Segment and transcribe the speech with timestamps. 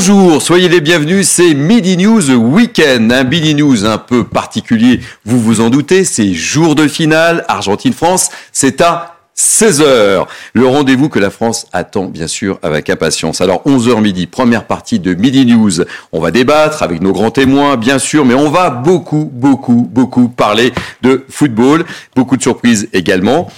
[0.00, 5.40] Bonjour, soyez les bienvenus, c'est Midi News Weekend, un Midi News un peu particulier, vous
[5.40, 10.26] vous en doutez, c'est jour de finale, Argentine-France, c'est à 16h.
[10.52, 13.40] Le rendez-vous que la France attend bien sûr avec impatience.
[13.40, 15.82] Alors 11h midi, première partie de Midi News.
[16.12, 20.28] On va débattre avec nos grands témoins bien sûr, mais on va beaucoup, beaucoup, beaucoup
[20.28, 21.84] parler de football.
[22.14, 23.48] Beaucoup de surprises également.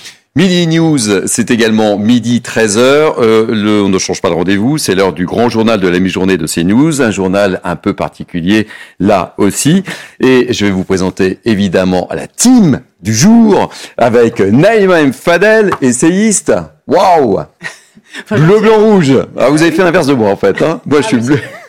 [0.40, 2.78] Midi News, c'est également midi 13h.
[2.78, 4.78] Euh, le, on ne change pas de rendez-vous.
[4.78, 7.02] C'est l'heure du grand journal de la mi-journée de CNews.
[7.02, 8.66] Un journal un peu particulier
[9.00, 9.82] là aussi.
[10.18, 13.68] Et je vais vous présenter évidemment la team du jour
[13.98, 15.12] avec Naïma M.
[15.12, 16.54] Fadel, essayiste.
[16.86, 17.40] Waouh
[18.30, 19.12] Bleu, blanc, rouge.
[19.36, 20.62] Ah, vous avez fait l'inverse de moi en fait.
[20.62, 21.38] Hein moi, je suis bleu.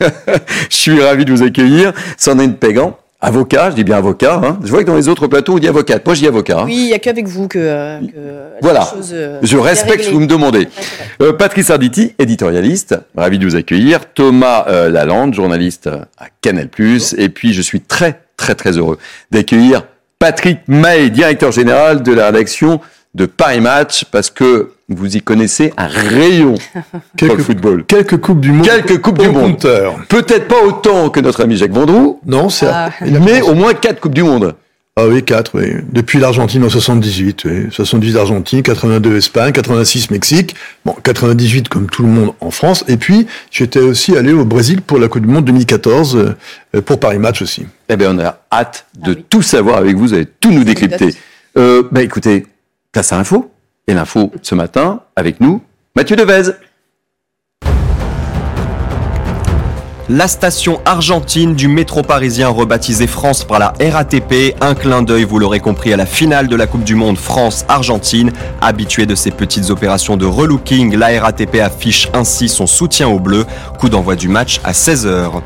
[0.70, 1.92] je suis ravi de vous accueillir.
[2.16, 4.40] Sandrine Pégan, Avocat, je dis bien avocat.
[4.42, 4.58] Hein.
[4.64, 6.04] Je vois que dans les autres plateaux, on dit avocate.
[6.04, 6.58] Moi, je dis avocat.
[6.58, 6.64] Hein.
[6.66, 8.80] Oui, il n'y a qu'avec vous que, euh, que voilà.
[8.80, 10.66] Chose, euh, je respecte ce que vous me demandez.
[11.22, 14.12] Euh, Patrice Arditi, éditorialiste, ravi de vous accueillir.
[14.12, 16.68] Thomas euh, Lalande, journaliste à Canal+.
[17.16, 18.98] Et puis, je suis très, très, très heureux
[19.30, 19.84] d'accueillir
[20.18, 22.80] Patrick May, directeur général de la rédaction
[23.14, 26.54] de Paris Match, parce que vous y connaissez un rayon
[27.16, 27.84] quelques, le football.
[27.84, 28.66] Quelques coupes du monde.
[28.66, 29.58] Quelques coupes du monde.
[30.08, 32.20] Peut-être pas autant que notre ami Jacques Vendroux.
[32.26, 32.66] Non, c'est.
[32.66, 32.90] Ah.
[33.00, 34.54] Mais au moins quatre coupes du monde.
[34.94, 35.72] Ah oui, quatre, oui.
[35.90, 37.66] Depuis l'Argentine en 78, oui.
[37.70, 42.84] 78 Argentine, 82 Espagne, 86 Mexique, bon, 98 comme tout le monde en France.
[42.88, 46.36] Et puis, j'étais aussi allé au Brésil pour la Coupe du Monde 2014,
[46.74, 47.64] euh, pour Paris Match aussi.
[47.88, 50.08] Eh bien, on a hâte de ah tout savoir avec vous.
[50.08, 51.14] Vous allez tout nous décrypter.
[51.56, 52.44] Euh, bah, écoutez,
[52.92, 53.50] place à l'info.
[53.88, 55.60] Et l'info ce matin, avec nous,
[55.96, 56.52] Mathieu Devez.
[60.08, 65.38] La station argentine du métro parisien rebaptisée France par la RATP, un clin d'œil, vous
[65.38, 68.30] l'aurez compris, à la finale de la Coupe du Monde France-Argentine.
[68.60, 73.46] Habituée de ces petites opérations de relooking, la RATP affiche ainsi son soutien au bleu.
[73.78, 75.40] Coup d'envoi du match à 16h.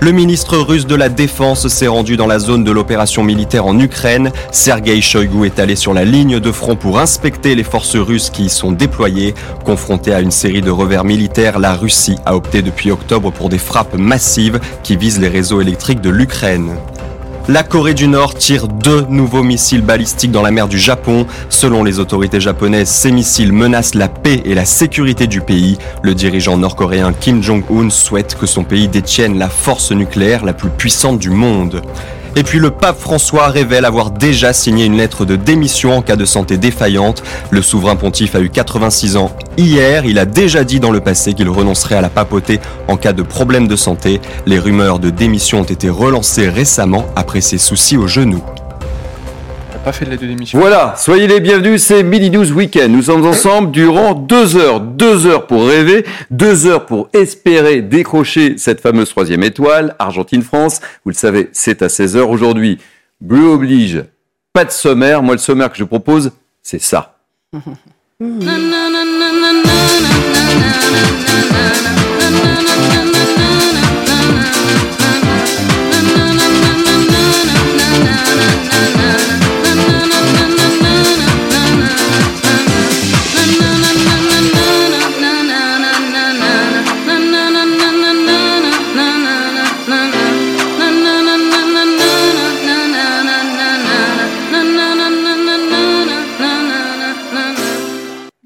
[0.00, 3.78] Le ministre russe de la Défense s'est rendu dans la zone de l'opération militaire en
[3.80, 4.30] Ukraine.
[4.52, 8.44] Sergei Shoigu est allé sur la ligne de front pour inspecter les forces russes qui
[8.44, 9.34] y sont déployées.
[9.64, 13.58] Confrontée à une série de revers militaires, la Russie a opté depuis octobre pour des
[13.58, 16.76] frappes massives qui visent les réseaux électriques de l'Ukraine.
[17.48, 21.28] La Corée du Nord tire deux nouveaux missiles balistiques dans la mer du Japon.
[21.48, 25.78] Selon les autorités japonaises, ces missiles menacent la paix et la sécurité du pays.
[26.02, 30.70] Le dirigeant nord-coréen Kim Jong-un souhaite que son pays détienne la force nucléaire la plus
[30.70, 31.82] puissante du monde.
[32.38, 36.16] Et puis le pape François révèle avoir déjà signé une lettre de démission en cas
[36.16, 37.22] de santé défaillante.
[37.50, 40.04] Le souverain pontife a eu 86 ans hier.
[40.04, 43.22] Il a déjà dit dans le passé qu'il renoncerait à la papauté en cas de
[43.22, 44.20] problème de santé.
[44.44, 48.44] Les rumeurs de démission ont été relancées récemment après ses soucis au genou
[49.92, 50.58] fait de démission.
[50.58, 52.92] Voilà, soyez les bienvenus, c'est Midi News Weekend.
[52.92, 54.80] Nous sommes ensemble durant deux heures.
[54.80, 60.80] Deux heures pour rêver, deux heures pour espérer décrocher cette fameuse troisième étoile, Argentine-France.
[61.04, 62.78] Vous le savez, c'est à 16 heures aujourd'hui.
[63.20, 64.04] Bleu oblige,
[64.52, 65.22] pas de sommaire.
[65.22, 66.32] Moi, le sommaire que je propose,
[66.62, 67.16] c'est ça.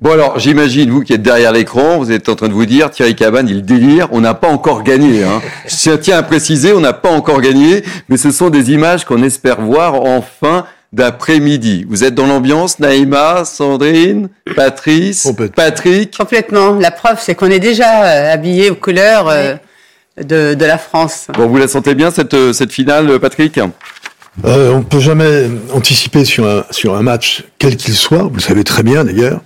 [0.01, 2.91] Bon alors, j'imagine, vous qui êtes derrière l'écran, vous êtes en train de vous dire,
[2.91, 5.25] Thierry Cabane, il délire, on n'a pas encore gagné.
[5.25, 5.43] Hein.
[5.69, 9.23] Je tiens à préciser, on n'a pas encore gagné, mais ce sont des images qu'on
[9.23, 10.65] espère voir en fin
[10.95, 11.85] d'après-midi.
[11.87, 16.77] Vous êtes dans l'ambiance, Naïma, Sandrine, Patrice, Patrick Complètement.
[16.77, 19.55] La preuve, c'est qu'on est déjà euh, habillé aux couleurs euh,
[20.17, 21.27] de, de, la France.
[21.35, 23.61] Bon, vous la sentez bien, cette, euh, cette finale, Patrick?
[24.45, 28.37] Euh, On ne peut jamais anticiper sur un, sur un match, quel qu'il soit, vous
[28.37, 29.41] le savez très bien d'ailleurs.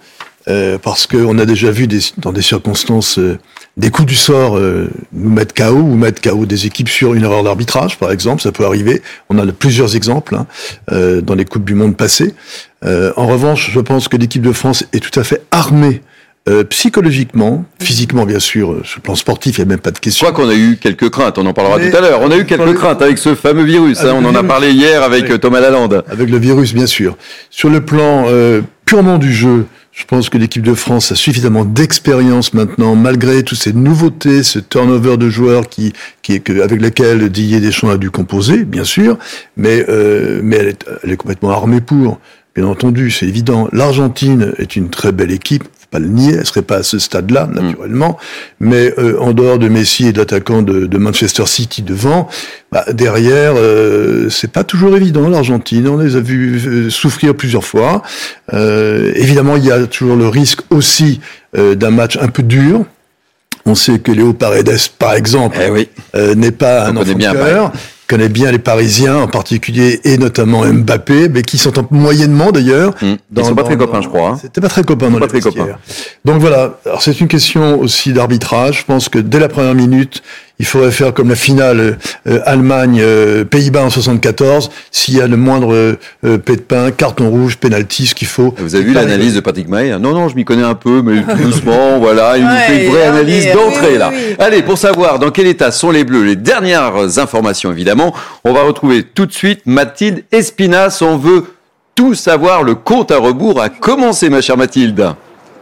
[0.47, 3.39] Euh, parce qu'on a déjà vu des, dans des circonstances euh,
[3.79, 7.25] des coups du sort euh, nous mettent KO ou mettent KO des équipes sur une
[7.25, 9.01] erreur d'arbitrage, par exemple, ça peut arriver.
[9.31, 10.47] On a plusieurs exemples hein,
[10.93, 12.35] euh, dans les coupes du monde passées.
[12.85, 16.03] Euh, en revanche, je pense que l'équipe de France est tout à fait armée
[16.47, 19.91] euh, psychologiquement, physiquement bien sûr, euh, sur le plan sportif, il n'y a même pas
[19.93, 20.27] de Je question.
[20.31, 22.21] crois qu'on a eu quelques craintes, on en parlera Mais- tout à l'heure.
[22.23, 25.03] On a eu quelques craintes avec ce fameux virus, hein, on en a parlé hier
[25.03, 25.41] avec Oui.
[25.41, 26.05] Thomas Lalande.
[26.07, 27.17] Avec le virus, bien sûr.
[27.49, 29.65] Sur le plan euh, purement du jeu,
[29.95, 34.59] je pense que l'équipe de France a suffisamment d'expérience maintenant, malgré toutes ces nouveautés, ce
[34.59, 35.93] turnover de joueurs qui,
[36.29, 39.19] avec lequel Didier Deschamps a dû composer, bien sûr,
[39.57, 42.19] mais, euh, mais elle, est, elle est complètement armée pour.
[42.57, 43.69] Bien entendu, c'est évident.
[43.73, 45.65] L'Argentine est une très belle équipe,
[45.95, 46.35] pas le nier.
[46.39, 48.19] Elle serait pas à ce stade-là, naturellement,
[48.59, 52.29] mais euh, en dehors de Messi et de l'attaquant de, de Manchester City devant,
[52.73, 55.87] bah, derrière, euh, c'est pas toujours évident l'Argentine.
[55.89, 58.03] On les a vus euh, souffrir plusieurs fois.
[58.53, 61.21] Euh, évidemment, il y a toujours le risque aussi
[61.57, 62.85] euh, d'un match un peu dur.
[63.67, 65.89] On sait que Léo Paredes, par exemple, Eh oui.
[66.17, 67.73] euh, n'est pas On un enfant bien de cœur,
[68.07, 72.95] connaît bien les Parisiens en particulier et notamment Mbappé, mais qui s'entendent moyennement d'ailleurs.
[73.03, 73.17] Hum.
[73.37, 74.31] Ils sont pas très copains, je crois.
[74.31, 74.39] hein.
[74.41, 75.51] C'était pas très copains dans pas les très.
[76.25, 76.79] Donc voilà.
[76.85, 78.81] Alors c'est une question aussi d'arbitrage.
[78.81, 80.23] Je pense que dès la première minute,
[80.61, 81.99] il faudrait faire comme la finale
[82.29, 84.71] euh, Allemagne euh, Pays-Bas en 74.
[84.93, 88.29] S'il y a le moindre euh, euh, pet de pain, carton rouge, penalty, ce qu'il
[88.29, 88.55] faut.
[88.59, 91.21] Vous avez vu l'analyse de Patrick Mahé Non, non, je m'y connais un peu, mais
[91.43, 94.11] doucement, voilà, il nous fait une vraie analyse d'entrée, là.
[94.15, 94.37] oui.
[94.39, 98.15] Allez, pour savoir dans quel état sont les Bleus, les dernières informations, évidemment,
[98.45, 100.99] on va retrouver tout de suite Mathilde Espinas.
[101.03, 101.45] On veut
[101.97, 105.15] tout savoir, le compte à rebours a commencé, ma chère Mathilde.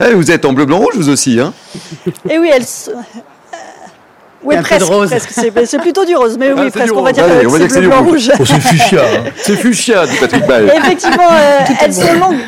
[0.04, 1.52] Eh, vous êtes en bleu, blanc, rouge, vous aussi, hein?
[2.28, 2.64] Et oui, elle.
[4.42, 4.80] Euh, Oui, peu presque.
[4.80, 5.10] de rose.
[5.10, 5.30] presque.
[5.66, 6.92] C'est plutôt du rose, mais Ah, oui, presque.
[6.94, 7.12] On va rose.
[7.12, 8.30] dire Allez, que c'est que c'est bleu, du blanc, rouge.
[8.30, 8.32] rouge.
[8.40, 9.00] Oh, c'est fuchsia.
[9.02, 9.30] hein.
[9.36, 10.66] C'est fuchsia, dit Patrick Mahé.
[10.76, 12.38] Effectivement, euh, elles sont longues.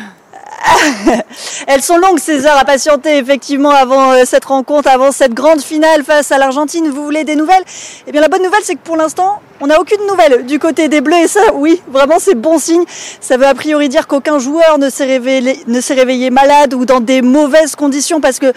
[1.67, 5.61] Elles sont longues ces heures à patienter effectivement avant euh, cette rencontre, avant cette grande
[5.61, 6.89] finale face à l'Argentine.
[6.89, 7.63] Vous voulez des nouvelles?
[8.07, 10.87] Eh bien la bonne nouvelle c'est que pour l'instant on n'a aucune nouvelle du côté
[10.89, 12.83] des Bleus et ça oui vraiment c'est bon signe.
[13.21, 16.85] Ça veut a priori dire qu'aucun joueur ne s'est réveillé, ne s'est réveillé malade ou
[16.85, 18.51] dans des mauvaises conditions parce que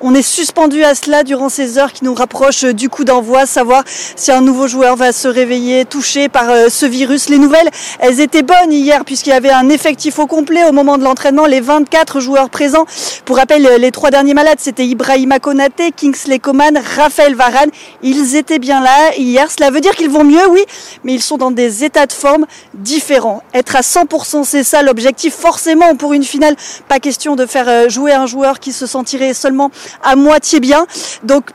[0.00, 3.46] on est suspendu à cela durant ces heures qui nous rapprochent euh, du coup d'envoi,
[3.46, 7.28] savoir si un nouveau joueur va se réveiller touché par euh, ce virus.
[7.28, 10.98] Les nouvelles, elles étaient bonnes hier puisqu'il y avait un effectif au complet au moment
[10.98, 12.84] de l'entraînement, les 24 joueurs présents.
[13.24, 17.70] Pour rappel, euh, les trois derniers malades, c'était Ibrahima Konaté, Kingsley Coman, Raphaël Varane.
[18.02, 19.50] Ils étaient bien là hier.
[19.50, 20.64] Cela veut dire qu'ils vont mieux, oui,
[21.04, 23.42] mais ils sont dans des états de forme différents.
[23.54, 25.34] Être à 100%, c'est ça l'objectif.
[25.34, 26.56] Forcément, pour une finale,
[26.88, 29.70] pas question de faire jouer un joueur qui se sentirait seulement
[30.02, 30.86] à moitié bien.
[31.22, 31.50] Donc,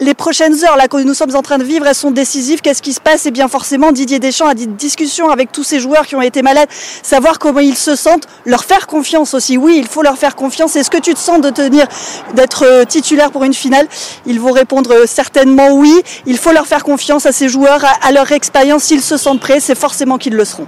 [0.00, 2.60] les prochaines heures là que nous sommes en train de vivre, elles sont décisives.
[2.60, 3.26] Qu'est-ce qui se passe?
[3.26, 6.42] Eh bien forcément, Didier Deschamps a des discussions avec tous ces joueurs qui ont été
[6.42, 6.68] malades,
[7.02, 9.56] savoir comment ils se sentent, leur faire confiance aussi.
[9.56, 10.76] Oui, il faut leur faire confiance.
[10.76, 11.86] Est-ce que tu te sens de tenir,
[12.34, 13.86] d'être euh, titulaire pour une finale?
[14.26, 15.94] Ils vont répondre euh, certainement oui.
[16.26, 18.84] Il faut leur faire confiance à ces joueurs, à leur expérience.
[18.84, 20.66] S'ils se sentent prêts, c'est forcément qu'ils le seront.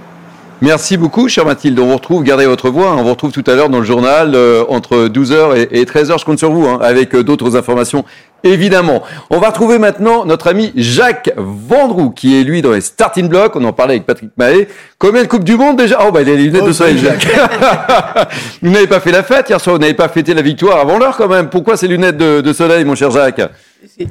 [0.61, 1.79] Merci beaucoup, chère Mathilde.
[1.79, 2.97] On vous retrouve, gardez votre voix, hein.
[2.99, 6.19] on vous retrouve tout à l'heure dans le journal euh, entre 12h et, et 13h.
[6.19, 8.03] Je compte sur vous, hein, avec euh, d'autres informations,
[8.43, 9.01] évidemment.
[9.29, 13.55] On va retrouver maintenant notre ami Jacques Vendroux, qui est lui dans les starting blocks.
[13.55, 14.67] On en parlait avec Patrick Mahé.
[14.97, 16.97] Combien de Coupes du Monde déjà Oh, bah, il a les lunettes Oh, de soleil,
[16.99, 17.27] c'est Jacques.
[18.61, 20.97] vous n'avez pas fait la fête hier soir, vous n'avez pas fêté la victoire avant
[20.97, 21.49] l'heure quand même.
[21.49, 23.41] Pourquoi ces lunettes de, de soleil, mon cher Jacques?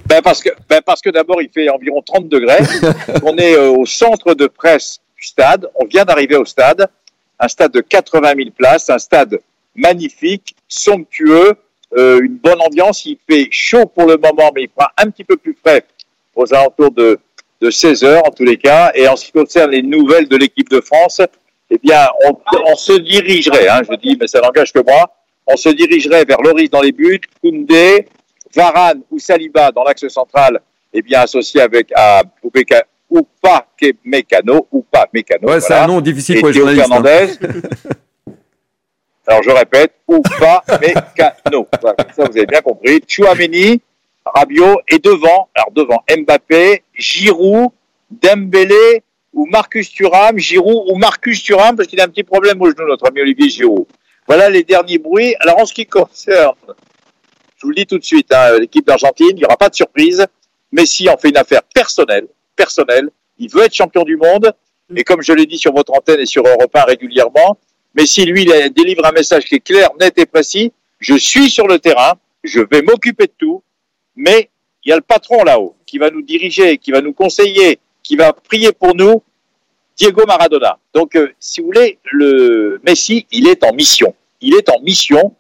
[0.07, 2.61] Ben parce que, ben parce que d'abord, il fait environ 30 degrés.
[3.23, 5.69] on est euh, au centre de presse stade.
[5.75, 6.89] On vient d'arriver au stade.
[7.39, 9.41] Un stade de 80 000 places, un stade
[9.75, 11.55] magnifique, somptueux,
[11.97, 13.05] euh, une bonne ambiance.
[13.05, 15.85] Il fait chaud pour le moment, mais il fera un petit peu plus frais
[16.35, 17.19] aux alentours de,
[17.61, 18.93] de 16 heures en tous les cas.
[18.95, 21.21] Et en ce qui concerne les nouvelles de l'équipe de France,
[21.71, 25.15] eh bien, on, se dirigerait, hein, je dis, mais ça n'engage que moi,
[25.47, 28.07] on se dirigerait vers Loris dans les buts, Koundé,
[28.55, 30.61] Varane ou Saliba dans l'axe central,
[30.93, 32.23] eh bien associé avec à
[33.11, 33.67] ou pas
[34.05, 35.49] Mécano ou pas Mécano.
[35.49, 37.45] Ouais, c'est un nom difficile Et pour les Théo journalistes.
[37.45, 38.33] hein.
[39.27, 41.67] Alors je répète, ou pas Mécano.
[41.81, 43.01] Voilà, comme ça vous avez bien compris.
[43.07, 43.81] Chouameni,
[44.25, 47.71] Rabiot et devant, alors devant Mbappé, Giroud,
[48.11, 49.03] Dembélé
[49.35, 52.87] ou Marcus Thuram, Giroud ou Marcus Thuram parce qu'il a un petit problème au genou,
[52.89, 53.87] notre ami Olivier Giroud.
[54.27, 55.35] Voilà les derniers bruits.
[55.41, 56.55] Alors en ce qui concerne
[57.61, 59.75] je vous le dis tout de suite, hein, l'équipe d'Argentine, il n'y aura pas de
[59.75, 60.25] surprise.
[60.71, 63.09] Messi en fait une affaire personnelle, personnelle.
[63.39, 64.53] Il veut être champion du monde.
[64.95, 67.59] Et comme je l'ai dit sur votre antenne et sur Europe 1 régulièrement,
[67.95, 70.73] Messi, lui, il délivre un message qui est clair, net et précis.
[70.99, 73.63] Je suis sur le terrain, je vais m'occuper de tout,
[74.17, 74.51] mais
[74.85, 78.17] il y a le patron là-haut qui va nous diriger, qui va nous conseiller, qui
[78.17, 79.23] va prier pour nous,
[79.97, 80.79] Diego Maradona.
[80.95, 84.15] Donc, euh, si vous voulez, le Messi, il est en mission.
[84.41, 85.35] Il est en mission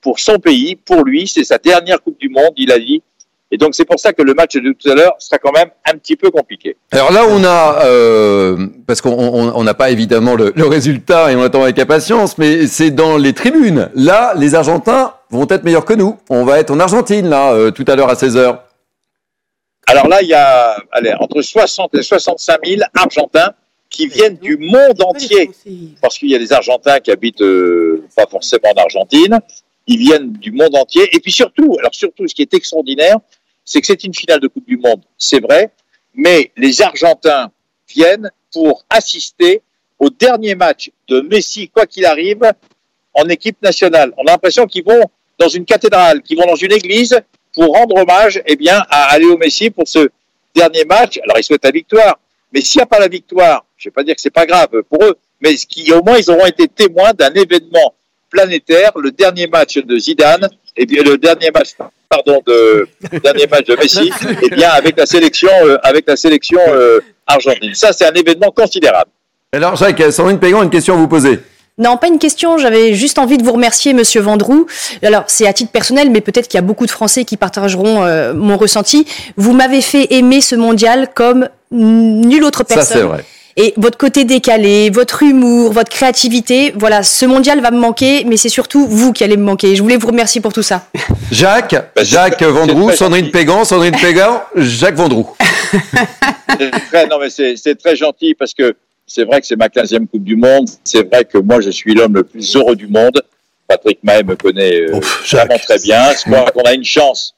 [0.00, 1.28] pour son pays, pour lui.
[1.28, 2.52] C'est sa dernière Coupe du Monde.
[2.56, 3.02] Il a dit
[3.52, 5.70] Et donc c'est pour ça que le match de tout à l'heure sera quand même
[5.84, 6.76] un petit peu compliqué.
[6.92, 11.42] Alors là, on a, euh, parce qu'on n'a pas évidemment le, le, résultat et on
[11.42, 13.90] attend avec impatience, mais c'est dans les tribunes.
[13.94, 16.18] Là, les Argentins vont être meilleurs que nous.
[16.28, 18.58] On va être en Argentine, là, euh, tout à l'heure à 16h.
[19.86, 23.52] Alors là, il y a allez, entre 60 et 65 000 Argentins
[23.88, 25.50] qui viennent du monde entier.
[26.00, 29.40] Parce qu'il y a des Argentins qui habitent euh, pas forcément en Argentine.
[29.88, 31.08] Ils viennent du monde entier.
[31.12, 33.16] Et puis surtout, alors surtout, ce qui est extraordinaire,
[33.64, 35.70] c'est que c'est une finale de Coupe du Monde, c'est vrai,
[36.14, 37.50] mais les Argentins
[37.88, 39.62] viennent pour assister
[39.98, 42.42] au dernier match de Messi, quoi qu'il arrive,
[43.14, 44.12] en équipe nationale.
[44.16, 45.04] On a l'impression qu'ils vont
[45.38, 47.20] dans une cathédrale, qu'ils vont dans une église
[47.54, 50.08] pour rendre hommage eh bien, à Léo Messi pour ce
[50.54, 51.18] dernier match.
[51.24, 52.18] Alors, ils souhaitent la victoire.
[52.52, 54.46] Mais s'il n'y a pas la victoire, je ne vais pas dire que c'est pas
[54.46, 57.94] grave pour eux, mais ce au moins, ils auront été témoins d'un événement
[58.28, 61.70] planétaire, le dernier match de Zidane, et bien le dernier match,
[62.08, 62.88] pardon, de
[63.22, 64.10] dernier match de Messi,
[64.42, 67.74] et bien avec la sélection, euh, avec la sélection euh, argentine.
[67.74, 69.10] Ça, c'est un événement considérable.
[69.52, 71.40] Alors, Jacques, Sandrine Pégan, une question à vous poser.
[71.78, 72.58] Non, pas une question.
[72.58, 74.66] J'avais juste envie de vous remercier, Monsieur Vendroux.
[75.02, 78.04] Alors, c'est à titre personnel, mais peut-être qu'il y a beaucoup de Français qui partageront
[78.04, 79.06] euh, mon ressenti.
[79.36, 82.84] Vous m'avez fait aimer ce mondial comme nulle autre personne.
[82.84, 83.24] Ça, c'est vrai.
[83.62, 88.38] Et votre côté décalé, votre humour, votre créativité, voilà, ce mondial va me manquer, mais
[88.38, 89.76] c'est surtout vous qui allez me manquer.
[89.76, 90.86] Je voulais vous remercier pour tout ça.
[91.30, 95.36] Jacques, Jacques Vendroux, Sandrine Pégan, Sandrine Pégan, Jacques Vendroux.
[96.88, 98.74] très, non, mais c'est très gentil parce que
[99.06, 100.70] c'est vrai que c'est ma 15e Coupe du Monde.
[100.82, 103.20] C'est vrai que moi, je suis l'homme le plus heureux du monde.
[103.68, 105.00] Patrick Mahé me connaît euh,
[105.30, 106.10] vraiment très bien.
[106.12, 107.34] Je crois qu'on a une chance.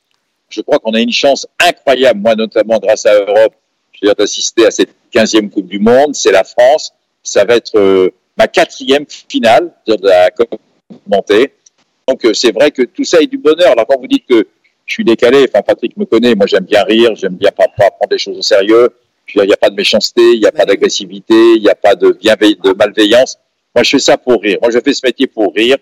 [0.50, 3.54] Je crois qu'on a une chance incroyable, moi notamment grâce à Europe,
[4.16, 6.14] d'assister à cette 15e Coupe du Monde.
[6.14, 6.92] C'est la France.
[7.22, 11.52] Ça va être euh, ma quatrième finale de la commentée.
[12.08, 13.72] Donc euh, c'est vrai que tout ça est du bonheur.
[13.72, 14.46] Alors quand vous dites que
[14.86, 17.90] je suis décalé, enfin Patrick me connaît, moi j'aime bien rire, j'aime bien pas, pas
[17.90, 18.90] prendre des choses au sérieux.
[19.34, 21.94] Il n'y a pas de méchanceté, il n'y a pas d'agressivité, il n'y a pas
[21.94, 23.38] de, de malveillance.
[23.74, 24.58] Moi, je fais ça pour rire.
[24.60, 25.78] Moi, je fais ce métier pour rire.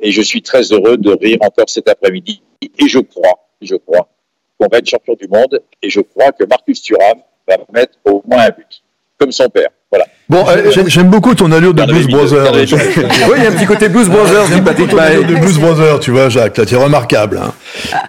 [0.00, 2.42] Et je suis très heureux de rire encore cet après-midi.
[2.62, 4.08] Et je crois, je crois
[4.58, 5.62] qu'on va être champion du monde.
[5.82, 8.82] Et je crois que Marcus Thuram va mettre au moins un but,
[9.18, 9.68] comme son père.
[9.90, 10.06] Voilà.
[10.28, 12.52] Bon, euh, j'aime beaucoup ton allure de Blues Brothers.
[12.56, 16.00] oui, il y a un petit côté Blues Brothers, Patrick ton allure de Blues Brothers,
[16.00, 17.38] tu vois, Jacques, là, tu es remarquable.
[17.38, 17.52] Hein.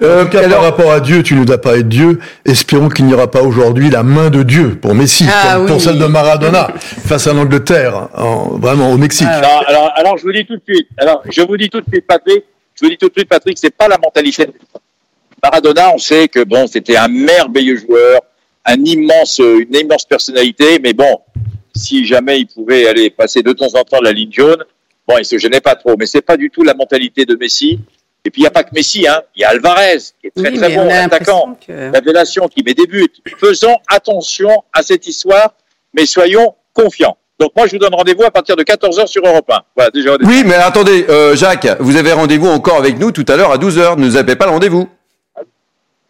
[0.02, 0.50] Euh, alors...
[0.50, 2.20] par rapport à Dieu, tu nous as parlé de Dieu.
[2.46, 5.72] Espérons qu'il n'y aura pas aujourd'hui la main de Dieu pour Messi, ah, comme oui.
[5.72, 6.70] pour celle de Maradona,
[7.06, 9.28] face à l'Angleterre, en, vraiment au Mexique.
[9.30, 11.88] Alors, alors, alors, je vous dis tout de suite, alors, je vous dis tout de
[11.88, 14.48] suite, Patrick, je vous dis tout de suite, Patrick, c'est pas la mentalité.
[15.44, 18.22] Maradona, on sait que bon, c'était un merveilleux joueur,
[18.66, 21.20] un immense, une immense personnalité, mais bon,
[21.76, 24.64] si jamais il pouvait aller passer de temps en temps la ligne jaune,
[25.08, 25.96] bon, il se gênait pas trop.
[26.00, 27.80] Mais c'est pas du tout la mentalité de Messi.
[28.28, 29.22] Et puis il n'y a pas que Messi, hein.
[29.36, 31.56] Il y a Alvarez qui est très Oui, très bon attaquant.
[31.68, 33.06] que- Révélation qui met des buts.
[33.40, 35.54] Faisons attention à cette histoire,
[35.94, 37.18] mais soyons confiants.
[37.40, 39.60] Donc moi je vous donne rendez-vous à partir de 14h sur Europe 1.
[39.76, 40.16] Voilà déjà.
[40.24, 43.58] Oui, mais attendez, euh, Jacques, vous avez rendez-vous encore avec nous tout à l'heure à
[43.58, 43.98] 12h.
[44.00, 44.88] Ne nous appelez pas le rendez-vous.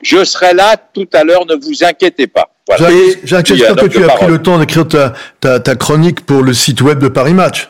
[0.01, 2.49] Je serai là tout à l'heure, ne vous inquiétez pas.
[2.67, 2.89] Voilà.
[3.23, 3.39] J'espère
[3.71, 6.81] euh, que tu as pris le temps d'écrire ta, ta, ta chronique pour le site
[6.81, 7.69] web de Paris Match.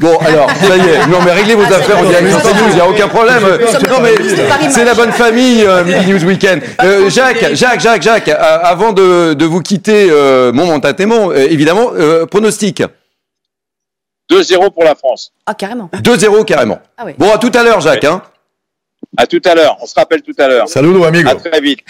[0.00, 1.06] Bon, alors, ça y est.
[1.06, 3.42] Non, mais réglez vos affaires en direct CNews, il n'y a aucun problème.
[3.42, 6.62] Non, mais c'est la bonne famille, euh, Midi News Weekend.
[6.82, 11.46] Euh, Jacques, Jacques, Jacques, Jacques, euh, avant de, de vous quitter, euh, mon momentanément, euh,
[11.48, 12.82] évidemment, euh, pronostic.
[14.30, 15.32] 2-0 pour la France.
[15.46, 15.88] Ah, carrément.
[16.02, 16.80] 2-0 carrément.
[16.96, 17.12] Ah oui.
[17.16, 18.04] Bon, à tout à l'heure, Jacques.
[18.04, 18.22] Hein.
[19.20, 19.76] À tout à l'heure.
[19.82, 20.68] On se rappelle tout à l'heure.
[20.68, 21.28] Saludo, amigo.
[21.28, 21.80] À très vite.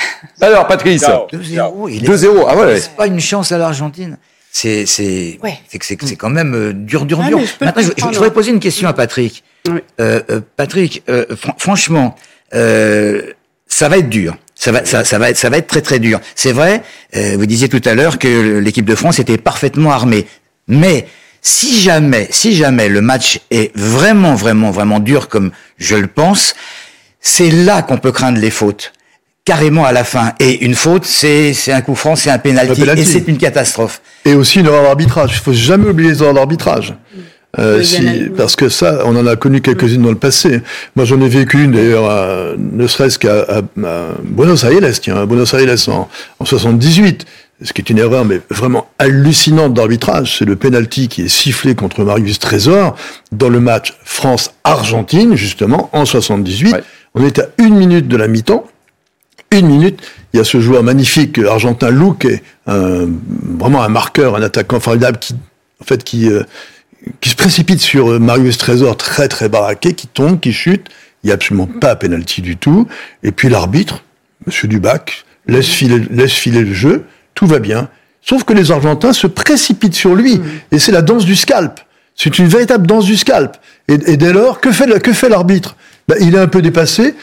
[0.40, 1.02] Alors, Patrice.
[1.02, 1.26] Ciao.
[1.30, 1.88] 2-0.
[1.90, 2.46] il est- 2-0.
[2.48, 2.80] Ah ouais.
[2.80, 4.16] C'est pas une chance à l'Argentine.
[4.50, 5.58] C'est c'est Ouais.
[5.68, 7.38] c'est que c'est c'est quand même euh, dur dur Ah, dur.
[7.38, 8.14] mais je peux le Maintenant, je, je- comprendre.
[8.14, 9.44] voudrais poser une question à Patrick.
[9.68, 9.80] Oui.
[10.00, 12.16] Euh, euh, Patrick, euh, fran- franchement,
[12.54, 13.22] euh,
[13.66, 14.36] ça va être dur.
[14.54, 16.18] Ça va, ça, ça va être, ça va être très très dur.
[16.34, 16.82] C'est vrai.
[17.14, 20.26] euh, vous disiez tout à l'heure que l'équipe de France était parfaitement armée,
[20.66, 21.06] mais
[21.42, 26.54] si jamais, si jamais le match est vraiment, vraiment, vraiment dur comme je le pense,
[27.20, 28.92] c'est là qu'on peut craindre les fautes.
[29.44, 30.32] Carrément à la fin.
[30.40, 34.02] Et une faute, c'est c'est un coup franc, c'est un pénalty, et c'est une catastrophe.
[34.26, 35.30] Et aussi une erreur d'arbitrage.
[35.34, 36.94] Il faut jamais oublier les erreurs d'arbitrage.
[37.58, 38.02] Euh, si,
[38.36, 40.60] parce que ça, on en a connu quelques-unes dans le passé.
[40.96, 45.16] Moi, j'en ai vécu une d'ailleurs, à- ne serait-ce qu'à à- à Buenos Aires, tiens,
[45.16, 46.08] à Buenos Aires en,
[46.40, 47.24] en 78.
[47.64, 50.36] Ce qui est une erreur, mais vraiment hallucinante d'arbitrage.
[50.38, 52.94] C'est le penalty qui est sifflé contre Marius Trésor
[53.32, 56.72] dans le match France-Argentine, justement, en 78.
[56.74, 56.82] Ouais.
[57.18, 58.66] On était à une minute de la mi-temps.
[59.50, 60.00] Une minute,
[60.32, 63.08] il y a ce joueur magnifique argentin Lou, qui est un-
[63.58, 65.34] vraiment un marqueur, un attaquant formidable, qui,
[65.80, 66.42] en fait, qui, euh,
[67.20, 70.86] qui se précipite sur euh, Marius Trésor, très très baraqué, qui tombe, qui chute.
[71.24, 72.86] Il n'y a absolument pas penalty du tout.
[73.22, 74.04] Et puis l'arbitre,
[74.46, 77.88] Monsieur Dubac, laisse filer, laisse filer le jeu, tout va bien.
[78.22, 81.80] Sauf que les Argentins se précipitent sur lui, et c'est la danse du scalp.
[82.14, 83.56] C'est une véritable danse du scalp.
[83.88, 85.76] Et, et dès lors, que fait, que fait l'arbitre?
[86.08, 87.14] Ben, Il est un peu dépassé,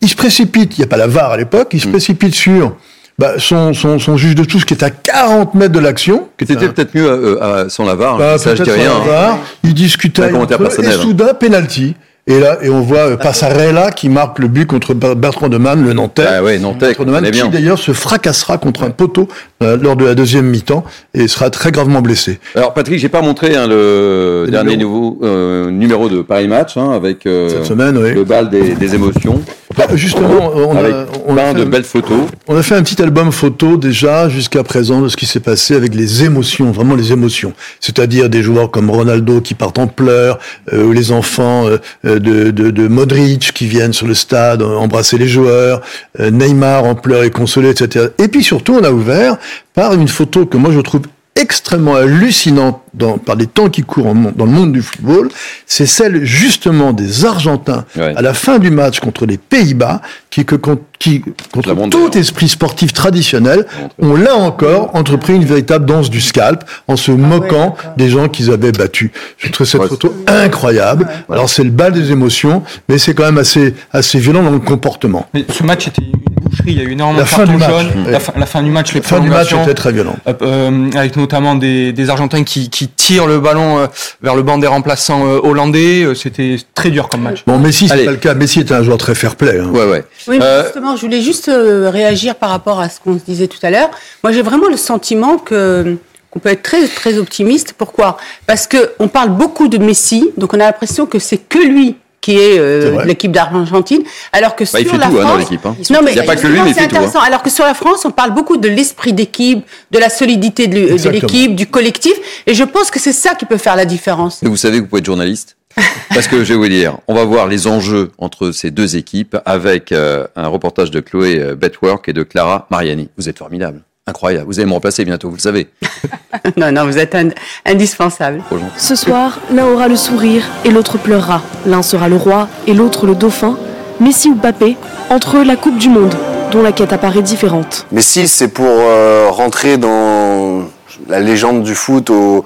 [0.00, 2.76] il se précipite, il n'y a pas la VAR à l'époque, il se précipite sur
[3.18, 6.28] bah, son, son, son juge de touche qui est à 40 mètres de l'action.
[6.36, 8.18] qui était un- peut-être mieux euh, euh, sans la VAR.
[8.18, 8.90] bah, ça, je dis peut-être rien.
[8.92, 9.38] sans la hein.
[9.62, 10.90] Il discutait Un et hein.
[11.00, 11.94] soudain, penalty.
[12.26, 15.58] Et là, et on voit euh, Passarella qui marque le but contre Ber- Bertrand de
[15.58, 16.24] Man, le Nantais.
[16.26, 19.28] Ah ouais, Nantais, Bertrand de Man, qui d'ailleurs se fracassera contre un poteau
[19.62, 22.40] euh, lors de la deuxième mi-temps et sera très gravement blessé.
[22.54, 24.90] Alors Patrick, j'ai pas montré hein, le Le dernier numéro.
[25.00, 28.14] nouveau euh, numéro de Paris Match hein, avec euh, Cette semaine, oui.
[28.14, 29.42] le bal des, des émotions,
[29.76, 32.26] Bah, justement, on avec a, on, a plein fait, de belles photos.
[32.46, 35.74] on a fait un petit album photo déjà jusqu'à présent de ce qui s'est passé
[35.74, 37.52] avec les émotions, vraiment les émotions.
[37.80, 40.38] C'est-à-dire des joueurs comme Ronaldo qui partent en pleurs,
[40.72, 44.62] euh, ou les enfants euh, euh, de, de, de Modric qui viennent sur le stade
[44.62, 45.80] euh, embrasser les joueurs,
[46.20, 48.06] euh, Neymar en pleurs et consolé, etc.
[48.18, 49.36] Et puis surtout, on a ouvert
[49.74, 51.02] par une photo que moi je trouve
[51.36, 55.28] extrêmement hallucinante dans, par les temps qui courent en dans le monde du football,
[55.66, 58.14] c'est celle justement des Argentins Ouais.
[58.16, 60.00] à la fin du match contre les Pays-Bas,
[60.30, 60.54] qui, que,
[61.00, 61.22] qui
[61.52, 63.66] contre tout esprit sportif traditionnel,
[64.00, 68.50] ont là encore entrepris une véritable danse du scalp en se moquant des gens qu'ils
[68.52, 69.10] avaient battus.
[69.38, 71.08] Je trouve cette Ouais, photo incroyable.
[71.30, 74.60] Alors c'est le bal des émotions, mais c'est quand même assez, assez violent dans le
[74.60, 75.26] comportement.
[75.34, 76.12] Mais ce match était une
[76.42, 78.62] boucherie, il y a eu énormément La de fin du match, la, fin, la fin
[78.62, 80.16] du match, les La fin du match était très violente.
[80.28, 83.86] euh, euh, avec notamment des, des Argentins qui, qui tirent le ballon euh,
[84.22, 86.04] vers le banc des remplaçants euh, hollandais.
[86.04, 87.42] Euh, C'était très dur comme match.
[87.46, 88.34] Bon, Messi, c'est pas le cas.
[88.34, 89.58] Messi était un joueur très fair-play.
[89.58, 89.70] Hein.
[89.72, 90.04] Ouais, ouais.
[90.28, 93.48] Oui, mais Euh, justement, je voulais juste réagir par rapport à ce qu'on se disait
[93.48, 93.90] tout à l'heure.
[94.22, 95.96] Moi, j'ai vraiment le sentiment que
[96.30, 97.74] qu'on peut être très très optimiste.
[97.78, 98.16] Pourquoi?
[98.46, 101.96] Parce que on parle beaucoup de Messi, donc on a l'impression que c'est que lui
[102.24, 104.02] qui est, euh, l'équipe d'Argentine,
[104.32, 105.66] alors que Bah, il sur fait la tout, hein, France, dans l'équipe.
[105.66, 105.76] Hein.
[105.90, 106.84] non mais Il y a pas que lui, mais il tout, hein.
[106.84, 107.20] intéressant.
[107.20, 111.10] Alors que sur la France, on parle beaucoup de l'esprit d'équipe, de la solidité de
[111.10, 112.14] l'équipe, du collectif,
[112.46, 114.42] et je pense que c'est ça qui peut faire la différence.
[114.42, 115.56] Et vous savez que vous pouvez être journaliste
[116.14, 119.36] Parce que je vais vous dire, on va voir les enjeux entre ces deux équipes
[119.44, 123.10] avec euh, un reportage de Chloé euh, Betwork et de Clara Mariani.
[123.18, 124.46] Vous êtes formidable, incroyable.
[124.46, 125.68] Vous allez me remplacer bientôt, vous le savez.
[126.56, 128.42] non, non, vous êtes ind- indispensable.
[128.76, 131.40] Ce soir, l'un aura le sourire et l'autre pleurera.
[131.66, 133.56] L'un sera le roi et l'autre le dauphin.
[134.00, 134.76] Messi ou Mbappé,
[135.10, 136.14] entre eux la Coupe du Monde,
[136.50, 137.86] dont la quête apparaît différente.
[137.92, 140.64] Messi, c'est pour euh, rentrer dans
[141.08, 142.44] la légende du foot au,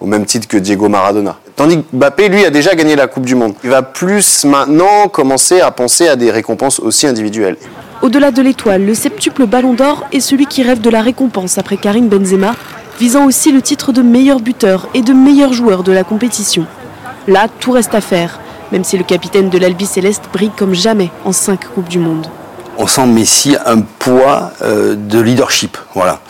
[0.00, 1.36] au même titre que Diego Maradona.
[1.56, 3.54] Tandis que Mbappé, lui, a déjà gagné la Coupe du Monde.
[3.62, 7.56] Il va plus maintenant commencer à penser à des récompenses aussi individuelles.
[8.02, 11.76] Au-delà de l'étoile, le septuple Ballon d'Or est celui qui rêve de la récompense après
[11.76, 12.54] Karim Benzema,
[12.98, 16.66] visant aussi le titre de meilleur buteur et de meilleur joueur de la compétition.
[17.28, 18.40] Là, tout reste à faire,
[18.72, 22.26] même si le capitaine de l'Albi Céleste brille comme jamais en cinq Coupes du Monde.
[22.78, 26.20] on sent Messi un poids euh, de leadership, voilà.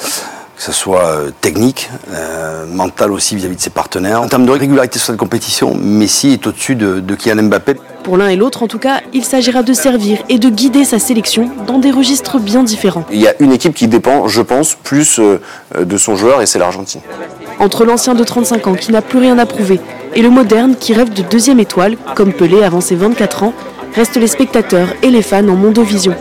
[0.60, 4.20] Que ce soit euh, technique, euh, mental aussi vis-à-vis de ses partenaires.
[4.20, 7.76] En termes de régularité sur cette compétition, Messi est au-dessus de, de Kylian Mbappé.
[8.02, 10.98] Pour l'un et l'autre, en tout cas, il s'agira de servir et de guider sa
[10.98, 13.06] sélection dans des registres bien différents.
[13.10, 15.40] Il y a une équipe qui dépend, je pense, plus euh,
[15.82, 17.00] de son joueur et c'est l'Argentine.
[17.58, 19.80] Entre l'ancien de 35 ans qui n'a plus rien à prouver
[20.14, 23.54] et le moderne qui rêve de deuxième étoile, comme Pelé avant ses 24 ans,
[23.94, 26.14] restent les spectateurs et les fans en mondovision.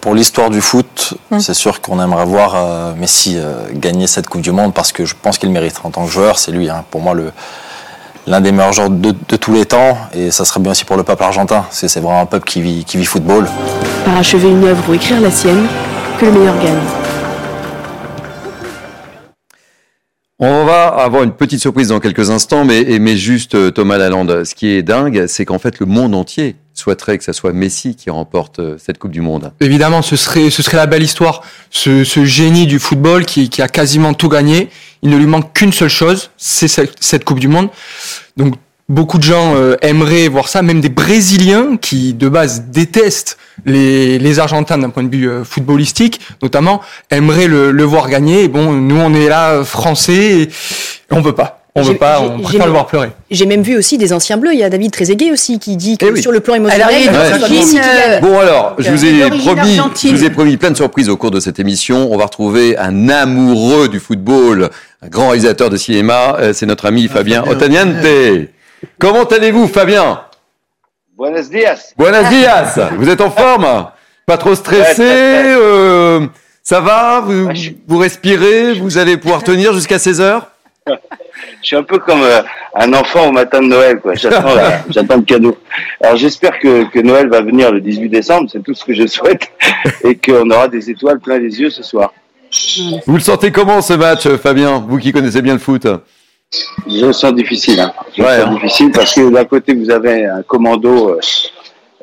[0.00, 4.40] Pour l'histoire du foot, c'est sûr qu'on aimerait voir euh, Messi euh, gagner cette Coupe
[4.40, 6.38] du Monde parce que je pense qu'il mérite en tant que joueur.
[6.38, 7.32] C'est lui, hein, pour moi, le,
[8.26, 9.98] l'un des meilleurs joueurs de, de tous les temps.
[10.14, 11.66] Et ça serait bien aussi pour le peuple argentin.
[11.70, 13.46] C'est, c'est vraiment un peuple qui vit, qui vit football.
[14.06, 15.66] Parachever une œuvre ou écrire la sienne,
[16.18, 16.80] que le meilleur gagne.
[20.38, 24.44] On va avoir une petite surprise dans quelques instants, mais, mais juste euh, Thomas Lalande,
[24.44, 27.94] ce qui est dingue, c'est qu'en fait le monde entier souhaiterait que ça soit Messi
[27.94, 29.52] qui remporte euh, cette Coupe du Monde.
[29.60, 31.42] Évidemment, ce serait, ce serait la belle histoire.
[31.70, 34.70] Ce, ce génie du football qui, a quasiment tout gagné.
[35.02, 37.68] Il ne lui manque qu'une seule chose, c'est cette, Coupe du Monde.
[38.36, 38.54] Donc,
[38.88, 44.38] beaucoup de gens euh, aimeraient voir ça, même des Brésiliens qui, de base, détestent les,
[44.38, 48.48] Argentins d'un point de vue euh, footballistique, notamment, aimeraient le, le voir gagner.
[48.48, 50.50] Bon, nous, on est là, français, et
[51.10, 51.59] on veut pas.
[51.76, 53.10] On veut pas, on préfère le voir pleurer.
[53.30, 54.52] J'ai même vu aussi des anciens bleus.
[54.54, 56.20] Il y a David Trezeguet aussi qui dit que Eh oui.
[56.20, 57.80] sur le plan émotionnel, Alors, qui gagne.
[57.84, 61.16] euh, Bon alors, je vous ai promis, je vous ai promis plein de surprises au
[61.16, 62.12] cours de cette émission.
[62.12, 64.68] On va retrouver un amoureux du football,
[65.00, 67.52] un grand réalisateur de cinéma, euh, c'est notre ami Fabien Fabien.
[67.52, 67.96] Ottaniente.
[68.98, 70.22] Comment allez-vous Fabien?
[71.16, 71.92] Buenos dias.
[71.96, 73.86] Buenos dias Vous êtes en forme?
[74.26, 75.02] Pas trop stressé?
[75.02, 76.26] Ouais, euh,
[76.62, 77.20] Ça va?
[77.24, 78.74] Vous, Ouais, suis- vous respirez?
[78.74, 80.49] Vous allez pouvoir tenir jusqu'à 16 heures?
[80.86, 80.94] Je
[81.66, 82.42] suis un peu comme euh,
[82.74, 84.14] un enfant au matin de Noël, quoi.
[84.14, 84.54] J'attends,
[85.16, 85.56] le cadeau.
[86.02, 89.06] Alors j'espère que, que Noël va venir le 18 décembre, c'est tout ce que je
[89.06, 89.42] souhaite,
[90.04, 92.12] et qu'on aura des étoiles plein les yeux ce soir.
[93.06, 95.86] Vous le sentez comment ce match, euh, Fabien Vous qui connaissez bien le foot?
[96.88, 97.92] Je le sens difficile, hein.
[98.16, 98.54] Je le Ouais, sens hein.
[98.54, 101.20] difficile parce que d'un côté vous avez un commando euh,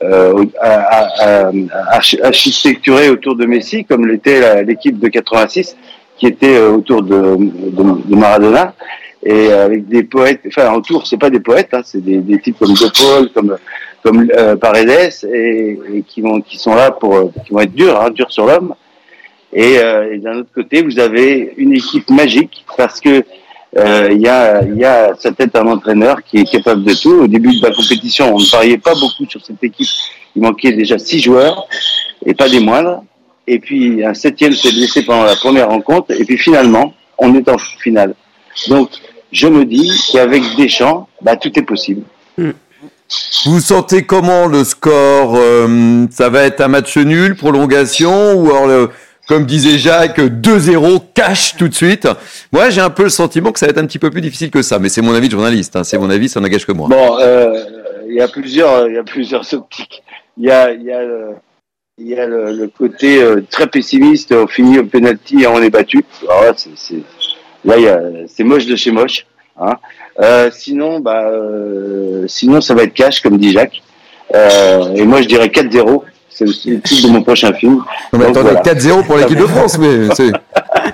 [0.04, 1.52] euh, à- à- à-
[1.98, 5.76] archi- architecturé autour de Messi, comme l'était l'équipe de 86,
[6.18, 8.74] qui était euh, autour de, de, de Maradona,
[9.24, 12.58] et avec des poètes, enfin autour, c'est pas des poètes, hein, c'est des, des types
[12.60, 13.58] comme De Paul, comme
[14.04, 17.74] comme euh, Paredes, et, et qui vont qui sont là pour euh, qui vont être
[17.74, 18.74] durs, hein, durs sur l'homme.
[19.54, 23.24] Et, euh, et d'un autre côté, vous avez une équipe magique parce que
[23.78, 26.94] euh, il y, a, il y a sa tête un entraîneur qui est capable de
[26.94, 27.22] tout.
[27.24, 29.88] Au début de la compétition, on ne pariait pas beaucoup sur cette équipe.
[30.36, 31.66] Il manquait déjà six joueurs
[32.26, 33.04] et pas des moindres.
[33.48, 36.12] Et puis un septième s'est blessé pendant la première rencontre.
[36.12, 38.14] Et puis finalement, on est en finale.
[38.68, 38.90] Donc
[39.32, 42.04] je me dis qu'avec Deschamps, bah, tout est possible.
[43.46, 48.68] Vous sentez comment le score euh, Ça va être un match nul, prolongation, ou alors,
[48.68, 48.90] le-
[49.28, 52.08] comme disait Jacques, 2-0, cash tout de suite?
[52.52, 54.52] Moi, j'ai un peu le sentiment que ça va être un petit peu plus difficile
[54.52, 56.72] que ça, mais c'est mon avis de journaliste, hein, c'est mon avis, ça n'engage que
[56.74, 56.88] moi.
[56.90, 57.64] Bon, euh,
[58.10, 60.04] il y a plusieurs, il y a plusieurs optiques.
[60.38, 61.30] Il y a, il y a, le,
[62.00, 64.32] il y a le, le côté euh, très pessimiste.
[64.32, 66.06] On finit au penalty et on est battu.
[66.30, 66.54] Alors là,
[68.28, 69.26] c'est moche de chez moche.
[69.60, 69.78] Hein.
[70.20, 73.82] Euh, sinon, bah, euh, sinon, ça va être cash, comme dit Jacques.
[74.36, 76.04] Euh, et moi, je dirais 4-0.
[76.38, 77.82] C'est aussi le titre de mon prochain film.
[78.14, 78.62] Non, mais attendez, voilà.
[78.62, 80.32] 4-0 pour l'équipe de France, mais c'est...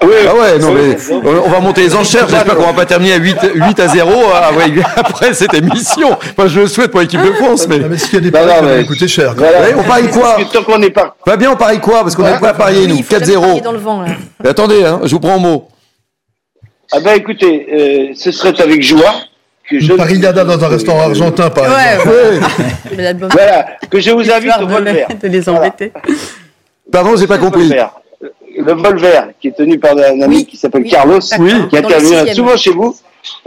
[0.01, 2.27] Ah ouais, non mais on on va monter les enchères.
[2.27, 6.11] J'espère qu'on va pas terminer à 8, 8 à 0 ah ouais, après cette émission.
[6.11, 7.79] Enfin, je le souhaite pour l'équipe de France, mais.
[7.79, 9.33] mais s'il y a des Bah paris, non, ça va mais- coûter cher.
[9.37, 9.61] Voilà.
[9.61, 11.15] Ouais, on parie quoi qu'on n'est pas.
[11.25, 12.95] Fabien, on parie quoi Parce qu'on n'est pas à parier, nous.
[12.97, 13.63] Il faut jamais parier 4-0.
[13.63, 14.07] dans le vent, là.
[14.43, 15.67] Mais attendez, hein, je vous prends en mot.
[16.91, 19.13] Ah ben écoutez, euh, ce serait avec joie
[19.69, 19.93] que je.
[19.93, 22.95] Parillada dans un restaurant argentin, par Ouais, exemple.
[22.97, 25.05] L'album- Voilà, que je vous invite au Volver.
[25.09, 25.91] les- de les embêter.
[26.91, 27.69] Pardon, j'ai pas Le compris.
[28.55, 31.19] Le Volver, qui est tenu par un ami Oui, qui s'appelle oui, Carlos.
[31.39, 31.53] Oui.
[31.69, 32.95] qui intervient souvent chez vous.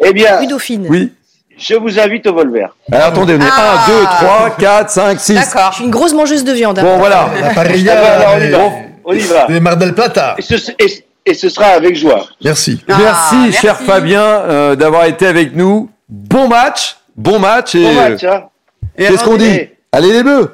[0.05, 0.87] Eh bien, Rue Dauphine.
[0.89, 1.13] Oui.
[1.57, 2.67] je vous invite au Volver.
[2.91, 3.85] Alors attendez, on est Ah.
[3.87, 5.35] 1, 2, 3, 4, 5, 6.
[5.35, 5.75] Je D'accord.
[5.75, 6.79] suis une grosse mangeuse de viande.
[6.79, 6.83] hein.
[6.83, 7.29] Bon, voilà.
[7.41, 8.59] La Ah parilla, alors, on y va.
[9.05, 9.47] On y va.
[9.47, 10.35] des Mar del Plata.
[10.39, 12.25] Et ce, et- et ce sera avec joie.
[12.45, 12.81] Merci.
[12.89, 13.85] Ah, merci, cher merci.
[13.85, 15.89] Fabien, euh, d'avoir été avec nous.
[16.09, 16.97] Bon match.
[17.17, 17.75] Bon match.
[17.75, 18.49] Et Bon match, hein.
[18.97, 19.61] Et qu'est-ce qu'on dit
[19.93, 20.51] Allez les bleus.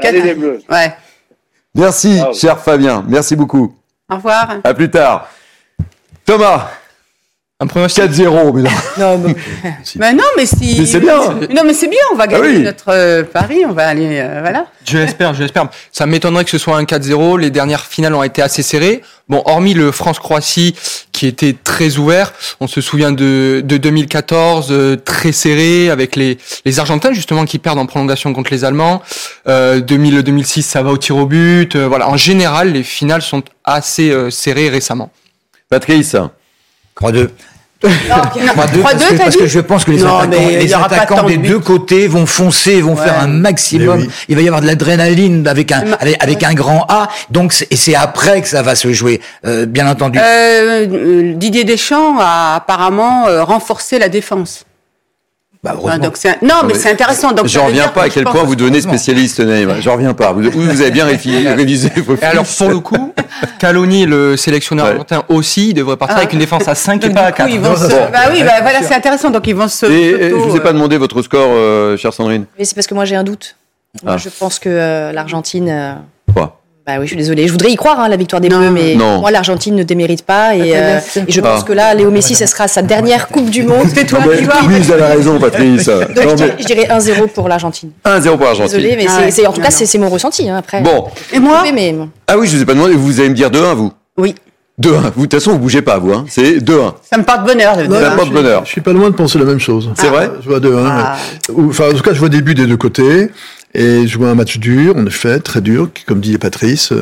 [0.00, 0.60] Allez les bleus.
[0.68, 0.94] Ouais.
[1.74, 2.34] Merci, Bravo.
[2.34, 3.04] cher Fabien.
[3.06, 3.76] Merci beaucoup.
[4.10, 4.56] Au revoir.
[4.64, 5.28] À plus tard.
[6.24, 6.68] Thomas,
[7.58, 8.70] Un pronostic 4-0, mais là.
[8.98, 9.34] Non, mais-
[9.96, 10.76] Mais non, mais si.
[10.78, 11.16] Mais c'est bien.
[11.54, 11.98] Non, mais c'est bien.
[12.12, 12.58] On va gagner oui.
[12.62, 13.64] notre euh, pari.
[13.66, 14.18] On va aller.
[14.20, 14.66] euh, voilà.
[14.86, 15.68] Je l'espère, je l'espère.
[15.90, 17.38] Ça m'étonnerait que ce soit un 4-0.
[17.40, 19.00] Les dernières finales ont été assez serrées.
[19.30, 20.74] Bon, hormis le France-Croatie
[21.12, 26.36] qui était très ouvert, on se souvient de, de 2014, euh, très serré, avec les,
[26.66, 29.02] les Argentins justement qui perdent en prolongation contre les Allemands.
[29.48, 31.74] Euh, 2000, 2006, ça va au tir au but.
[31.74, 35.10] Euh, voilà, en général, les finales sont assez euh, serrées récemment.
[35.70, 36.14] Patrice.
[37.00, 37.28] 3-2.
[37.82, 37.88] 3-2,
[38.48, 42.24] 3-2 parce, que, je pense que les Non, attaquants, les de des deux côtés vont
[42.26, 43.04] foncer, vont Ouais.
[43.04, 44.00] faire un maximum.
[44.00, 44.08] Oui.
[44.28, 45.84] Il va y avoir de l'adrénaline avec un
[46.20, 47.08] avec, un grand A.
[47.30, 50.18] Donc c'est- et c'est après que ça va se jouer, euh, bien entendu.
[50.18, 54.64] Euh, euh, Didier Deschamps a apparemment euh, renforcé la défense.
[55.64, 57.32] Bah, donc un- Non, mais mais c'est intéressant.
[57.32, 59.74] Donc, Je ça veut reviens pas que à quel point vous devenez spécialiste, Naïm.
[59.80, 60.32] Je reviens pas.
[60.32, 63.12] Vous, vous avez bien réfi- révisé vos alors, pour le coup,
[63.58, 64.92] Caloni, le sélectionneur Ouais.
[64.92, 66.20] argentin aussi, il devrait partir Ah.
[66.20, 67.50] avec une défense à 5 et pas à coup, 4.
[67.50, 67.88] ils vont se...
[67.88, 67.96] Bon.
[68.12, 69.30] Bah oui, bah, voilà, c'est intéressant.
[69.30, 69.86] Donc ils vont se.
[69.86, 72.44] Et, et je vous ai pas euh, demandé votre score, euh, chère Sandrine.
[72.58, 73.56] mais c'est parce que moi j'ai un doute.
[74.04, 74.18] Moi, Ah.
[74.18, 75.68] Je pense que euh, l'Argentine.
[75.68, 75.94] euh,
[76.34, 76.60] Quoi?
[76.86, 77.48] Bah oui, je suis désolée.
[77.48, 79.18] Je voudrais y croire, hein, la victoire des Bleus, mais Non.
[79.18, 80.54] moi, l'Argentine ne démérite pas.
[80.54, 81.42] Et, Attends, euh, et je Ah.
[81.42, 83.88] pense que là, Léo Messi, ce sera sa dernière Coupe du Monde.
[83.92, 84.54] C'est toi qui vois.
[84.68, 85.86] oui, vous avez raison, Patrice.
[85.86, 87.90] Donc, Non, je, mais dirais, je dirais 1-0 pour l'Argentine.
[88.04, 88.76] 1-0 pour l'Argentine.
[88.78, 89.30] Désolée, mais Ah c'est- ouais.
[89.32, 90.48] c'est, en tout cas, Non, c'est, c'est mon ressenti.
[90.48, 90.80] Hein, après.
[90.80, 91.06] Bon.
[91.32, 91.92] Et moi Oui, mais
[92.28, 92.94] Ah oui, je vous ai pas demandé.
[92.94, 94.36] Vous allez me dire 2-1, vous Oui.
[94.78, 95.10] 2-1.
[95.16, 96.12] Vous, de toute façon, vous bougez pas, vous.
[96.12, 96.24] Hein.
[96.28, 96.94] C'est 2-1.
[97.10, 97.76] Ça me porte bonheur.
[97.76, 98.12] Le Non, Ça deux, hein.
[98.16, 98.62] porte bonheur.
[98.64, 99.90] Je suis pas loin de penser la même chose.
[99.96, 100.84] C'est vrai Je vois 2-1.
[100.86, 101.16] Ah.
[101.68, 103.30] Enfin, en tout cas, je vois des buts des deux côtés.
[103.78, 106.94] Et je vois un match dur, en effet, très dur, comme dit Patrice.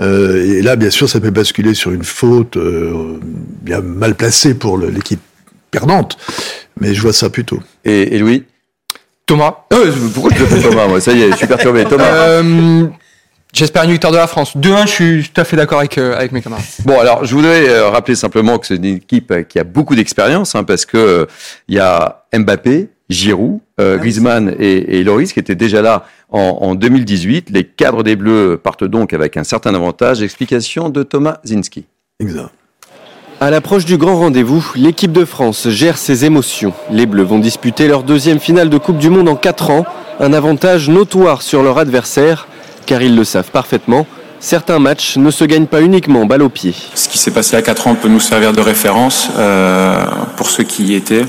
[0.00, 3.20] Euh, et là, bien sûr, ça peut basculer sur une faute euh,
[3.60, 5.20] bien mal placée pour l'équipe
[5.70, 6.16] perdante.
[6.80, 7.60] Mais je vois ça plutôt.
[7.84, 8.44] Et, et Louis?
[9.26, 9.54] Thomas.
[9.74, 10.98] Euh, Pourquoi je te fais Thomas moi?
[11.02, 11.84] Ça y est, je suis perturbé.
[11.90, 12.10] Thomas.
[12.10, 12.86] Euh,
[13.52, 14.56] J'espère une victoire de la France.
[14.56, 16.64] 2-1, je suis tout à fait d'accord avec, euh, avec mes camarades.
[16.84, 19.94] Bon, alors, je voudrais euh, rappeler simplement que c'est une équipe euh, qui a beaucoup
[19.94, 21.26] d'expérience, hein, parce que euh,
[21.68, 26.58] il y a Mbappé, Giroud, euh, Griezmann et, et Loris qui étaient déjà là en,
[26.60, 27.50] en 2018.
[27.50, 30.22] Les cadres des Bleus partent donc avec un certain avantage.
[30.22, 31.86] Explication de Thomas Zinski.
[32.20, 32.50] Exact.
[33.40, 36.72] À l'approche du grand rendez-vous, l'équipe de France gère ses émotions.
[36.90, 39.84] Les Bleus vont disputer leur deuxième finale de Coupe du Monde en 4 ans,
[40.20, 42.46] un avantage notoire sur leur adversaire,
[42.86, 44.06] car ils le savent parfaitement,
[44.38, 46.74] certains matchs ne se gagnent pas uniquement balle au pied.
[46.94, 50.04] Ce qui s'est passé à 4 ans peut nous servir de référence euh,
[50.36, 51.24] pour ceux qui y étaient.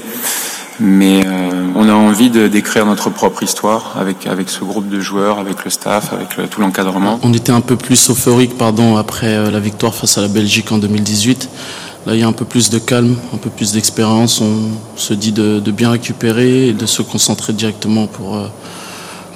[0.80, 5.00] Mais euh, on a envie de d'écrire notre propre histoire avec avec ce groupe de
[5.00, 7.20] joueurs, avec le staff, avec tout l'encadrement.
[7.24, 10.72] On était un peu plus euphorique pardon, après euh, la victoire face à la Belgique
[10.72, 11.50] en 2018.
[12.06, 14.40] Là, il y a un peu plus de calme, un peu plus d'expérience.
[14.40, 18.48] On se dit de, de bien récupérer et de se concentrer directement pour, euh,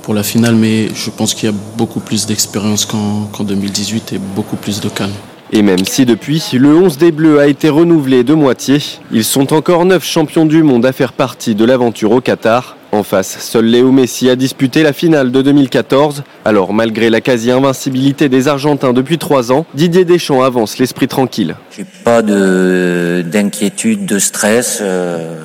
[0.03, 0.55] pour la finale.
[0.55, 4.81] Mais je pense qu'il y a beaucoup plus d'expérience qu'en qu'en 2018 et beaucoup plus
[4.81, 5.13] de calme.
[5.51, 8.77] Et même si depuis, le 11 des Bleus a été renouvelé de moitié,
[9.11, 12.77] ils sont encore 9 champions du monde à faire partie de l'aventure au Qatar.
[12.91, 16.23] En face, seul Léo Messi a disputé la finale de 2014.
[16.45, 21.55] Alors malgré la quasi-invincibilité des Argentins depuis 3 ans, Didier Deschamps avance l'esprit tranquille.
[22.03, 24.79] Pas de d'inquiétude, de stress.
[24.81, 25.35] euh,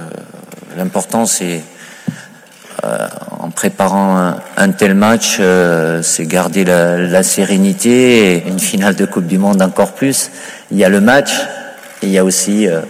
[0.76, 1.62] L'important, c'est
[2.84, 3.08] euh,
[3.40, 9.38] en préparant un, tel match, euh, c'est garder la, sérénité une finale de Coupe du
[9.38, 10.30] Monde encore plus.
[10.70, 11.30] Il y a le match
[12.02, 12.80] et il y a aussi euh,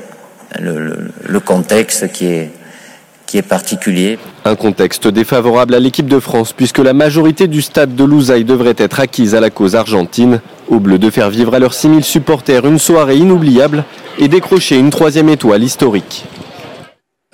[0.58, 4.18] le, contexte qui est particulier.
[4.44, 8.76] Un contexte défavorable à l'équipe de France puisque la majorité du stade de Lousail devrait
[8.78, 10.40] être acquise à la cause argentine.
[10.68, 13.84] Aux Bleus de faire vivre à leurs 6000 supporters une soirée inoubliable
[14.18, 16.24] et décrocher une troisième étoile historique.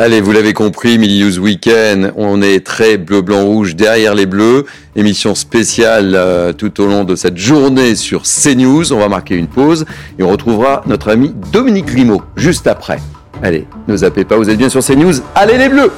[0.03, 4.25] Allez, vous l'avez compris, Mini News Weekend, on est très bleu, blanc, rouge derrière les
[4.25, 4.65] bleus.
[4.97, 8.95] Émission spéciale euh, tout au long de cette journée sur CNews.
[8.95, 9.85] On va marquer une pause
[10.19, 12.99] et on retrouvera notre ami Dominique Grimaud juste après.
[13.43, 15.17] Allez, ne zappez pas, vous êtes bien sur CNews.
[15.35, 15.93] Allez les bleus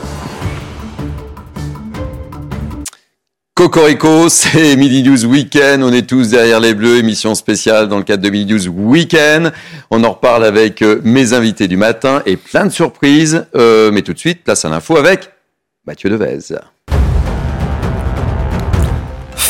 [3.55, 5.83] Cocorico, c'est Midi News Weekend.
[5.83, 6.97] On est tous derrière les bleus.
[6.97, 9.53] Émission spéciale dans le cadre de Midi News Weekend.
[9.91, 13.47] On en reparle avec euh, mes invités du matin et plein de surprises.
[13.55, 15.31] Euh, mais tout de suite, place à l'info avec
[15.87, 16.39] Mathieu Devez.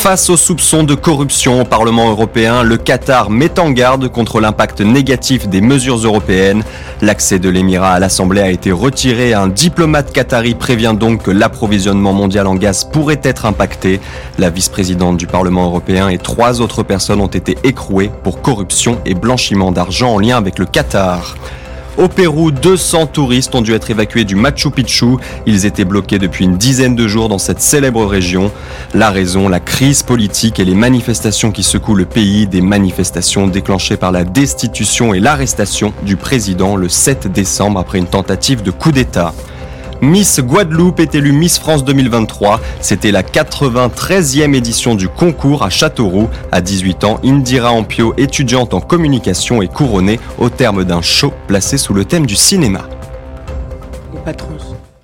[0.03, 4.81] Face aux soupçons de corruption au Parlement européen, le Qatar met en garde contre l'impact
[4.81, 6.65] négatif des mesures européennes.
[7.01, 9.33] L'accès de l'Émirat à l'Assemblée a été retiré.
[9.33, 14.01] Un diplomate qatari prévient donc que l'approvisionnement mondial en gaz pourrait être impacté.
[14.37, 19.13] La vice-présidente du Parlement européen et trois autres personnes ont été écrouées pour corruption et
[19.13, 21.37] blanchiment d'argent en lien avec le Qatar.
[21.95, 25.17] Au Pérou, 200 touristes ont dû être évacués du Machu Picchu.
[25.45, 28.51] Ils étaient bloqués depuis une dizaine de jours dans cette célèbre région.
[28.95, 33.97] La raison, la crise politique et les manifestations qui secouent le pays, des manifestations déclenchées
[33.97, 38.91] par la destitution et l'arrestation du président le 7 décembre après une tentative de coup
[38.91, 39.33] d'État.
[40.03, 42.59] Miss Guadeloupe est élue Miss France 2023.
[42.81, 46.29] C'était la 93e édition du concours à Châteauroux.
[46.51, 51.77] À 18 ans, Indira Ampio, étudiante en communication, est couronnée au terme d'un show placé
[51.77, 52.89] sous le thème du cinéma.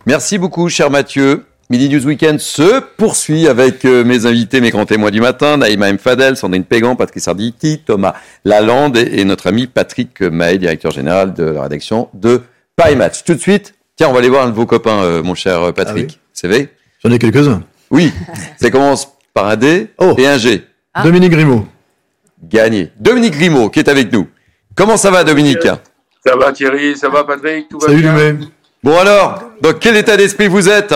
[0.06, 1.46] Merci beaucoup, cher Mathieu.
[1.70, 5.88] Midi News Weekend se poursuit avec euh, mes invités, mes grands témoins du matin, Naïma
[5.88, 5.98] M.
[5.98, 11.34] Fadel, Sandrine Pégan, Patrick Sarditi, Thomas Lalande et, et notre ami Patrick Maé, directeur général
[11.34, 12.42] de la rédaction de
[12.76, 13.24] Paris Match.
[13.24, 15.62] Tout de suite, tiens, on va aller voir un de vos copains, euh, mon cher
[15.62, 16.22] euh, Patrick.
[16.32, 16.70] C'est vrai?
[17.04, 17.64] J'en ai quelques-uns.
[17.92, 18.14] Oui,
[18.56, 20.64] ça commence par un D et un G.
[21.04, 21.68] Dominique Grimaud.
[22.42, 22.94] Gagné.
[22.98, 24.28] Dominique Grimaud, qui est avec nous.
[24.74, 25.68] Comment ça va, Dominique?
[26.26, 28.16] Ça va Thierry, ça va Patrick, tout va Salut, bien?
[28.16, 28.46] Lumé.
[28.82, 30.96] Bon alors, dans quel état d'esprit vous êtes?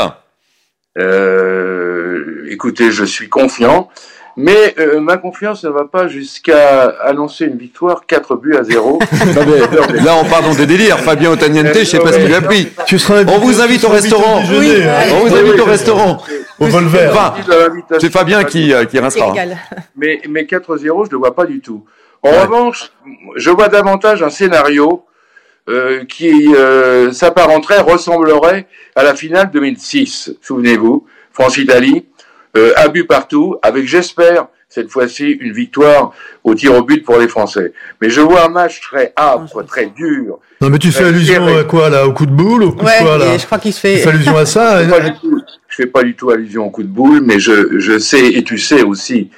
[0.98, 3.90] Euh, écoutez, je suis confiant,
[4.36, 9.00] mais euh, ma confiance ne va pas jusqu'à annoncer une victoire 4 buts à 0.
[10.04, 11.00] Là, on parle donc de délire.
[11.00, 12.70] Fabien Otaniente, je sais pas ce qu'il a pris.
[13.28, 14.42] on vous invite au restaurant.
[14.42, 15.02] déjeuner, hein.
[15.14, 16.24] On vous invite oui, au restaurant.
[16.60, 17.10] Au Volver.
[17.12, 17.34] Enfin,
[18.00, 19.34] c'est Fabien qui, euh, qui rincera.
[19.96, 21.86] Mais, mais 4-0, je ne le vois pas du tout.
[22.24, 22.92] En revanche,
[23.36, 25.06] je vois davantage un scénario
[25.70, 30.36] euh, qui euh, s'apparenterait, ressemblerait à la finale 2006.
[30.42, 32.06] Souvenez-vous, France-Italie,
[32.58, 36.14] euh, un but partout, avec j'espère cette fois-ci une victoire
[36.44, 37.74] au tir au but pour les Français.
[38.02, 40.40] Mais je vois un match très âpre, très dur.
[40.62, 41.60] Non, mais tu fais allusion serré.
[41.60, 43.46] à quoi, là Au coup de boule Au coup Ouais, de quoi, là et je
[43.46, 45.76] crois qu'il se fait- Tu fais allusion à ça Je fais pas du tout- je
[45.76, 48.58] fais pas du tout allusion au coup de boule, mais je, je sais, et tu
[48.58, 49.30] sais aussi,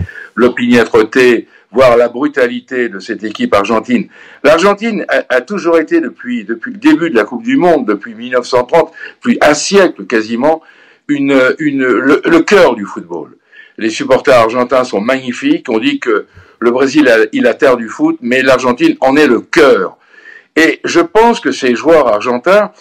[0.56, 4.08] l'opiniâtreté, voire la brutalité de cette équipe argentine.
[4.44, 8.14] L'Argentine a, a toujours été, depuis, depuis le début de la Coupe du Monde, depuis
[8.16, 10.62] 1930, depuis un siècle quasiment,
[11.08, 13.38] une, une, le, le cœur du football.
[13.78, 15.68] Les supporters argentins sont magnifiques.
[15.70, 16.28] On dit que
[16.60, 19.98] le Brésil a, il a terre du foot, mais l'Argentine en est le cœur.
[20.56, 22.72] Et je pense que ces joueurs argentins,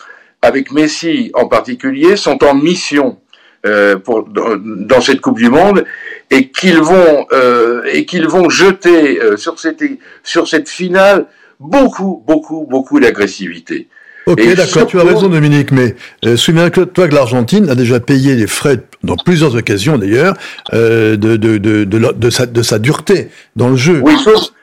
[0.43, 3.19] avec Messi en particulier, sont en mission
[3.67, 5.85] euh, pour, dans, dans cette Coupe du Monde
[6.31, 9.83] et qu'ils vont euh, et qu'ils vont jeter euh, sur cette
[10.23, 11.27] sur cette finale
[11.59, 13.89] beaucoup, beaucoup, beaucoup d'agressivité.
[14.27, 18.47] Ok, d'accord, tu as raison Dominique, mais euh, souviens-toi que l'Argentine a déjà payé les
[18.47, 20.35] frais, dans plusieurs occasions d'ailleurs,
[20.73, 24.01] euh, de, de, de, de, la- de sa, de sa dureté dans le jeu.
[24.03, 24.15] Oui,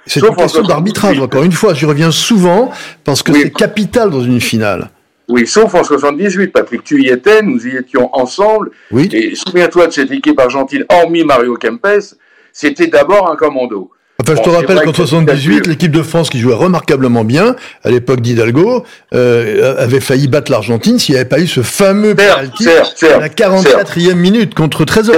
[0.07, 0.67] c'est une en question 78.
[0.67, 2.71] d'arbitrage, encore une fois, j'y reviens souvent,
[3.03, 4.89] parce que c'est capital dans une finale.
[5.27, 8.71] Oui, sauf en 78, Patrick, tu y étais, nous y étions ensemble.
[8.91, 9.07] Oui.
[9.13, 11.87] Et souviens-toi de cette équipe argentine, hormis Mario Kempes,
[12.51, 13.91] c'était d'abord un commando.
[14.21, 17.55] Enfin, je Bon, te rappelle qu'en que 78, l'équipe de France, qui jouait remarquablement bien,
[17.83, 22.13] à l'époque d'Hidalgo, euh, avait failli battre l'Argentine s'il n'y avait pas eu ce fameux
[22.15, 25.15] penalty certes, certes, à la 44e minute contre Trésor.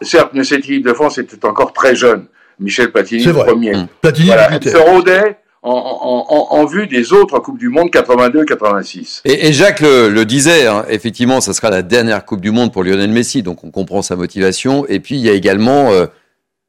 [0.00, 2.26] Certes, mais cette équipe de France était encore très jeune.
[2.58, 3.72] Michel Platini, C'est le premier.
[4.00, 7.90] Platini Voilà, elle se rôdait en, en- en- en vue des autres Coupes du Monde
[7.90, 9.20] 82-86.
[9.24, 12.72] Et, et Jacques le, le disait, hein, effectivement, ça sera la dernière Coupe du Monde
[12.72, 14.86] pour Lionel Messi, donc on comprend sa motivation.
[14.88, 16.06] Et puis il y a également euh,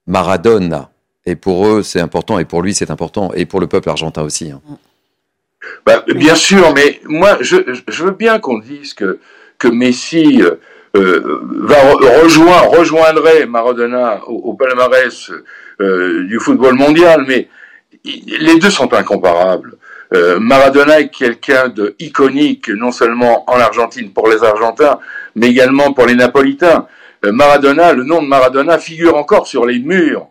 [0.07, 0.89] Maradona.
[1.25, 4.23] Et pour eux, c'est important, et pour lui, c'est important, et pour le peuple argentin
[4.23, 4.51] aussi.
[4.51, 4.61] hein.
[5.85, 7.57] Bah, bien sûr, mais moi, je,
[8.03, 9.19] veux bien qu'on dise que,
[9.57, 10.55] que Messi euh,
[10.97, 15.31] euh, va re- rejoindre, rejoindrait Maradona au, palmarès
[15.79, 17.47] euh, du football mondial, mais
[18.03, 19.75] les deux sont incomparables.
[20.39, 24.99] Maradona est quelqu'un de iconique, non seulement en Argentine pour les Argentins,
[25.35, 26.85] mais également pour les Napolitains.
[27.23, 30.27] Maradona, le nom de Maradona figure encore sur les murs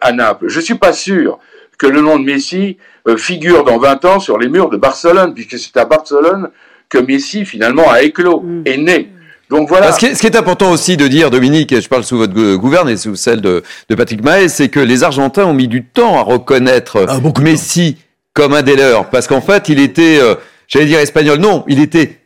[0.00, 0.46] à Naples.
[0.48, 1.38] Je suis pas sûr
[1.78, 2.76] que le nom de Messi
[3.08, 6.50] euh, figure dans 20 ans sur les murs de Barcelone, puisque c'est à Barcelone
[6.88, 9.10] que Messi finalement a éclos, est né.
[9.50, 9.92] Donc voilà.
[9.92, 12.88] Ce qui est important aussi de dire, Dominique, et je parle sous votre gou- gouverne
[12.88, 16.16] et sous celle de, de Patrick Mahé, c'est que les Argentins ont mis du temps
[16.18, 17.04] à reconnaître
[17.42, 17.96] Messi
[18.32, 19.10] comme un des leurs.
[19.10, 20.34] Parce qu'en fait, il était, euh,
[20.68, 22.20] j'allais dire espagnol, non, il était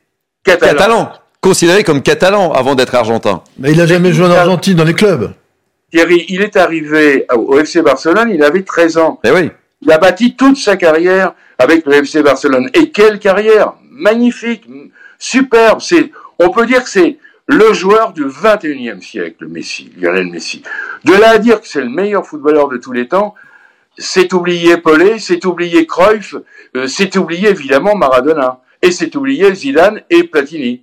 [0.45, 1.11] catalan.
[1.41, 3.43] considéré comme catalan avant d'être argentin.
[3.59, 5.33] Mais il a jamais joué en Argentine dans les clubs.
[5.91, 9.21] Thierry, il est arrivé au FC Barcelone, il avait 13 ans.
[9.25, 9.51] Eh oui.
[9.81, 12.69] Il a bâti toute sa carrière avec le FC Barcelone.
[12.75, 14.69] Et quelle carrière Magnifique,
[15.19, 15.81] superbe.
[15.81, 20.63] C'est, on peut dire que c'est le joueur du 21e siècle, Messi, Lionel Messi.
[21.05, 23.35] De là à dire que c'est le meilleur footballeur de tous les temps,
[23.97, 26.37] c'est oublier Pelé, c'est oublier Cruyff,
[26.77, 28.61] euh, c'est oublier évidemment Maradona.
[28.83, 30.83] Et c'est oublier Zidane et Platini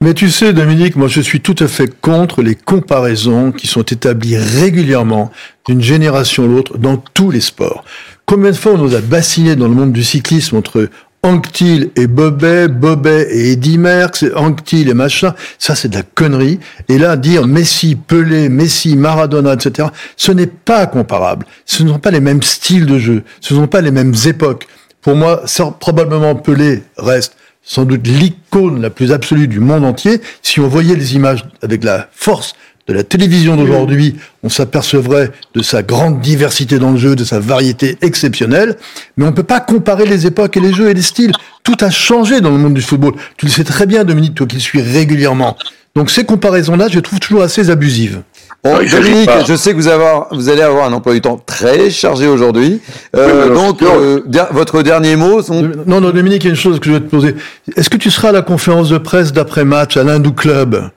[0.00, 3.82] Mais tu sais, Dominique, moi je suis tout à fait contre les comparaisons qui sont
[3.82, 5.32] établies régulièrement
[5.66, 7.84] d'une génération à l'autre dans tous les sports.
[8.24, 10.88] Combien de fois on nous a bassiné dans le monde du cyclisme entre
[11.24, 16.58] Anquetil et Bobet, Bobet et Eddy Merckx, Anquetil et machin, ça c'est de la connerie.
[16.88, 21.46] Et là, dire Messi, Pelé, Messi, Maradona, etc., ce n'est pas comparable.
[21.64, 24.14] Ce ne sont pas les mêmes styles de jeu, ce ne sont pas les mêmes
[24.26, 24.66] époques.
[25.00, 30.20] Pour moi, ça, probablement Pelé reste sans doute l'icône la plus absolue du monde entier.
[30.42, 32.54] Si on voyait les images avec la force
[32.88, 37.38] de la télévision d'aujourd'hui, on s'apercevrait de sa grande diversité dans le jeu, de sa
[37.38, 38.76] variété exceptionnelle.
[39.16, 41.32] Mais on ne peut pas comparer les époques et les jeux et les styles.
[41.62, 43.14] Tout a changé dans le monde du football.
[43.36, 45.56] Tu le sais très bien, Dominique, toi qui le suis régulièrement.
[45.94, 48.22] Donc ces comparaisons-là, je les trouve toujours assez abusives.
[48.64, 51.90] Bon, Dominique, je sais que vous, avoir- vous allez avoir un emploi du temps très
[51.90, 52.80] chargé aujourd'hui.
[53.16, 55.40] Euh, Oui, donc, euh, der- votre dernier mot.
[55.86, 57.34] Non, non, Dominique, il y a une chose que je vais te poser.
[57.76, 60.90] Est-ce que tu seras à la conférence de presse d'après-match à l'Hindou Club?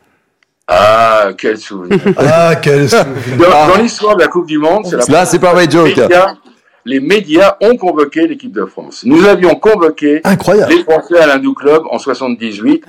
[0.68, 2.00] Ah, quel souvenir.
[2.18, 2.88] Ah, quel
[3.40, 6.00] Dans, dans l'histoire de la Coupe du Monde, c'est la Là, c'est pas vrai, joke.
[6.88, 9.04] Les médias ont convoqué l'équipe de France.
[9.06, 10.72] Nous avions convoqué Incroyable.
[10.72, 12.84] les Français à l'Hindou Club en 78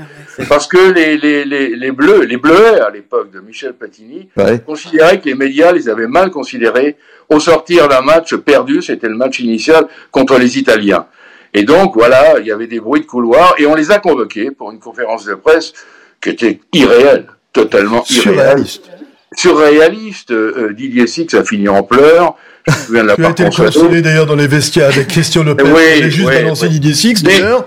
[0.49, 4.59] parce que les, les, les, les Bleus, les Bleuets à l'époque de Michel Platini, Ouais.
[4.65, 6.97] considéraient que les médias les avaient mal considérés
[7.31, 11.07] au sortir d'un match perdu, c'était le match initial contre les Italiens.
[11.55, 14.51] Et donc, voilà, il y avait des bruits de couloir et on les a convoqués
[14.51, 15.73] pour une conférence de presse
[16.21, 18.35] qui était irréelle, totalement irréelle.
[18.67, 18.91] Surréaliste.
[19.35, 22.37] Surréaliste, euh, Didier Six a fini en pleurs.
[22.69, 25.45] Je me souviens de la Tu as été consolé d'ailleurs dans les vestiaires avec Christian
[25.45, 25.63] Lopez.
[25.65, 26.73] Oui, Il a juste oui, balancé oui.
[26.73, 27.65] Didier Six Mais- d'ailleurs.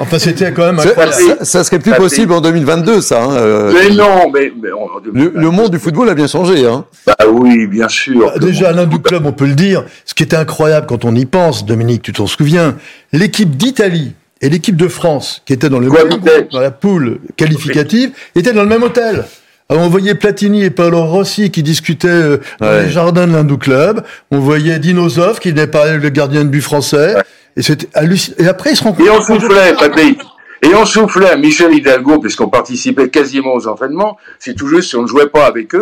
[0.00, 1.14] Enfin, c'était quand même Ça, incroyable.
[1.38, 3.22] ça- ça serait plus Ça, possible en 2022, ça.
[3.22, 6.66] hein, euh, Mais non, mais, mais on- le, le monde du football a bien changé.
[6.66, 6.84] Hein.
[7.06, 8.32] bah oui, bien sûr.
[8.34, 9.84] Ah, Déjà, à l'Hindou Club, on peut le dire.
[10.04, 12.76] Ce qui était incroyable quand on y pense, Dominique, tu t'en souviens,
[13.12, 17.20] l'équipe d'Italie et l'équipe de France, qui étaient dans le même groupe, dans la poule
[17.36, 19.24] qualificative, étaient dans le même hôtel.
[19.72, 22.82] Alors, on voyait Platini et Paolo Rossi qui discutaient euh, dans Ouais.
[22.84, 24.02] les jardins de l'Hindou Club.
[24.30, 27.14] On voyait Dinosov qui venait parler le gardien de but français.
[27.56, 28.36] Et c'était hallucinant.
[28.38, 29.10] Et après, ils se Et rencontrent.
[29.18, 30.20] on soufflait, Patrick.
[30.62, 34.18] Et on soufflait à Michel Hidalgo, puisqu'on participait quasiment aux entraînements.
[34.38, 35.80] C'est tout juste si on ne jouait pas avec eux.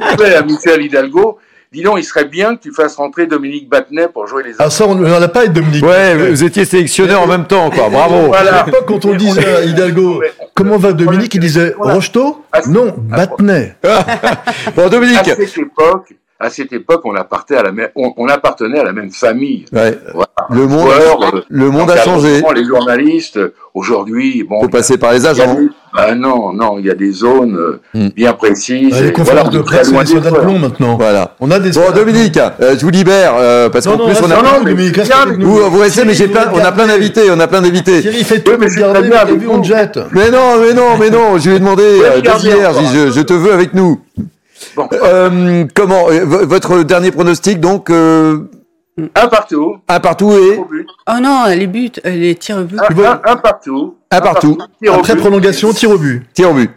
[0.00, 1.38] On soufflait à Michel Hidalgo.
[1.72, 4.70] Dis donc, il serait bien que tu fasses rentrer Dominique Battenet pour jouer les Ah,
[4.70, 5.84] ça, on n'en a pas avec Dominique.
[5.84, 7.88] Ouais, vous étiez sélectionné en même temps, quoi.
[7.88, 8.26] Bravo.
[8.26, 8.62] Voilà.
[8.62, 10.20] À l'époque, quand on disait à Hidalgo,
[10.52, 12.44] comment va Dominique, il disait Rocheteau?
[12.66, 13.76] Non, Battenet.
[14.74, 15.18] Bon, Dominique.
[15.18, 18.84] À cette époque, à cette époque, on appartenait à la même, on, on appartenait à
[18.84, 19.66] la même famille.
[19.72, 19.98] Ouais.
[20.14, 20.28] Voilà.
[20.48, 22.42] Le monde, euh, le monde a changé.
[22.56, 23.38] Les journalistes,
[23.74, 24.62] aujourd'hui, bon.
[24.62, 25.54] Faut passer par les agents.
[25.54, 28.08] des- bah non, non, il y a des zones euh, Hmm.
[28.14, 28.94] bien précises.
[28.96, 30.40] Ah, les conférences voilà, de on presse, de frères.
[30.40, 30.96] plomb maintenant.
[30.96, 31.34] Voilà.
[31.40, 34.16] On a des Bon, Dominique, euh, je vous libère euh, parce Non, qu'en non, plus
[34.24, 34.36] on a.
[35.22, 35.46] avec nous.
[35.46, 38.00] Vous, vous restez, mais j'ai plein, on a plein d'invités, on a plein d'invités.
[38.02, 38.68] Thierry fait tout mais
[39.48, 39.98] on te jette.
[40.12, 43.32] Mais non, mais non, mais non, je lui ai demandé euh, hier, je, je te
[43.32, 44.00] veux avec nous.
[44.76, 44.88] Bon.
[44.92, 48.38] Euh, comment euh, Votre dernier pronostic, donc, euh,
[49.14, 49.76] Un partout.
[49.88, 50.58] un partout et.
[51.08, 52.78] Oh non, les buts, les tirs au but.
[52.78, 53.96] Un, un- un partout.
[54.10, 54.58] un partout.
[54.86, 56.22] au Après prolongation, tir au but.
[56.34, 56.70] Tir au but.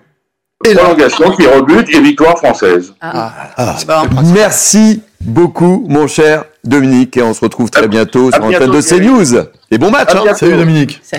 [0.63, 2.93] Prolongation, tir au but et victoire française.
[3.01, 3.75] Ah.
[3.85, 4.03] Bah,
[4.33, 8.79] Merci beaucoup, mon cher Dominique, et on se retrouve très bientôt sur l'antenne de.
[8.81, 9.35] CNews.
[9.71, 10.37] Et bon match, À hein bientôt.
[10.39, 11.01] Salut Dominique.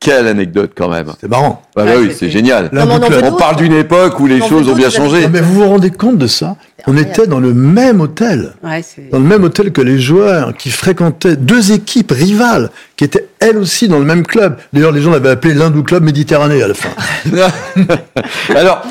[0.00, 1.12] Quelle anecdote quand même.
[1.20, 1.60] C'est marrant.
[1.76, 2.70] Ah bah oui, c'est génial.
[2.72, 2.88] Non,
[3.22, 5.28] on parle d'une époque où les choses ont bien changé.
[5.28, 8.54] Mais vous vous rendez compte de ça On était dans le même hôtel.
[8.64, 9.10] Ouais, c'est.
[9.10, 13.58] Dans le même hôtel que les joueurs qui fréquentaient deux équipes rivales qui étaient elles
[13.58, 14.56] aussi dans le même club.
[14.72, 16.88] D'ailleurs, les gens l'avaient appelé l'Hindou Club Méditerranée à la fin.
[18.54, 18.82] Alors,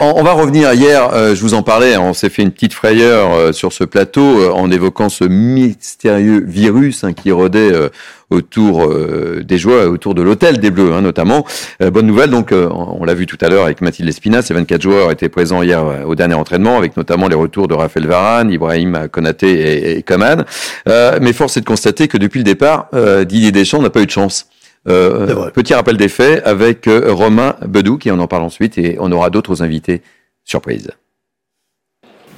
[0.00, 0.72] on, va revenir.
[0.72, 3.84] Hier, euh, je vous en parlais, on s'est fait une petite frayeur euh, sur ce
[3.84, 7.72] plateau euh, en évoquant ce mystérieux virus hein, qui rôdait
[8.30, 8.88] autour
[9.42, 11.44] des joueurs, autour de l'hôtel des Bleus hein, notamment.
[11.80, 15.10] Bonne nouvelle, donc on l'a vu tout à l'heure avec Mathilde Espina, ces 24 joueurs
[15.10, 19.50] étaient présents hier au dernier entraînement avec notamment les retours de Raphaël Varane, Ibrahim Konaté
[19.50, 20.44] et, et Coman.
[20.86, 22.88] Mais force est de constater que depuis le départ,
[23.26, 24.46] Didier Deschamps n'a pas eu de chance.
[24.88, 28.96] Euh, petit rappel des faits avec euh, Romain Bedou, qui on en parle ensuite, et
[28.98, 30.02] on aura d'autres invités.
[30.44, 30.90] Surprise.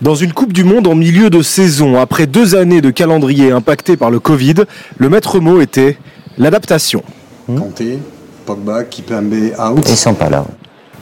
[0.00, 3.96] Dans une Coupe du Monde en milieu de saison, après deux années de calendrier impacté
[3.96, 4.54] par le Covid,
[4.98, 5.96] le maître mot était
[6.36, 7.04] l'adaptation.
[7.46, 7.98] Kanté,
[8.44, 9.88] Pogba, Kipembe, out.
[9.88, 10.44] Ils sont pas là.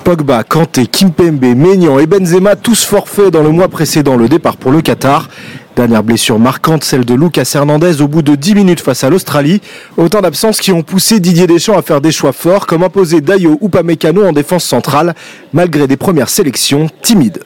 [0.04, 4.72] Pogba, Kanté, Kimpembe, Maignan et Benzema, tous forfaits dans le mois précédent le départ pour
[4.72, 5.28] le Qatar.
[5.76, 9.60] Dernière blessure marquante, celle de Lucas Hernandez au bout de 10 minutes face à l'Australie.
[9.96, 13.56] Autant d'absences qui ont poussé Didier Deschamps à faire des choix forts, comme imposer Dayo
[13.60, 15.14] ou Pamecano en défense centrale,
[15.52, 17.42] malgré des premières sélections timides.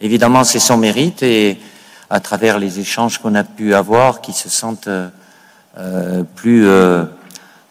[0.00, 1.58] Évidemment, c'est son mérite et
[2.08, 5.08] à travers les échanges qu'on a pu avoir, qui se sentent euh,
[5.78, 7.04] euh, plus euh,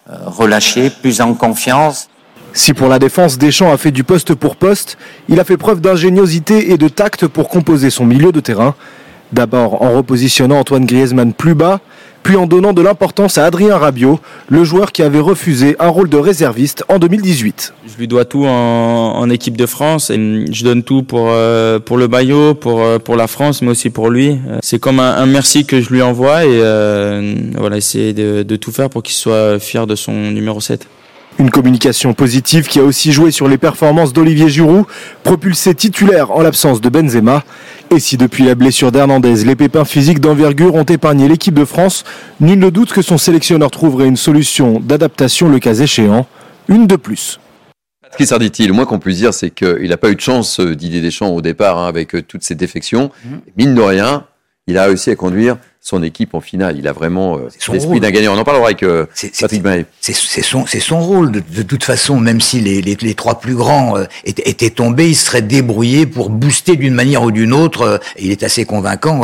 [0.09, 2.07] euh, relâchés, plus en confiance.
[2.53, 5.81] Si pour la défense, Deschamps a fait du poste pour poste, il a fait preuve
[5.81, 8.75] d'ingéniosité et de tact pour composer son milieu de terrain.
[9.33, 11.81] D'abord en repositionnant Antoine Griezmann plus bas,
[12.23, 14.19] puis en donnant de l'importance à Adrien Rabiot,
[14.49, 17.73] le joueur qui avait refusé un rôle de réserviste en 2018.
[17.87, 21.97] Je lui dois tout en, équipe de France et je donne tout pour euh, pour
[21.97, 24.39] le maillot, pour euh, pour la France, mais aussi pour lui.
[24.47, 26.59] Euh, C'est comme un, merci que je lui envoie et
[27.57, 30.87] voilà, essayer de, de tout faire pour qu'il soit fier de son numéro 7.
[31.39, 34.85] Une communication positive qui a aussi joué sur les performances d'Olivier Giroud,
[35.23, 37.43] propulsé titulaire en l'absence de Benzema.
[37.95, 42.05] Et si depuis la blessure d'Hernandez, les pépins physiques d'envergure ont épargné l'équipe de France,
[42.39, 46.25] nul ne doute que son sélectionneur trouverait une solution d'adaptation le cas échéant,
[46.69, 47.39] une de plus.
[48.01, 50.75] Patrice Arditi, le moins qu'on puisse dire, c'est qu'il n'a pas eu de chance, euh,
[50.75, 53.11] Didier Deschamps, au départ, hein, avec euh, toutes ses défections.
[53.57, 54.25] Mine de rien,
[54.65, 55.57] il a réussi à conduire
[55.87, 56.75] son équipe en finale.
[56.77, 58.35] Il a vraiment euh, son l'esprit d'un gagnant.
[58.35, 59.05] On en parlera avec euh,
[59.39, 59.85] Patrick Mahé.
[60.01, 61.31] C'est son, c'est son rôle.
[61.31, 64.69] De, de toute façon, même si les, les, les trois plus grands euh, étaient, étaient
[64.69, 67.81] tombés, il serait débrouillé pour booster d'une manière ou d'une autre.
[67.83, 69.21] euh, et il est assez convaincant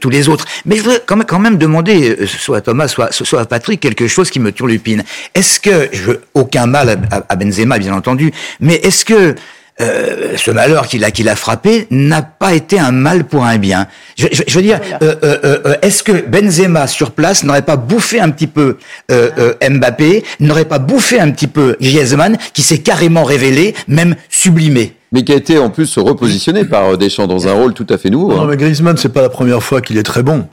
[0.00, 0.46] tous les autres.
[0.66, 3.44] Mais je voudrais quand même, quand même demander, euh, soit à Thomas, soit, soit à
[3.46, 5.04] Patrick, quelque chose qui me turlupine.
[5.34, 9.36] Est-ce que, je veux aucun mal à- à Benzema, bien entendu, mais est-ce que
[9.80, 13.58] euh, ce malheur qu'il a, qu'il a frappé n'a pas été un mal pour un
[13.58, 13.86] bien.
[14.16, 17.76] Je, je- je veux dire, euh, euh, euh, est-ce que Benzema sur place n'aurait pas
[17.76, 18.78] bouffé un petit peu
[19.10, 24.16] euh, euh, Mbappé, n'aurait pas bouffé un petit peu Griezmann, qui s'est carrément révélé, même
[24.28, 24.94] sublimé?
[25.12, 27.98] Mais qui a été en plus repositionné par euh, Deschamps dans un rôle tout à
[27.98, 28.32] fait nouveau.
[28.32, 28.46] Non, hein.
[28.50, 30.46] mais Griezmann, c'est pas la première fois qu'il est très bon.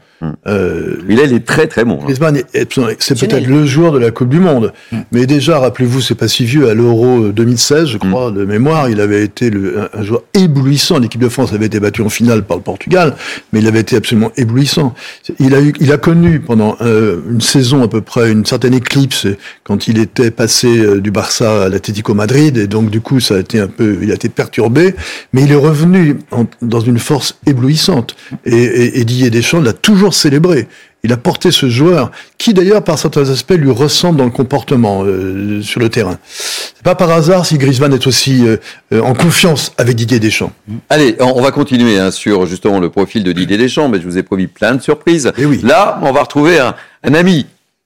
[0.48, 2.00] Euh, Il est très très bon.
[2.02, 2.06] hein.
[2.06, 4.74] Griezmann, est- est- c'est peut-être le joueur de la Coupe du Monde.
[5.12, 9.00] Mais déjà, rappelez-vous, c'est pas si vieux, à l'Euro 2016, je crois, de mémoire, il
[9.00, 11.00] avait été le- un, un joueur éblouissant.
[11.00, 13.16] L'équipe de France avait été battue en finale par le Portugal,
[13.54, 14.96] mais il avait été absolument éblouissant.
[15.40, 18.74] Il a, eu, il a connu pendant euh, une saison à peu près une certaine
[18.74, 19.28] éclipse
[19.64, 23.36] quand il était passé euh, du Barça à l'Atlético Madrid, et donc du coup, ça
[23.36, 24.96] a été un peu, il a été perturbé,
[25.34, 28.16] mais il est revenu en- dans une force éblouissante.
[28.46, 30.68] Et, et, et Didier Deschamps l'a toujours célébré.
[31.04, 35.04] Il a porté ce joueur, qui d'ailleurs, par certains aspects, lui ressemble dans le comportement
[35.04, 36.18] euh, sur le terrain.
[36.28, 38.58] C'est pas par hasard si Griezmann est aussi euh,
[38.94, 40.52] euh, en confiance avec Didier Deschamps.
[40.90, 44.18] Allez, on va continuer hein, sur justement le profil de Didier Deschamps, mais je vous
[44.18, 45.32] ai promis plein de surprises.
[45.64, 47.46] Là, on va retrouver un, un ami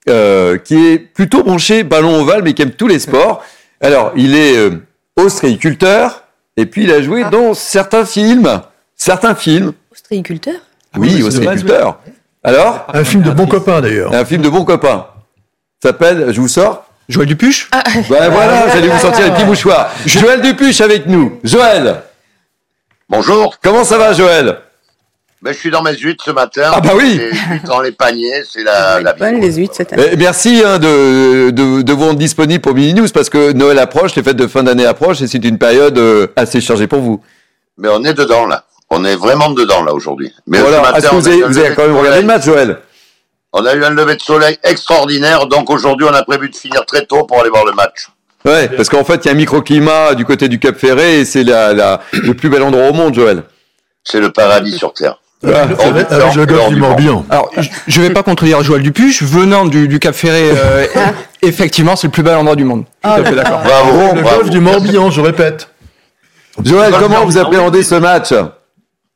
[0.09, 3.43] euh, qui est plutôt branché ballon ovale, mais qui aime tous les sports.
[3.81, 4.81] Alors, il est euh,
[5.15, 6.23] ostréiculteur,
[6.57, 8.61] et puis il a joué dans certains films.
[8.95, 9.73] Certains films.
[9.91, 10.55] Ostréiculteur?
[10.97, 11.99] Oui, au sépulteur.
[12.43, 14.13] Alors Un film de bons copains d'ailleurs.
[14.13, 15.07] Un film de bons copains.
[15.83, 17.69] S'appelle, je vous sors Joël Dupuche?
[18.09, 19.91] Ben voilà, j'allais vous sortir les petits mouchoirs.
[20.05, 21.39] Joël Dupuche avec nous.
[21.43, 22.01] Joël
[23.09, 23.55] Bonjour.
[23.61, 24.57] Comment ça va, Joël?
[25.41, 26.71] Ben, Je suis dans mes huîtres ce matin.
[26.73, 27.19] Ah bah oui
[27.65, 29.19] dans les paniers, c'est la, la vie.
[29.19, 30.03] Bonne les huîtres cette année.
[30.13, 33.79] Eh, Merci hein, de, de, de vous rendre disponible pour Mini News parce que Noël
[33.79, 36.99] approche, les fêtes de fin d'année approchent et c'est une période euh, assez chargée pour
[37.01, 37.21] vous.
[37.77, 38.65] Mais on est dedans là.
[38.93, 40.31] On est vraiment dedans là aujourd'hui.
[40.47, 41.87] Mais ce matin, que on vous a avez, eu un vous avez lever quand de
[41.87, 42.21] même regardé soleil.
[42.21, 42.77] le match, Joël?
[43.53, 46.85] On a eu un lever de soleil extraordinaire, donc aujourd'hui on a prévu de finir
[46.85, 48.07] très tôt pour aller voir le match.
[48.45, 51.25] Ouais, parce qu'en fait, il y a un microclimat du côté du Cap Ferré et
[51.25, 53.43] c'est la, la, le plus bel endroit au monde, Joël.
[54.03, 55.17] C'est le paradis sur Terre.
[55.43, 55.79] Avec,
[56.11, 57.25] avec le golfe du Morbihan.
[57.29, 59.23] Alors, je- je vais pas contredire Joël Dupuche.
[59.23, 60.85] Venant du, du Cap Ferré, euh,
[61.41, 62.85] effectivement, c'est le plus bel endroit du monde.
[63.03, 63.61] Tout à fait d'accord.
[63.63, 65.69] Bravo, Le golfe du Morbihan, je répète.
[66.63, 68.33] Joël, comment vous appréhendez ce match?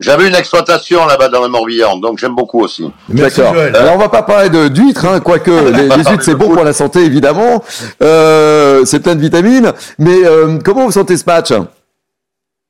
[0.02, 2.91] J'avais une exploitation là-bas dans le Morbihan, donc j'aime beaucoup aussi.
[3.08, 3.56] D'accord.
[3.56, 6.66] Alors on va pas parler de d'huîtres, hein, quoique les, les huîtres c'est bon pour
[6.66, 7.64] la santé évidemment,
[8.02, 9.72] euh, c'est plein de vitamines.
[9.98, 11.54] Mais euh, comment vous sentez ce match?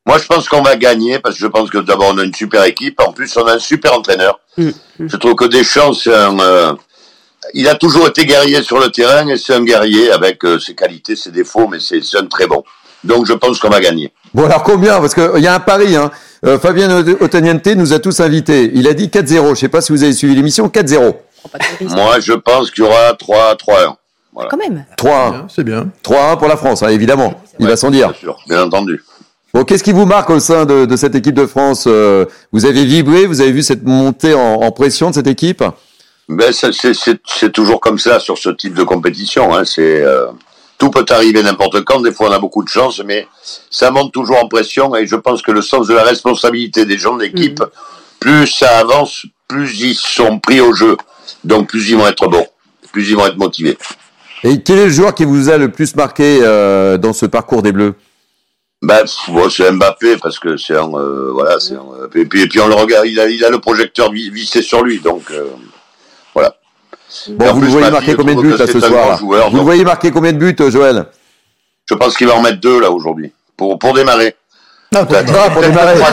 [0.08, 2.34] Moi, je pense qu'on va gagner parce que je pense que d'abord on a une
[2.36, 3.00] super équipe.
[3.02, 4.40] En plus, on a un super entraîneur.
[4.58, 6.40] Je trouve que Deschamps, c'est un.
[6.40, 6.74] euh,
[7.56, 10.76] il a toujours été guerrier sur le terrain et c'est un guerrier avec euh, ses
[10.76, 12.64] qualités, ses défauts, mais c'est c'est un très bon.
[13.06, 14.12] Donc, je pense qu'on va gagner.
[14.34, 15.00] Bon alors combien?
[15.00, 15.96] Parce qu'il y a un pari.
[15.96, 16.12] Hein.
[16.46, 16.90] Euh, Fabien
[17.22, 18.72] Otaniente nous a tous invités.
[18.74, 19.50] Il a dit 4-0.
[19.56, 20.68] Je sais pas si vous avez suivi l'émission.
[20.68, 21.16] 4-0.
[21.92, 23.98] Moi, je pense qu'il y aura 3 3
[24.34, 24.50] Voilà.
[24.50, 24.86] Quand même.
[24.98, 25.46] 3-1.
[25.48, 25.88] C'est bien.
[26.04, 27.34] 3-1 pour la France, hein, évidemment.
[27.60, 28.10] Il va sans dire.
[28.10, 29.04] Bien sûr, bien entendu.
[29.54, 32.66] Bon, qu'est-ce qui vous marque au sein de, de cette équipe de France Euh, Vous
[32.66, 35.64] avez vibré, vous avez vu cette montée en, en pression de cette équipe?
[36.28, 39.56] Ben, ça, c'est- c'est c'est toujours comme ça sur ce type de compétition.
[39.56, 39.64] Hein.
[39.64, 40.26] C'est euh,
[40.78, 42.02] tout peut arriver n'importe quand.
[42.02, 43.28] Des fois, on a beaucoup de chance, mais
[43.70, 44.96] ça monte toujours en pression.
[44.96, 47.64] Et je pense que le sens de la responsabilité des gens de l'équipe,
[48.20, 50.98] plus ça avance, plus ils sont pris au jeu.
[51.44, 52.48] Donc, plus ils vont être bons,
[52.92, 53.78] plus ils vont être motivés.
[54.44, 57.62] Et quel est le joueur qui vous a le plus marqué euh, dans ce parcours
[57.62, 57.96] des Bleus?
[58.82, 62.48] Ben, bon, c'est Mbappé parce que c'est un, euh, voilà, c'est un, et puis, et
[62.48, 65.32] puis on le regarde, il a, il a le projecteur vi- vissé sur lui, donc
[65.32, 65.46] euh.
[67.30, 69.84] Bon, vous le voyez ma marquer combien de buts là ce soir Vous le voyez
[69.84, 71.06] marquer combien de buts, Joël
[71.90, 74.36] Je pense qu'il va en mettre deux là aujourd'hui pour pour démarrer.
[74.94, 75.34] Ah, pour Peut-être.
[75.38, 75.96] Ah, pour démarrer.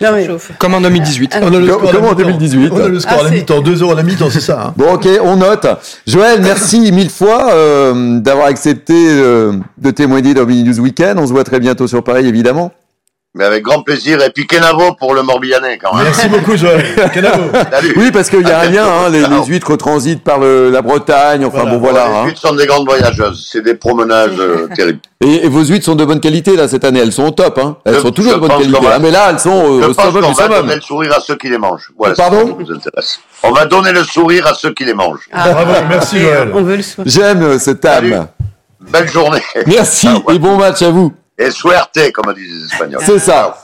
[0.00, 0.28] Non, mais-
[0.58, 1.36] Comme en 2018.
[1.40, 2.22] On a le Comme- score à la comme en mi-temps.
[2.22, 2.70] 2018.
[2.72, 4.60] On a le score à la Ah, mi-temps, 2-0 à la mi-temps, c'est ça.
[4.66, 4.74] hein.
[4.76, 5.66] Bon, ok, on note.
[6.08, 11.18] Joël, merci mille fois euh, d'avoir accepté euh, de témoigner dans Mini News Weekend.
[11.20, 12.72] On se voit très bientôt sur Paris, évidemment.
[13.34, 14.22] Mais avec grand plaisir.
[14.22, 16.04] Et puis Kenavo pour le Morbihanais quand même.
[16.04, 16.84] Merci beaucoup Joël.
[17.14, 17.44] Kenavo.
[17.70, 17.94] Salut.
[17.96, 18.84] Oui, parce qu'il y a un lien.
[18.86, 21.42] Hein, les, les huîtres transitent par le- la Bretagne.
[21.46, 21.70] Enfin, Voilà.
[21.72, 22.08] bon, voilà.
[22.08, 22.24] Les hein.
[22.26, 23.48] huîtres sont des grandes voyageuses.
[23.50, 24.98] C'est des promenages euh, terribles.
[25.24, 27.00] Et, et vos huîtres sont de bonne qualité là cette année.
[27.00, 27.56] Elles sont au top.
[27.58, 27.78] Hein.
[27.86, 28.78] Elles Je- sont toujours de bonne qualité.
[28.80, 31.12] va- Ah, mais là, elles sont Je au pense summum du va donner le sourire
[31.16, 31.90] à ceux qui les mangent.
[31.96, 33.18] Voilà, Pardon ça intéresse.
[33.44, 35.30] On va donner le sourire à ceux qui les mangent.
[35.32, 36.50] Bravo, merci Joël.
[36.54, 37.10] On veut le sourire.
[37.10, 38.12] J'aime euh, cette Salut.
[38.12, 38.26] âme.
[38.90, 39.40] Belle journée.
[39.66, 40.34] Merci Ah ouais.
[40.34, 41.14] et bon match à vous.
[41.38, 43.02] Et suerte, comme disent les Espagnols.
[43.04, 43.58] C'est ça.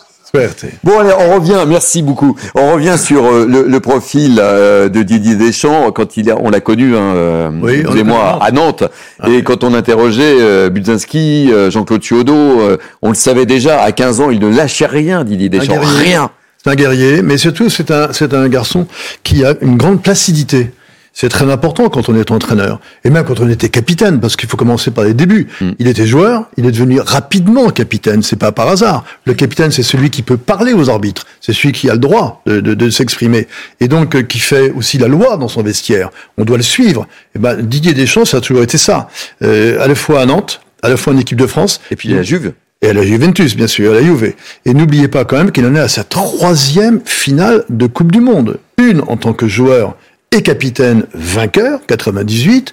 [0.85, 2.37] Bon, allez, on revient, merci beaucoup.
[2.55, 6.51] On revient sur euh, le, le profil euh, de Didier Deschamps quand il a, on
[6.51, 8.85] l'a connu, hein, euh, Oui, vous on moi, à Nantes.
[9.27, 13.91] Et quand on interrogeait euh, Budzinski, euh, Jean-Claude Chiodo, euh, on le savait déjà, à
[13.93, 15.81] 15 ans, il ne lâchait rien, Didier Deschamps.
[15.81, 16.31] Rien.
[16.63, 18.87] C'est un guerrier, mais surtout c'est un, c'est un garçon
[19.23, 20.73] qui a une grande placidité.
[21.21, 24.49] C'est très important quand on est entraîneur, et même quand on était capitaine, parce qu'il
[24.49, 25.49] faut commencer par les débuts.
[25.81, 29.05] Il était joueur, il est devenu rapidement capitaine, c'est pas par hasard.
[29.25, 32.41] Le capitaine, c'est celui qui peut parler aux arbitres, c'est celui qui a le droit
[32.47, 33.49] de, de, de s'exprimer,
[33.81, 36.11] et donc euh, qui fait aussi la loi dans son vestiaire.
[36.37, 37.09] On doit le suivre.
[37.35, 39.09] Et ben Didier Deschamps, ça a toujours été ça,
[39.43, 42.11] euh, à la fois à Nantes, à la fois en équipe de France, Et puis
[42.11, 42.53] la Juve.
[42.81, 44.35] et à la Juventus, bien sûr, à la Juve.
[44.65, 48.21] Et n'oubliez pas quand même qu'il en est à sa troisième finale de Coupe du
[48.21, 48.61] Monde.
[48.81, 49.97] Une en tant que joueur
[50.33, 52.73] et capitaine vainqueur, 98.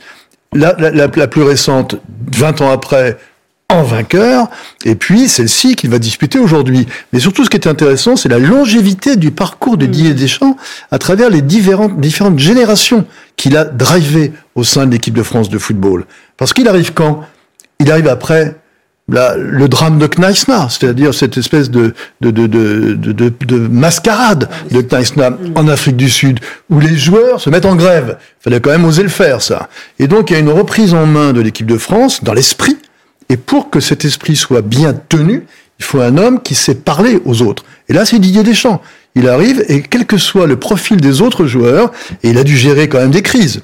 [0.53, 1.95] La, la, la, la plus récente,
[2.32, 3.18] 20 ans après,
[3.70, 4.47] en vainqueur.
[4.84, 6.88] Et puis celle-ci qu'il va disputer aujourd'hui.
[7.14, 10.56] Mais surtout, ce qui est intéressant, c'est la longévité du parcours de Didier Deschamps
[10.91, 15.49] à travers les différentes, différentes générations qu'il a drivées au sein de l'équipe de France
[15.49, 16.06] de football.
[16.38, 17.22] Parce qu'il arrive quand?
[17.80, 18.56] Il arrive après
[19.08, 26.10] le drame de Kneissna, c'est-à-dire cette espèce de- de mascarade de Kneissna en Afrique du
[26.10, 26.39] Sud,
[26.70, 28.18] où les joueurs se mettent en grève.
[28.41, 29.70] Il fallait quand même oser le faire, ça.
[29.99, 32.78] Et donc, il y a une reprise en main de l'équipe de France, dans l'esprit,
[33.30, 35.45] et pour que cet esprit soit bien tenu,
[35.80, 37.64] il faut un homme qui sait parler aux autres.
[37.89, 38.82] Et là, c'est Didier Deschamps.
[39.14, 41.91] Il arrive, et quel que soit le profil des autres joueurs,
[42.24, 43.62] et il a dû gérer quand même des crises.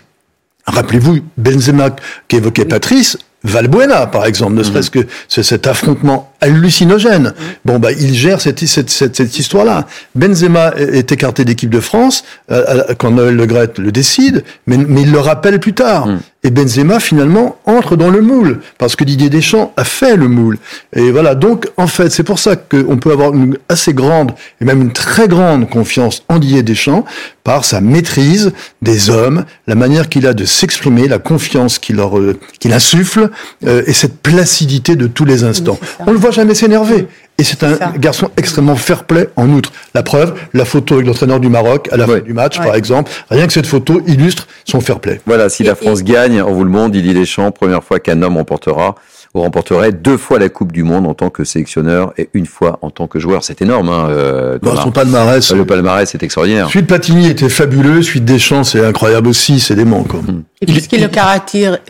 [0.67, 1.95] Rappelez-vous, Benzema,
[2.27, 7.33] qu'évoquait Patrice, Valbuena, par exemple, ne serait-ce que c'est cet affrontement hallucinogène.
[7.65, 9.87] Bon, bah, il gère cette, cette, cette, cette histoire-là.
[10.15, 15.03] Benzema est écarté d'équipe de France euh, quand Noël Le Gret le décide, mais, mais
[15.03, 16.07] il le rappelle plus tard.
[16.43, 20.57] Et Benzema, finalement, entre dans le moule, parce que Didier Deschamps a fait le moule.
[20.95, 24.65] Et voilà, donc, en fait, c'est pour ça qu'on peut avoir une assez grande, et
[24.65, 27.05] même une très grande confiance en Didier Deschamps,
[27.43, 32.17] par sa maîtrise des hommes, la manière qu'il a de s'exprimer, la confiance qu'il leur,
[32.17, 33.29] euh, qu'il insuffle,
[33.67, 35.79] euh, et cette placidité de tous les instants.
[36.07, 37.07] On le voit jamais s'énerver.
[37.37, 39.71] Et c'est un garçon extrêmement fair-play en outre.
[39.95, 43.11] La preuve, la photo avec l'entraîneur du Maroc à la fin du match, par exemple.
[43.29, 45.21] Rien que cette photo illustre son fair-play.
[45.25, 48.37] Voilà, si la France gagne, on vous le montre, Didier Deschamps, première fois qu'un homme
[48.37, 48.95] remportera
[49.33, 52.79] ou remporterait deux fois la Coupe du Monde en tant que sélectionneur et une fois
[52.81, 53.43] en tant que joueur.
[53.43, 53.89] C'est énorme.
[53.89, 54.83] Hein, euh, Dans Thomas.
[54.83, 55.51] son palmarès.
[55.53, 56.67] Le palmarès, c'est extraordinaire.
[56.67, 60.19] Celui de Platini était fabuleux, celui de Deschamps, c'est incroyable aussi, c'est dément, quoi.
[60.61, 61.07] Et puis ce qui le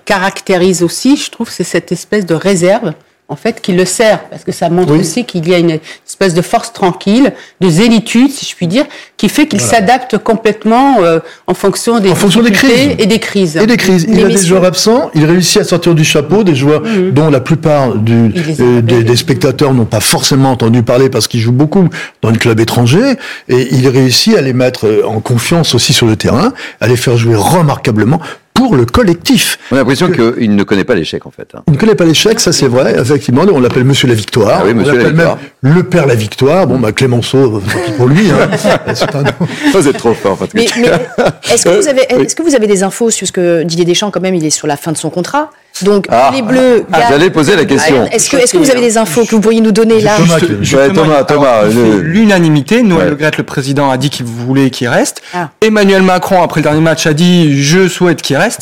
[0.06, 2.94] caractérise aussi, je trouve, c'est cette espèce de réserve,
[3.32, 6.34] en fait, qui le sert, parce que ça montre aussi qu'il y a une espèce
[6.34, 8.86] de force tranquille, de zélitude, si je puis dire,
[9.22, 9.76] qui fait qu'il Voilà.
[9.78, 12.96] s'adapte complètement euh, en fonction des En fonction des crises.
[12.98, 13.56] et des crises.
[13.56, 14.06] Et des crises.
[14.10, 17.30] Il Les a des joueurs absents, il réussit à sortir du chapeau des joueurs dont
[17.30, 21.52] la plupart du, euh, des, des spectateurs n'ont pas forcément entendu parler parce qu'ils jouent
[21.52, 21.88] beaucoup
[22.24, 23.14] dans le club étranger.
[23.48, 26.96] Et il réussit à les mettre euh, en confiance aussi sur le terrain, à les
[26.98, 28.20] faire jouer remarquablement
[28.54, 29.58] pour le collectif.
[29.72, 31.48] On a l'impression qu'il ne connaît pas l'échec, en fait.
[31.56, 31.62] hein.
[31.68, 33.44] On ne connaît pas l'échec, ça c'est vrai, effectivement.
[33.52, 34.60] On l'appelle Monsieur la Victoire.
[34.62, 36.68] Ah oui, Monsieur on la l'appelle même le Père la Victoire.
[36.68, 37.62] Bon, bah Clémenceau,
[37.98, 38.30] pour lui.
[38.30, 38.50] Hein.
[39.74, 40.74] Vous êtes trop fort, Patrick.
[40.76, 43.64] Mais, mais est-ce que, vous avez, est-ce que vous avez des infos sur ce que
[43.64, 45.50] Didier Deschamps, quand même, il est sur la fin de son contrat?
[45.82, 46.32] Donc, Ah.
[46.34, 46.86] les Bleus.
[46.92, 48.06] Ah, j'allais poser la question.
[48.12, 50.18] Est-ce que, vous avez des infos que vous pourriez nous donner là?
[50.20, 53.10] Ouais, Thomas, Thomas, fait L'unanimité, Noël Ouais.
[53.10, 55.22] Le Graët, le président, a dit qu'il voulait qu'il reste.
[55.34, 55.50] Ah.
[55.62, 58.62] Emmanuel Macron, après le dernier match, a dit je souhaite qu'il reste.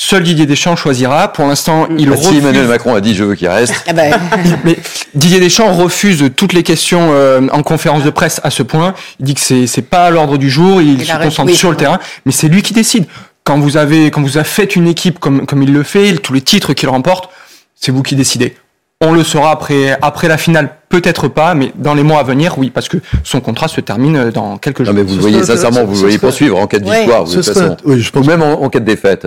[0.00, 1.32] Seul Didier Deschamps choisira.
[1.32, 2.38] Pour l'instant, il Ah, si refuse.
[2.38, 3.74] Emmanuel Macron a dit je veux qu'il reste.
[3.88, 4.02] Ah bah,
[4.64, 4.78] Mais
[5.14, 8.94] Didier Deschamps refuse toutes les questions euh, en conférence de presse à ce point.
[9.18, 10.80] Il dit que c'est c'est pas à l'ordre du jour.
[10.80, 13.06] Il, Il se concentre sur le terrain, mais c'est lui qui décide.
[13.42, 16.32] Quand vous avez quand vous avez fait une équipe comme comme il le fait, tous
[16.32, 17.28] les titres qu'il remporte,
[17.74, 18.54] c'est vous qui décidez.
[19.00, 22.56] On le saura après après la finale, peut-être pas, mais dans les mois à venir,
[22.58, 24.94] oui, parce que son contrat se termine dans quelques jours.
[24.94, 26.98] Non, mais vous le voyez sincèrement, vous le voyez poursuivre en cas de Ouais.
[27.00, 27.76] victoire, de toute façon.
[27.84, 29.26] oui, je pense- Ou même en, en cas de défaite.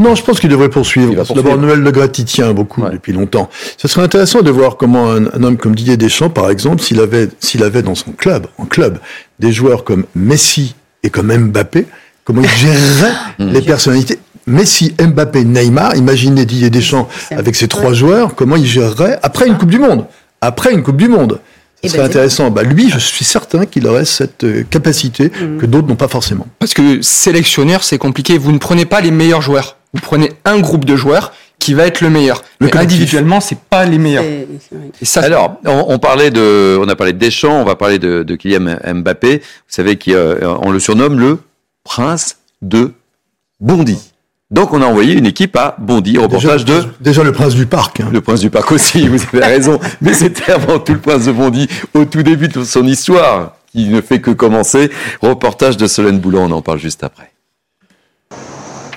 [0.00, 1.14] Non, je pense qu'il devrait poursuivre.
[1.34, 1.58] D'abord.
[1.58, 3.50] Noël Le Graët y tient beaucoup depuis longtemps.
[3.76, 7.00] Ce serait intéressant de voir comment un, un homme comme Didier Deschamps, par exemple, s'il
[7.00, 8.98] avait, s'il avait dans son club, en club,
[9.38, 11.86] des joueurs comme Messi et comme Mbappé,
[12.24, 13.48] comment il gérerait Hmm.
[13.52, 14.18] les personnalités.
[14.46, 19.56] Messi, Mbappé, Neymar, imaginez Didier Deschamps avec ces trois joueurs, comment il gérerait après une
[19.58, 20.06] Coupe du Monde.
[20.40, 21.40] Après une Coupe du Monde.
[21.82, 22.50] Eh Ce ben, serait intéressant.
[22.50, 26.46] Bah, lui, je suis certain qu'il aurait cette euh, capacité que d'autres n'ont pas forcément.
[26.58, 28.36] Parce que sélectionneur, c'est compliqué.
[28.36, 29.76] Vous ne prenez pas les meilleurs joueurs.
[29.94, 32.42] Vous prenez un groupe de joueurs qui va être le meilleur.
[32.58, 32.96] Le Mais collectif.
[32.96, 34.24] individuellement, c'est pas les meilleurs.
[34.24, 34.46] Et
[35.04, 38.22] ça, Alors, on, on parlait de, on a parlé de Deschamps, on va parler de,
[38.22, 39.38] de Kylian Mbappé.
[39.38, 41.38] Vous savez qu'on le surnomme le
[41.84, 42.92] prince de
[43.60, 43.98] Bondy.
[44.50, 48.00] Donc, on a envoyé une équipe à Bondy, reportage de Déjà le prince du parc.
[48.00, 48.08] hein.
[48.12, 49.06] le prince du parc aussi.
[49.08, 52.64] Vous avez raison, mais c'était avant tout le prince de Bondy au tout début de
[52.64, 54.90] son histoire, qui ne fait que commencer.
[55.22, 57.29] Reportage de Solène Boulan, on en parle juste après.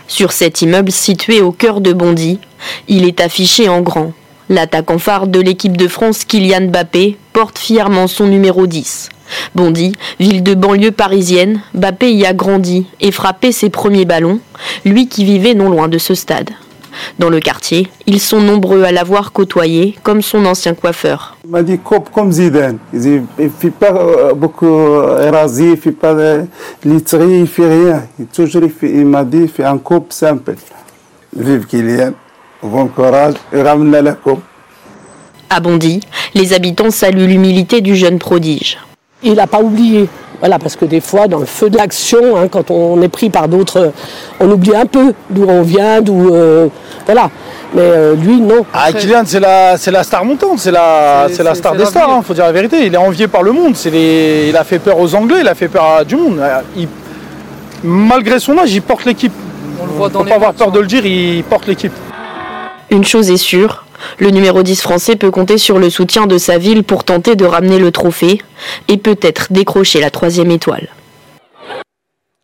[0.08, 2.40] Sur cet immeuble situé au cœur de Bondy,
[2.88, 4.14] il est affiché en grand.
[4.50, 9.10] L'attaquant phare de l'équipe de France, Kylian Mbappé, porte fièrement son numéro 10.
[9.56, 14.40] Bondy, ville de banlieue parisienne, Mbappé y a grandi et frappé ses premiers ballons,
[14.86, 16.50] lui qui vivait non loin de ce stade.
[17.20, 21.38] Dans le quartier, ils sont nombreux à l'avoir côtoyé, comme son ancien coiffeur.
[21.46, 22.78] Il m'a dit coupe comme Zidane.
[22.94, 26.46] Il ne fait pas euh, beaucoup euh, rasé, il ne fait pas de
[26.86, 28.04] literie, il ne fait rien.
[28.20, 30.56] Il, toujours, il, fait- il m'a dit fais un coupe simple.
[31.36, 32.12] Vive Kylian,
[32.62, 34.42] bon courage et ramène la coupe.
[35.50, 36.00] À Bondy,
[36.34, 38.78] les habitants saluent l'humilité du jeune prodige.
[39.22, 40.10] Il n'a pas oublié.
[40.44, 43.30] Voilà, parce que des fois, dans le feu de l'action, hein, quand on est pris
[43.30, 43.94] par d'autres,
[44.42, 46.36] on oublie un peu d'où on vient, d'où.
[46.36, 46.68] euh,
[47.06, 47.30] voilà.
[47.74, 48.66] Mais euh, lui, non.
[48.74, 52.10] Ah, Kylian, c'est la, c'est la star montante, c'est la, c'est la star des stars,
[52.12, 52.86] hein, faut dire la vérité.
[52.86, 53.78] Il est envié par le monde.
[53.78, 56.38] C'est les, il a fait peur aux Anglais, il a fait peur à du monde.
[56.40, 56.90] Euh, Il-
[57.86, 59.32] malgré son âge, il porte l'équipe.
[59.82, 61.94] On le voit dans Faut pas avoir peur de le dire, il porte l'équipe.
[62.90, 63.83] Une chose est sûre,
[64.20, 67.46] le numéro 10 français peut compter sur le soutien de sa ville pour tenter de
[67.46, 68.42] ramener le trophée
[68.88, 70.90] et peut-être décrocher la troisième étoile.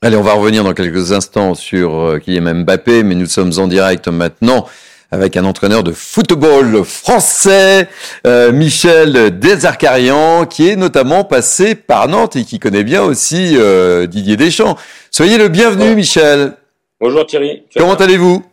[0.02, 3.68] Allez, on va revenir dans quelques instants sur euh, Kylian Mbappé, mais nous sommes en
[3.68, 4.66] direct maintenant
[5.12, 7.90] avec un entraîneur de football français,
[8.26, 14.06] euh, Michel Desarcarian, qui est notamment passé par Nantes et qui connaît bien aussi euh,
[14.06, 14.78] Didier Deschamps.
[15.12, 16.54] Soyez le bienvenu, Michel.
[17.02, 17.64] Bonjour Thierry.
[17.76, 18.46] Comment allez-vous?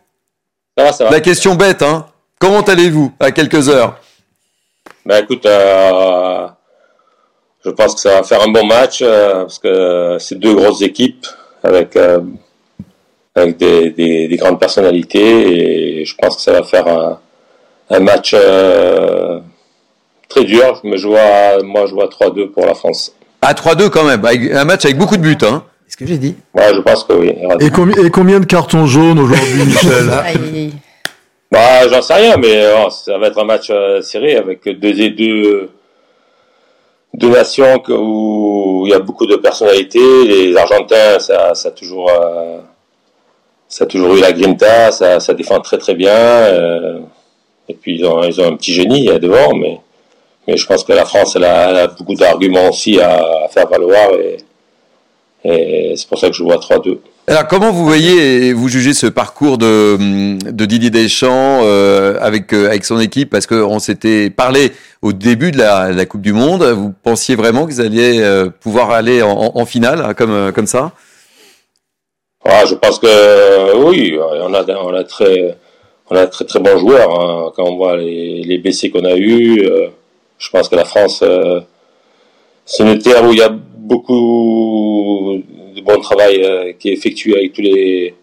[0.77, 1.11] Ça va, ça va.
[1.11, 2.07] La question bête, hein
[2.39, 3.99] Comment allez-vous à quelques heures?
[5.05, 6.47] Ben écoute, euh,
[7.65, 10.81] je pense que ça va faire un bon match euh, parce que c'est deux grosses
[10.81, 11.25] équipes
[11.63, 12.19] avec, euh,
[13.35, 17.19] avec des, des, des, grandes personnalités et je pense que ça va faire un,
[17.89, 19.39] un match euh,
[20.29, 20.79] très dur.
[20.83, 23.13] Je me vois, moi, je vois 3-2 pour la France.
[23.41, 25.37] À 3-2 quand même, avec un match avec beaucoup de buts.
[25.41, 25.63] Hein.
[25.87, 26.35] C'est ce que j'ai dit.
[26.53, 27.33] Ouais, je pense que oui.
[27.59, 30.11] Et, combi et combien de cartons jaunes aujourd'hui, Michel?
[31.51, 34.99] Bah, j'en sais rien, mais oh, ça va être un match euh, serré avec deux
[35.01, 35.69] et deux,
[37.13, 40.25] deux nations que, où il y a beaucoup de personnalités.
[40.25, 42.59] Les Argentins, ça, ça a toujours, euh,
[43.69, 46.11] ça a toujours eu la grinta, ça, ça défend très très bien.
[46.11, 46.99] Euh,
[47.69, 49.79] et puis ils ont, ils ont un petit génie devant, mais,
[50.47, 53.47] mais je pense que la France, elle a, elle a beaucoup d'arguments aussi à, à,
[53.49, 54.37] faire valoir et,
[55.45, 56.99] et c'est pour ça que je vois 3-2.
[57.29, 62.53] Alors, comment vous voyez et vous jugez ce parcours de, de Didier Deschamps euh, avec,
[62.53, 63.29] euh, avec son équipe?
[63.29, 64.71] Parce qu'on s'était parlé
[65.01, 66.63] au début de la, la, Coupe du Monde.
[66.63, 70.67] Vous pensiez vraiment que vous alliez euh, pouvoir aller en, en finale, hein, comme, comme
[70.67, 70.93] ça?
[72.45, 75.57] Ah, Je pense que oui, on a, on a très
[76.09, 77.19] on a très très bons joueurs.
[77.19, 77.51] Hein.
[77.55, 79.87] Quand on voit les, les BC qu'on a eu, euh,
[80.37, 81.59] je pense que la France, euh,
[82.65, 85.41] c'est une terre où il y a beaucoup
[85.87, 88.13] bon travail euh, qui est effectué avec tous les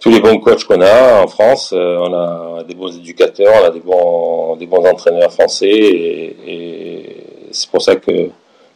[0.00, 1.74] tous les bons coachs qu'on a en France.
[1.76, 6.36] Euh, on a des bons éducateurs, on a des bons des bons entraîneurs français, et,
[6.46, 7.16] et
[7.50, 8.30] c'est pour ça que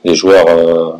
[0.04, 0.92] les joueurs euh,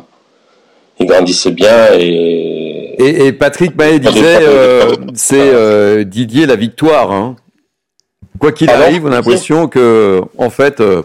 [0.99, 7.11] ils grandissent bien et et, et, Patrick Mahé disait, euh, c'est euh, Didier la victoire.
[7.11, 7.35] Hein.
[8.39, 11.03] Quoi qu'il arrive, on a l'impression que, en fait, euh,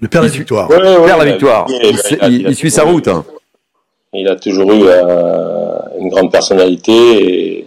[0.00, 0.70] le père la victoire.
[0.70, 1.66] Ouais, ouais, perd la victoire.
[1.68, 3.08] Il, il, il, il suit sa route.
[3.08, 3.24] Hein.
[4.14, 7.66] Il a toujours eu euh, une grande personnalité et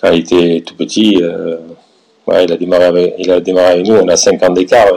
[0.00, 1.22] quand il était tout petit,
[2.26, 3.94] ouais, il a démarré avec, il a démarré avec nous.
[3.94, 4.88] On a 5 ans d'écart.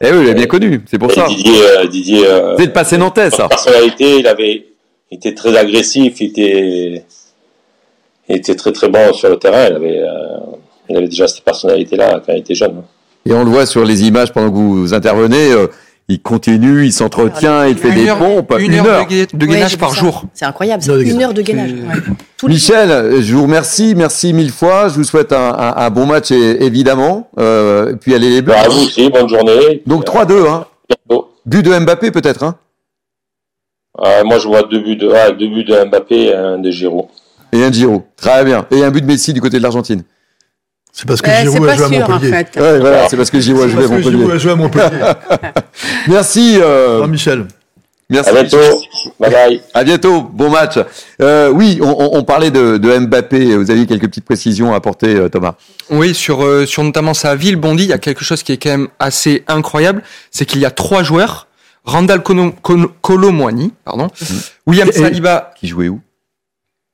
[0.00, 0.82] Eh oui, il a bien connu.
[0.86, 1.26] C'est pour ça.
[1.26, 2.26] Didier, Didier.
[2.56, 3.48] Vous êtes passé nantais, ça.
[3.48, 4.66] Personnalité, il avait
[5.10, 7.04] il était très agressif, il était,
[8.28, 9.66] il était très très bon sur le terrain.
[9.68, 10.38] Il avait, euh,
[10.88, 12.82] il avait déjà cette personnalité-là quand il était jeune.
[13.24, 15.52] Et on le voit sur les images pendant que vous intervenez.
[15.52, 15.68] Euh,
[16.08, 18.54] il continue, il s'entretient, il fait une des heure, pompes.
[18.60, 20.00] Une, heure, heure de, gainage ouais, par ça.
[20.00, 20.24] jour.
[20.34, 21.72] C'est incroyable, c'est une heure de gainage.
[21.72, 22.48] Ouais.
[22.48, 24.88] Michel, je vous remercie, merci mille fois.
[24.88, 27.28] Je vous souhaite un, un, un bon match évidemment.
[27.40, 28.54] Euh, puis allez les Bleus.
[28.54, 29.82] Bah, vous aussi, bonne journée.
[29.86, 30.66] Donc 3-2, hein.
[31.44, 32.56] But de Mbappé peut-être, hein.
[34.04, 36.70] Euh, moi, je vois deux buts de, ah, deux buts de Mbappé et un de
[36.70, 37.06] Giroud.
[37.52, 38.02] Et un Giroud.
[38.16, 38.66] Très bien.
[38.70, 40.02] Et un but de Messi du côté de l'Argentine.
[40.96, 42.32] C'est parce que euh, Giroud a joué sûr, à Montpellier.
[42.32, 42.58] En fait.
[42.58, 44.10] ouais, voilà, c'est parce que Giroud a joué à Montpellier.
[44.18, 45.12] Giroud a joué à Montpellier.
[46.08, 46.58] Merci.
[46.58, 47.00] Euh...
[47.00, 47.46] Jean-Michel.
[48.08, 48.30] Merci.
[48.30, 48.82] À bientôt.
[49.20, 49.60] Bye bye.
[49.74, 50.22] À bientôt.
[50.22, 50.78] Bon match.
[51.20, 53.56] Euh, oui, on, on, parlait de, de, Mbappé.
[53.56, 55.56] Vous aviez quelques petites précisions à apporter, euh, Thomas.
[55.90, 58.56] Oui, sur, euh, sur notamment sa ville, Bondy, il y a quelque chose qui est
[58.56, 60.02] quand même assez incroyable.
[60.30, 61.46] C'est qu'il y a trois joueurs
[61.84, 64.34] Randall Colomwani, pardon, mmh.
[64.66, 65.52] William Saliba.
[65.58, 66.00] Qui jouait où?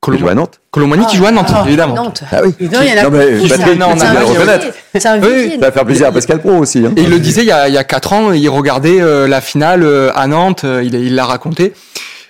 [0.02, 0.16] Colom...
[0.16, 1.94] Qui jouait à Nantes Colomwani ah, qui joue à Nantes, ah, évidemment.
[1.94, 2.24] Nantes.
[2.32, 2.52] Ah oui.
[2.58, 4.66] Il y en a non, mais Patrick, non, on a le reconnaître.
[4.92, 6.84] C'est un oui, Ça va faire plaisir à Pascal Pro aussi.
[6.84, 6.92] Hein.
[6.96, 9.28] Et il le disait il y a, il y a 4 ans, il regardait euh,
[9.28, 11.72] la finale euh, à Nantes, euh, il l'a raconté,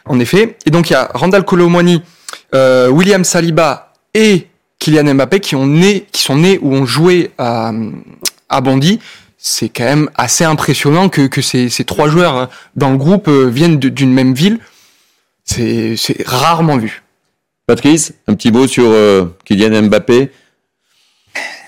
[0.04, 0.58] en effet.
[0.66, 2.02] Et donc il y a Randall Colomwani,
[2.54, 4.48] euh, William Saliba et
[4.78, 7.72] Kylian Mbappé qui, ont né, qui sont nés ou ont joué à,
[8.50, 9.00] à Bondy
[9.38, 13.78] c'est quand même assez impressionnant que, que ces, ces trois joueurs dans le groupe viennent
[13.78, 14.60] d'une même ville.
[15.44, 17.01] C'est rarement vu.
[17.72, 20.30] Patrice, un petit mot sur euh, Kylian Mbappé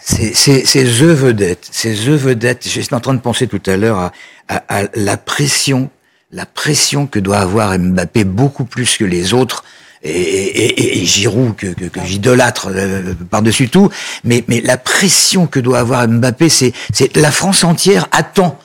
[0.02, 2.68] c'est The Vedette, c'est The.
[2.68, 4.12] J'étais en train de penser tout à l'heure
[4.48, 5.88] à, la pression,
[6.30, 9.64] la pression que doit avoir Mbappé beaucoup plus que les autres
[10.02, 11.68] et, et, Giroud que,
[12.04, 13.88] j'idolâtre euh, par-dessus tout,
[14.24, 16.74] mais, la pression que doit avoir Mbappé, c'est,
[17.16, 18.58] la France entière attend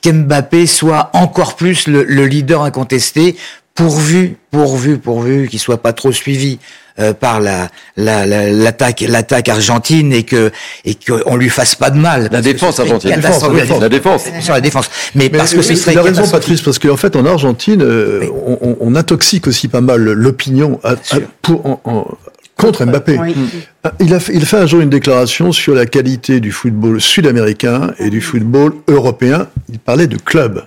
[0.00, 3.36] qu'Mbappé soit encore plus le, leader incontesté,
[3.78, 6.58] pourvu, pourvu, pourvu qu'il soit pas trop suivi
[6.98, 10.50] euh, par la, la, la, l'attaque, l'attaque argentine et que
[10.84, 12.28] et qu'on lui fasse pas de mal.
[12.32, 13.10] La défense argentine.
[13.10, 13.80] La défense, la défense.
[13.80, 14.48] La défense.
[14.48, 14.90] La défense.
[15.14, 15.92] Mais, Mais parce que ce serait.
[15.92, 18.28] Il a raison, Patrice, parce qu'en fait, en Argentine, euh, oui.
[18.60, 20.80] on, on, intoxique aussi pas mal l'opinion
[21.42, 22.08] pour en, en,
[22.56, 23.16] contre Mbappé.
[23.20, 23.36] Oui.
[24.00, 27.92] Il, a fait, il fait un jour une déclaration sur la qualité du football sud-américain
[28.00, 29.46] et du football européen.
[29.68, 30.64] Il parlait de clubs.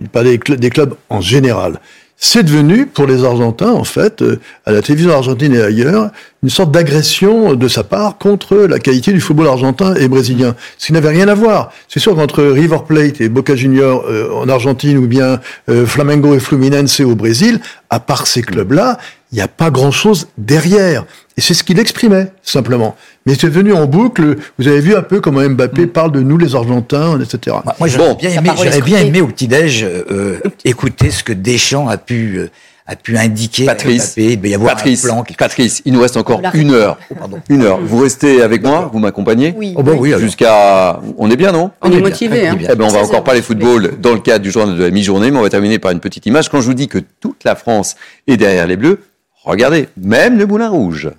[0.00, 1.78] Il parlait des clubs en général
[2.16, 6.10] c'est devenu, pour les Argentins, en fait, euh, à la télévision argentine et ailleurs,
[6.44, 10.54] une sorte d'agression de sa part contre la qualité du football argentin et brésilien.
[10.76, 11.72] Ce qui n'avait rien à voir.
[11.88, 15.40] C'est sûr qu'entre River Plate et Boca Juniors euh, en Argentine ou bien
[15.70, 18.98] euh, Flamengo et Fluminense au Brésil, à part ces clubs-là,
[19.32, 21.06] il n'y a pas grand-chose derrière.
[21.38, 22.94] Et c'est ce qu'il exprimait, simplement.
[23.24, 24.36] Mais c'est venu en boucle.
[24.58, 27.56] Vous avez vu un peu comment Mbappé parle de nous, les Argentins, etc.
[27.80, 31.96] Moi, j'aurais bien, aimé, j'aurais bien aimé au petit-déj euh, écouter ce que Deschamps a
[31.96, 32.50] pu euh,
[32.86, 34.32] a pu indiquer Patrice, à Mbappé.
[34.32, 35.24] Il va y avoir Patrice, un plan.
[35.38, 36.98] Patrice, il nous reste encore une heure.
[37.10, 37.40] Oh, pardon.
[37.48, 37.80] Une heure.
[37.80, 39.74] Vous restez avec moi, vous m'accompagnez Oui.
[39.76, 40.12] Oh, bah oui.
[40.18, 41.00] Jusqu'à.
[41.16, 42.58] On est bien, non On est motivé, hein.
[42.60, 45.30] Eh ben, on va encore parler football dans le cadre du journal de la mi-journée,
[45.30, 46.48] mais on va terminer par une petite image.
[46.48, 49.00] Quand je vous dis que toute la France est derrière les Bleus,
[49.44, 51.10] regardez, même le Moulin Rouge.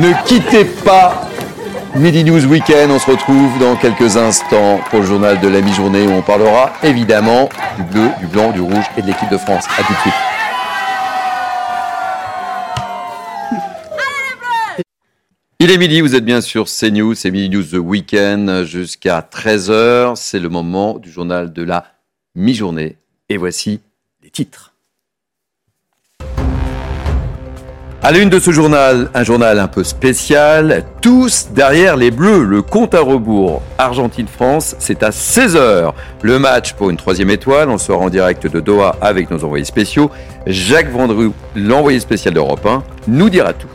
[0.00, 1.28] Ne quittez pas
[1.94, 2.90] Midi News Weekend.
[2.90, 6.72] On se retrouve dans quelques instants pour le journal de la mi-journée où on parlera
[6.82, 9.66] évidemment du bleu, du blanc, du rouge et de l'équipe de France.
[9.78, 10.14] À tout de suite.
[15.58, 20.16] Il est midi, vous êtes bien sur CNews, c'est Midi News The Weekend jusqu'à 13h.
[20.16, 21.84] C'est le moment du journal de la
[22.34, 22.96] mi-journée.
[23.28, 23.82] Et voici
[24.22, 24.69] les titres.
[28.02, 32.44] À la une de ce journal, un journal un peu spécial, tous derrière les Bleus,
[32.44, 35.92] le compte à rebours Argentine-France, c'est à 16h.
[36.22, 39.66] Le match pour une troisième étoile, on sera en direct de Doha avec nos envoyés
[39.66, 40.10] spéciaux.
[40.46, 43.68] Jacques Vendroux, l'envoyé spécial d'Europe 1, nous dira tout.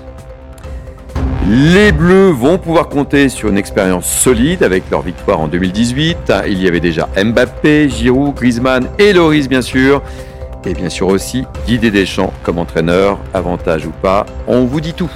[1.47, 6.33] Les Bleus vont pouvoir compter sur une expérience solide avec leur victoire en 2018.
[6.47, 10.01] Il y avait déjà Mbappé, Giroud, Griezmann et Loris bien sûr.
[10.65, 15.11] Et bien sûr aussi Didier Deschamps comme entraîneur, avantage ou pas, on vous dit tout.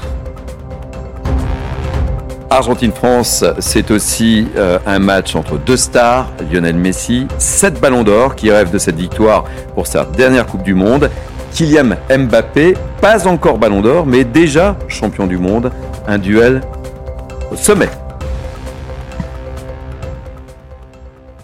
[2.51, 8.51] Argentine-France, c'est aussi euh, un match entre deux stars, Lionel Messi, sept ballons d'or qui
[8.51, 9.45] rêvent de cette victoire
[9.75, 11.09] pour sa dernière Coupe du Monde.
[11.53, 15.71] Kylian Mbappé, pas encore ballon d'or, mais déjà champion du monde.
[16.07, 16.61] Un duel
[17.51, 17.89] au sommet.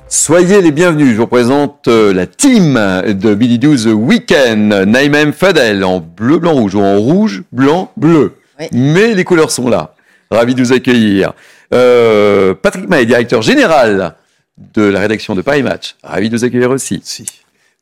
[0.07, 1.13] Soyez les bienvenus.
[1.13, 4.71] Je vous présente euh, la team de Billy 12 Weekend.
[4.71, 8.35] Naïm Fadel en bleu, blanc, rouge ou en rouge, blanc, bleu.
[8.71, 9.95] Mais les couleurs sont là.
[10.29, 11.33] Ravi de vous accueillir.
[11.73, 14.15] Euh, Patrick May, directeur général
[14.57, 15.95] de la rédaction de Paris Match.
[16.03, 17.01] Ravi de vous accueillir aussi.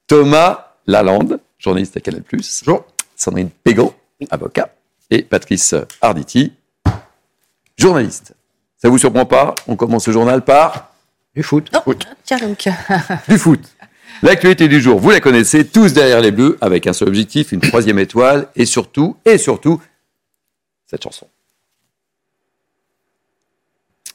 [0.07, 2.23] Thomas Lalande, journaliste à Canal+.
[2.31, 2.85] Bonjour.
[3.17, 3.93] Sandrine Pégon,
[4.31, 4.69] avocat.
[5.09, 6.53] Et Patrice Arditi,
[7.77, 8.33] journaliste.
[8.81, 9.55] Ça vous surprend pas?
[9.67, 10.92] On commence ce journal par
[11.35, 11.69] du foot.
[12.23, 12.67] Tiens donc.
[13.27, 13.61] Du foot.
[14.21, 17.59] L'actualité du jour, vous la connaissez, tous derrière les bleus, avec un seul objectif, une
[17.59, 19.81] troisième étoile, et surtout, et surtout,
[20.85, 21.27] cette chanson.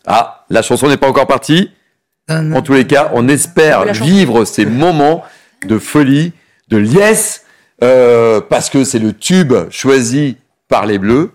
[0.06, 1.70] Ah, la chanson n'est pas encore partie.
[2.30, 5.24] En tous les cas, on espère vivre ces moments
[5.66, 6.32] de folie,
[6.68, 7.44] de liesse,
[7.82, 10.36] euh, parce que c'est le tube choisi
[10.68, 11.32] par les bleus.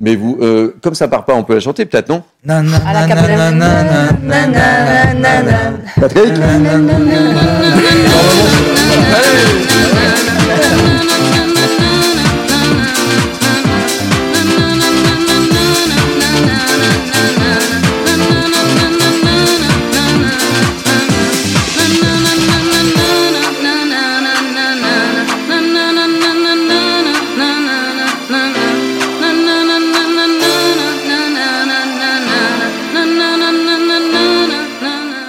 [0.00, 2.22] Mais vous, euh, comme ça part pas, on peut la chanter peut-être, non.
[6.00, 6.34] Patrick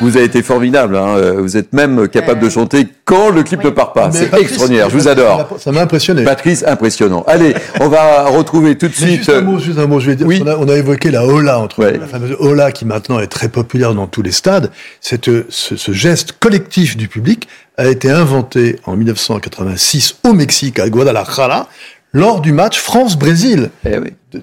[0.09, 0.95] Vous avez été formidable.
[0.97, 1.15] hein.
[1.17, 4.09] Euh, Vous êtes même capable de chanter quand le clip ne part pas.
[4.11, 4.89] C'est extraordinaire.
[4.89, 5.47] Je vous adore.
[5.59, 6.23] Ça m'a impressionné.
[6.23, 7.23] Patrice, impressionnant.
[7.27, 9.17] Allez, on va retrouver tout de suite.
[9.17, 10.27] Juste un mot, juste un mot, je vais dire.
[10.27, 13.49] On, a, on a évoqué la Ola, entre la fameuse Ola qui maintenant est très
[13.49, 14.71] populaire dans tous les stades.
[15.01, 17.47] Cette, ce, ce geste collectif du public
[17.77, 21.67] a été inventé en 1986 au Mexique, à Guadalajara,
[22.13, 23.69] lors du match France-Brésil.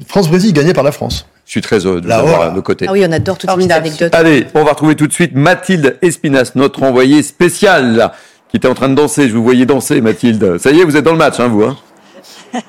[0.06, 1.26] France-Brésil gagné par la France.
[1.46, 2.86] Je suis très heureux de vous avoir à nos côtés.
[2.88, 4.14] Ah oui, on adore toutes ces anecdotes.
[4.14, 8.10] Allez, on va retrouver tout de suite Mathilde Espinas, notre envoyée spéciale,
[8.48, 9.28] qui était en train de danser.
[9.28, 10.58] Je vous voyais danser, Mathilde.
[10.58, 11.62] Ça y est, vous êtes dans le match, hein, vous.
[11.62, 11.76] Hein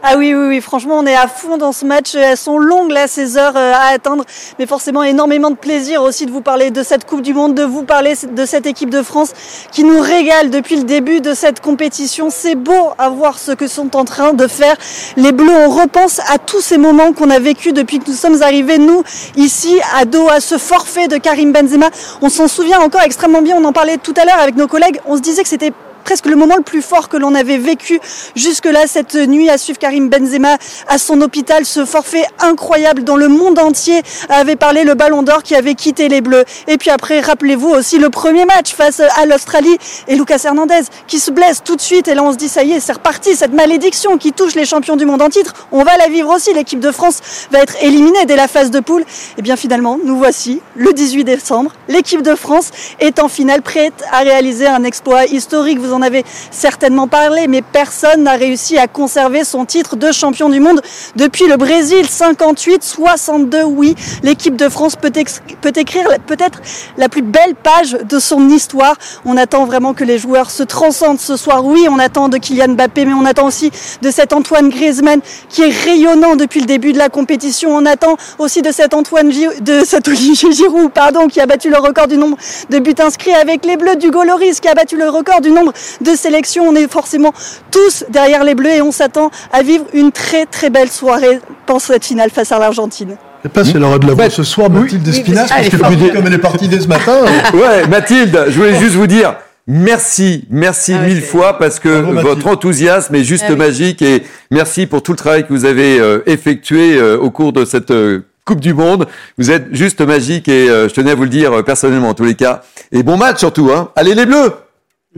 [0.00, 2.14] Ah oui, oui, oui, franchement, on est à fond dans ce match.
[2.14, 4.24] Elles sont longues, là, ces heures euh, à attendre.
[4.60, 7.64] Mais forcément, énormément de plaisir aussi de vous parler de cette Coupe du Monde, de
[7.64, 9.32] vous parler de cette équipe de France
[9.72, 12.28] qui nous régale depuis le début de cette compétition.
[12.30, 14.76] C'est beau à voir ce que sont en train de faire
[15.16, 15.50] les Bleus.
[15.50, 19.02] On repense à tous ces moments qu'on a vécu depuis que nous sommes arrivés, nous,
[19.34, 21.90] ici, à Doha, ce forfait de Karim Benzema.
[22.22, 23.56] On s'en souvient encore extrêmement bien.
[23.56, 25.00] On en parlait tout à l'heure avec nos collègues.
[25.06, 25.72] On se disait que c'était
[26.04, 28.00] presque le moment le plus fort que l'on avait vécu
[28.34, 30.56] jusque-là cette nuit à suivre Karim Benzema
[30.88, 31.64] à son hôpital.
[31.64, 36.08] Ce forfait incroyable dont le monde entier avait parlé, le ballon d'or qui avait quitté
[36.08, 36.44] les Bleus.
[36.66, 39.76] Et puis après, rappelez-vous aussi le premier match face à l'Australie
[40.06, 42.08] et Lucas Hernandez qui se blesse tout de suite.
[42.08, 43.36] Et là, on se dit, ça y est, c'est reparti.
[43.36, 46.52] Cette malédiction qui touche les champions du monde en titre, on va la vivre aussi.
[46.52, 47.20] L'équipe de France
[47.50, 49.04] va être éliminée dès la phase de poule.
[49.36, 51.72] Et bien finalement, nous voici le 18 décembre.
[51.88, 52.70] L'équipe de France
[53.00, 55.78] est en finale prête à réaliser un exploit historique.
[55.78, 60.60] Vous avez certainement parlé, mais personne n'a réussi à conserver son titre de champion du
[60.60, 60.80] monde
[61.16, 62.06] depuis le Brésil.
[62.08, 63.94] 58, 62, oui.
[64.22, 65.12] L'équipe de France peut,
[65.60, 66.60] peut écrire peut-être
[66.96, 68.94] la plus belle page de son histoire.
[69.24, 71.64] On attend vraiment que les joueurs se transcendent ce soir.
[71.64, 73.70] Oui, on attend de Kylian Mbappé, mais on attend aussi
[74.02, 77.74] de cet Antoine Griezmann qui est rayonnant depuis le début de la compétition.
[77.74, 79.30] On attend aussi de cet Antoine
[79.60, 82.36] de cet Olivier Giroud, pardon, qui a battu le record du nombre
[82.70, 85.72] de buts inscrits avec les Bleus, du Loris qui a battu le record du nombre
[86.00, 86.64] de sélections.
[86.68, 87.32] On est forcément
[87.70, 91.80] tous derrière les Bleus et on s'attend à vivre une très très belle soirée pour
[91.80, 93.16] cette finale face à l'Argentine.
[93.38, 96.12] Je sais pas si elle aura de la voix ce soir, Mathilde Espinasse, parce que
[96.12, 97.18] comme elle est partie dès ce matin.
[97.54, 99.36] ouais, Mathilde, je voulais juste vous dire,
[99.70, 103.58] Merci, merci Ah mille fois parce que votre enthousiasme est juste Ah oui.
[103.58, 107.52] magique et merci pour tout le travail que vous avez euh, effectué euh, au cours
[107.52, 109.06] de cette euh, Coupe du Monde.
[109.36, 112.34] Vous êtes juste magique et je tenais à vous le dire personnellement en tous les
[112.34, 112.62] cas.
[112.92, 113.90] Et bon match surtout, hein.
[113.94, 114.54] Allez les Bleus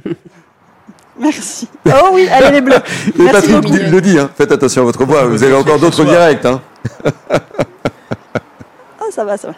[1.21, 1.69] Merci.
[1.87, 2.77] Oh oui, allez les Bleus.
[3.19, 4.31] Et Merci Patrick le dit, hein.
[4.37, 6.45] faites attention à votre voix, vous avez encore d'autres directs.
[6.47, 6.61] Hein.
[9.11, 9.55] Ah, ça va, ça va.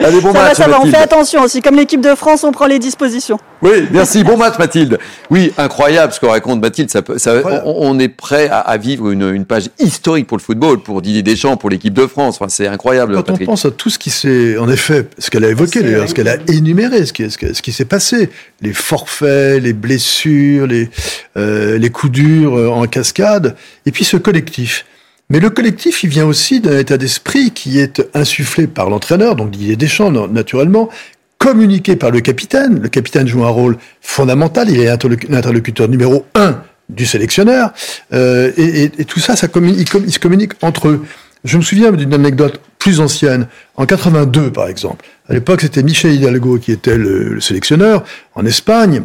[0.00, 0.80] Allez, bon ça va, match ça va.
[0.80, 1.60] On fait attention aussi.
[1.60, 3.38] Comme l'équipe de France, on prend les dispositions.
[3.60, 4.24] Oui, merci.
[4.24, 4.98] Bon match, Mathilde.
[5.30, 6.90] Oui, incroyable ce que raconte Mathilde.
[6.90, 10.36] Ça, peut- ça- on, on est prêt à, à vivre une, une page historique pour
[10.38, 12.36] le football, pour Didier Deschamps, pour l'équipe de France.
[12.40, 15.44] Enfin, c'est incroyable, Quand on pense à tout ce qui s'est, en effet, ce qu'elle
[15.44, 18.30] a évoqué d'ailleurs, ce qu'elle a énuméré, ce qui, ce qui- ce qui s'est passé,
[18.62, 20.88] les forfaits, les blessures, les,
[21.36, 23.56] euh, les coups durs euh, en cascade,
[23.86, 24.86] et puis ce collectif.
[25.32, 29.50] Mais le collectif, il vient aussi d'un état d'esprit qui est insufflé par l'entraîneur, donc
[29.50, 30.90] Didier Deschamps, na- naturellement,
[31.38, 32.78] communiqué par le capitaine.
[32.80, 36.60] Le capitaine joue un rôle fondamental, il est interlocu- l'interlocuteur numéro un
[36.90, 37.72] du sélectionneur.
[38.12, 41.02] Euh, et, tout ça, ça communique, se communiquent entre eux.
[41.44, 43.46] Je me souviens d'une anecdote plus ancienne.
[43.76, 45.06] En 82, par exemple.
[45.28, 48.04] À l'époque, c'était Michel Hidalgo qui était le sélectionneur
[48.34, 49.02] en Espagne.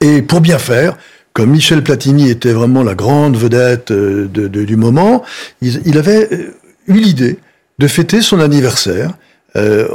[0.00, 0.96] Et pour bien faire,
[1.32, 5.22] comme Michel Platini était vraiment la grande vedette euh, du moment,
[5.60, 6.54] il, avait euh,
[6.86, 7.38] eu l'idée
[7.78, 9.12] de fêter son anniversaire,
[9.56, 9.88] euh,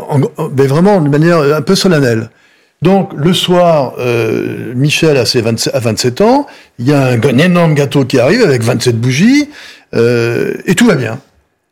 [0.55, 2.29] mais vraiment de manière un peu solennelle.
[2.81, 3.95] Donc le soir,
[4.75, 6.45] Michel a ses 27, à 27 ans,
[6.77, 9.49] il y a un, un énorme gâteau qui arrive avec 27 bougies,
[9.93, 11.19] et tout va bien.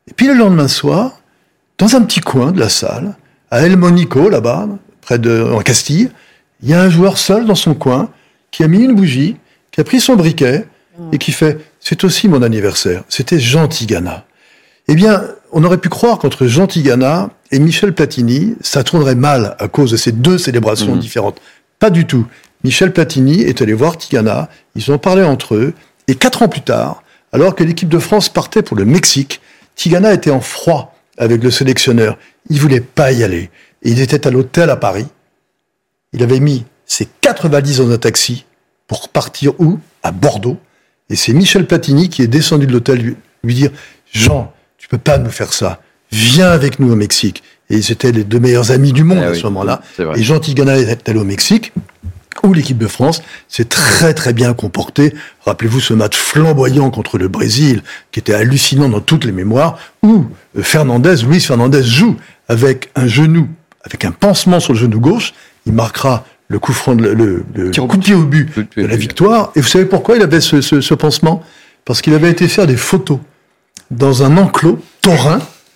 [0.09, 1.21] Et puis le lendemain soir,
[1.77, 3.13] dans un petit coin de la salle,
[3.51, 4.67] à El Monico, là-bas,
[5.01, 6.09] près de, en Castille,
[6.63, 8.09] il y a un joueur seul dans son coin
[8.49, 9.35] qui a mis une bougie,
[9.75, 10.65] qui a pris son briquet
[11.11, 13.03] et qui fait C'est aussi mon anniversaire.
[13.09, 14.25] C'était Jean Tigana.
[14.87, 15.21] Eh bien,
[15.51, 19.91] on aurait pu croire qu'entre Jean Tigana et Michel Platini, ça tournerait mal à cause
[19.91, 20.99] de ces deux célébrations Mhm.
[20.99, 21.41] différentes.
[21.77, 22.25] Pas du tout.
[22.63, 25.73] Michel Platini est allé voir Tigana, ils ont parlé entre eux,
[26.07, 27.03] et quatre ans plus tard,
[27.33, 29.41] alors que l'équipe de France partait pour le Mexique,
[29.75, 32.17] Tigana était en froid avec le sélectionneur.
[32.49, 33.49] Il voulait pas y aller.
[33.83, 35.07] Et il était à l'hôtel à Paris.
[36.13, 38.45] Il avait mis ses quatre valises dans un taxi
[38.87, 39.79] pour partir où?
[40.03, 40.57] À Bordeaux.
[41.09, 43.71] Et c'est Michel Platini qui est descendu de l'hôtel lui, lui dire
[44.11, 45.81] Jean, tu peux pas nous faire ça.
[46.11, 47.43] Viens avec nous au Mexique.
[47.69, 49.81] Et ils étaient les deux meilleurs amis du monde Ah à oui, ce moment-là.
[50.15, 51.73] Et Jean Tigana est allé au Mexique
[52.43, 55.13] où l'équipe de France s'est très très bien comportée.
[55.45, 57.81] Rappelez-vous ce match flamboyant contre le Brésil,
[58.11, 60.25] qui était hallucinant dans toutes les mémoires, où
[60.57, 62.17] euh, Fernandez, Luis Fernandez joue
[62.47, 63.47] avec un genou,
[63.83, 65.33] avec un pansement sur le genou gauche.
[65.65, 68.85] Il marquera le coup franc, de- le, le- le coup de pied au but de
[68.85, 69.51] la victoire.
[69.55, 71.41] Et vous savez pourquoi il avait ce, ce- ce pansement?
[71.85, 73.19] Parce qu'il avait été faire des photos
[73.91, 75.39] dans un enclos taurin,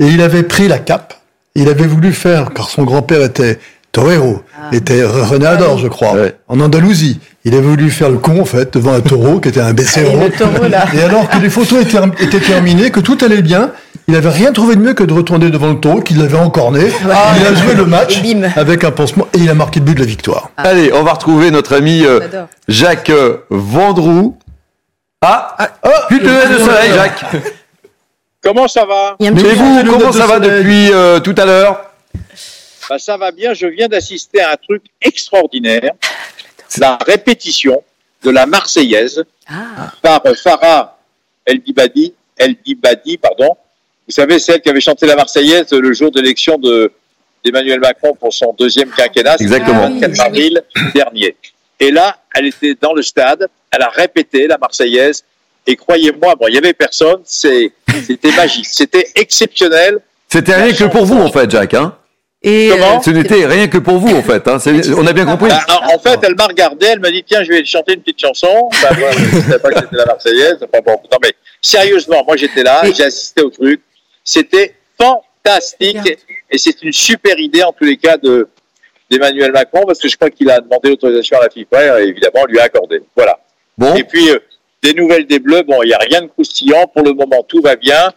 [0.00, 1.14] et il avait pris la cape.
[1.54, 3.60] Il avait voulu faire, car son grand-père était
[3.92, 4.42] torero,
[4.72, 6.14] était Re- René Ador, je crois,
[6.48, 7.20] en Andalousie.
[7.44, 10.18] Il avait voulu faire le con, en fait, devant un taureau qui était un becerro.
[10.20, 10.86] Et le taureau, là.
[10.94, 13.70] Et alors que les photos étaient, étaient terminées, que tout allait bien,
[14.06, 16.88] il n'avait rien trouvé de mieux que de retourner devant le taureau, qu'il l'avait encorné.
[17.10, 18.20] Ah, il a joué le match
[18.56, 20.50] avec un pansement et il a marqué le but de la victoire.
[20.56, 22.20] Allez, on va retrouver notre ami euh.
[22.68, 24.36] Jacques euh, Vendroux.
[25.22, 25.56] Ah,
[26.08, 27.24] plus de lunettes de soleil, Jacques.
[28.42, 29.16] Comment ça va?
[29.20, 31.90] Et vous, comment ça va depuis euh, tout à l'heure?
[32.90, 35.92] Bah, Ça va bien, je viens d'assister à un truc extraordinaire,
[36.76, 37.82] la répétition
[38.22, 39.24] de la Marseillaise
[40.02, 40.98] par euh, Farah
[41.46, 43.56] El Dibadi, El Dibadi, pardon.
[44.06, 46.92] Vous savez, celle qui avait chanté la Marseillaise le jour de l'élection de
[47.44, 49.88] d'Emmanuel Macron pour son deuxième quinquennat, Exactement.
[49.88, 50.62] le 24 avril
[50.94, 51.36] dernier.
[51.78, 55.24] Et là, elle était dans le stade, elle a répété la Marseillaise.
[55.66, 57.72] Et croyez-moi, bon, il y avait personne, c'est,
[58.06, 59.98] c'était magique, c'était exceptionnel.
[60.28, 61.74] C'était rien que pour vous, en fait, Jacques.
[61.74, 61.96] Hein
[62.42, 63.02] Et Comment?
[63.02, 64.46] Ce n'était rien que pour vous, en fait.
[64.48, 64.58] Hein.
[64.96, 65.48] On a bien compris.
[65.48, 67.94] Bah, en en fait, elle m'a regardé, elle m'a dit tiens, je vais te chanter
[67.94, 68.68] une petite chanson.
[68.82, 70.56] Bah, moi, je ne savais pas que c'était la Marseillaise.
[70.62, 73.80] Enfin, bon, non, mais sérieusement, moi j'étais là, j'ai assisté au truc.
[74.24, 76.18] C'était fantastique
[76.50, 78.48] et, c'est une super idée en tous les cas de
[79.10, 82.40] d'Emmanuel Macron parce que je crois qu'il a demandé l'autorisation à la FIFA et évidemment
[82.42, 83.02] on lui a accordé.
[83.14, 83.38] Voilà.
[83.76, 83.94] Bon.
[83.94, 84.38] Et puis euh,
[84.82, 87.60] des nouvelles des Bleus, bon, il n'y a rien de croustillant pour le moment, tout
[87.60, 88.12] va bien.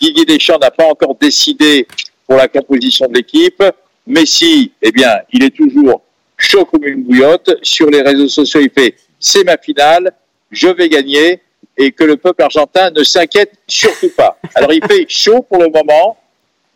[0.00, 1.86] Didier Deschamps n'a pas encore décidé
[2.26, 3.62] pour la composition de l'équipe.
[4.06, 6.02] Messi, eh bien, il est toujours
[6.36, 7.56] chaud comme une bouillotte.
[7.62, 10.12] Sur les réseaux sociaux, il fait c'est ma finale,
[10.50, 11.40] je vais gagner
[11.76, 14.36] et que le peuple argentin ne s'inquiète surtout pas.
[14.54, 16.16] Alors il fait chaud pour le moment,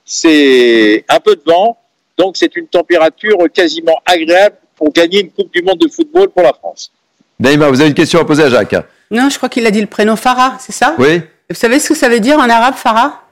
[0.05, 1.77] c'est un peu de vent,
[2.17, 6.43] donc c'est une température quasiment agréable pour gagner une Coupe du Monde de football pour
[6.43, 6.91] la France.
[7.39, 8.75] Naïma, vous avez une question à poser à Jacques.
[9.11, 10.95] Non, je crois qu'il a dit le prénom Farah, c'est ça?
[10.99, 11.21] Oui.
[11.49, 13.23] Vous savez ce que ça veut dire en arabe, Farah?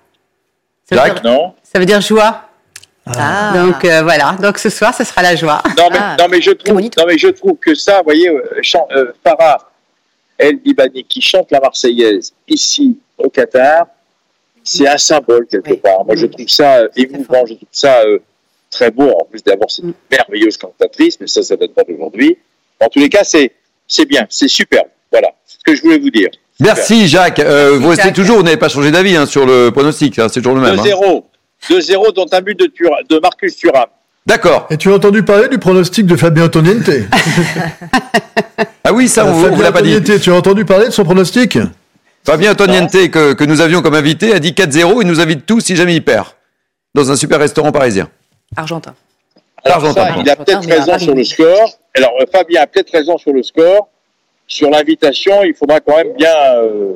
[0.89, 1.55] Ça Jacques dire, Non.
[1.63, 2.43] Ça veut dire joie.
[3.07, 5.63] Donc euh, voilà, donc ce soir, ce sera la joie.
[5.79, 8.43] Non mais, non, mais je trouve, non, mais je trouve que ça, vous voyez, euh,
[8.63, 9.71] chan- euh, Farah
[10.39, 13.87] El Ibani qui chante la Marseillaise ici au Qatar,
[14.63, 16.05] c'est un symbole quelque part.
[16.05, 18.19] Moi, je trouve ça euh, émouvant, je trouve ça euh,
[18.71, 19.09] très beau.
[19.11, 22.37] En plus, d'abord, c'est une merveilleuse cantatrice, mais ça, ça date pas d'aujourd'hui.
[22.81, 23.53] En tous les cas, c'est
[23.89, 24.89] c'est bien, c'est superbe.
[25.13, 26.29] Voilà, c'est ce que je voulais vous dire.
[26.59, 27.39] Merci, Jacques.
[27.39, 28.15] Euh, vous restez Jacques.
[28.17, 30.19] toujours, vous n'avez pas changé d'avis hein, sur le pronostic.
[30.19, 30.79] hein, c'est toujours le même.
[30.79, 30.83] hein.
[30.83, 31.23] 2-0,
[31.71, 33.87] 2-0, dont un but de, Thura- de Marcus Thuram.
[34.27, 34.67] D'accord.
[34.71, 36.91] Et tu as entendu parler du pronostic de Fabien Antoniente
[38.85, 39.95] Ah oui, ça, Euh, on vous Fabien l'a pas dit.
[39.97, 41.59] Antoniente, tu as entendu parler de son pronostic?
[42.25, 44.99] Fabien Antoniente, que, que nous avions comme invité, a dit 4-0.
[45.03, 46.27] Il nous invite tous si jamais il perd.
[46.95, 48.09] Dans un super restaurant parisien.
[48.57, 48.95] Argentin.
[49.65, 50.23] Alors Argentin, ça, pardon.
[50.25, 51.79] il a peut-être raison sur le score.
[51.95, 53.89] Alors euh, Fabien a peut-être raison sur le score.
[54.49, 56.95] Sur l'invitation, il faudra quand même bien, euh,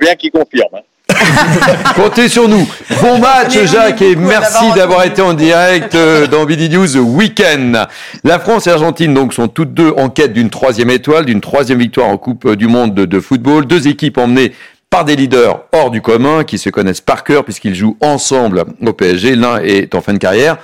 [0.00, 0.74] bien qu'il confirme.
[0.74, 0.80] hein.
[1.94, 2.68] Comptez sur nous.
[3.00, 7.86] Bon match, Jacques, et merci d'avoir été en direct euh, dans BD News Weekend.
[8.24, 11.78] La France et l'Argentine donc sont toutes deux en quête d'une troisième étoile, d'une troisième
[11.78, 13.66] victoire en Coupe du Monde de, de football.
[13.66, 14.52] Deux équipes emmenées
[14.90, 18.92] par des leaders hors du commun qui se connaissent par cœur puisqu'ils jouent ensemble au
[18.92, 19.36] PSG.
[19.36, 20.58] L'un est en fin de carrière.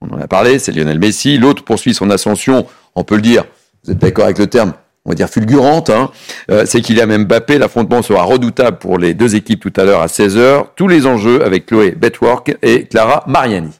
[0.00, 1.38] On en a parlé, c'est Lionel Messi.
[1.38, 3.44] L'autre poursuit son ascension, on peut le dire.
[3.84, 4.72] Vous êtes d'accord avec le terme
[5.04, 6.10] on va dire fulgurante, hein.
[6.50, 7.58] Euh, c'est Kylian Mbappé.
[7.58, 10.66] L'affrontement sera redoutable pour les deux équipes tout à l'heure à 16h.
[10.76, 13.70] Tous les enjeux avec Chloé Betwork et Clara Mariani.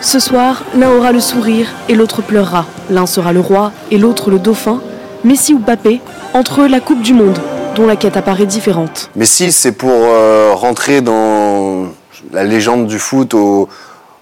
[0.00, 2.66] Ce soir, l'un aura le sourire et l'autre pleurera.
[2.90, 4.80] L'un sera le roi et l'autre le dauphin.
[5.22, 6.00] Messi ou Mbappé,
[6.34, 7.38] entre eux la Coupe du Monde,
[7.76, 9.10] dont la quête apparaît différente.
[9.16, 11.86] Messi, c'est pour euh, rentrer dans
[12.32, 13.68] la légende du foot au,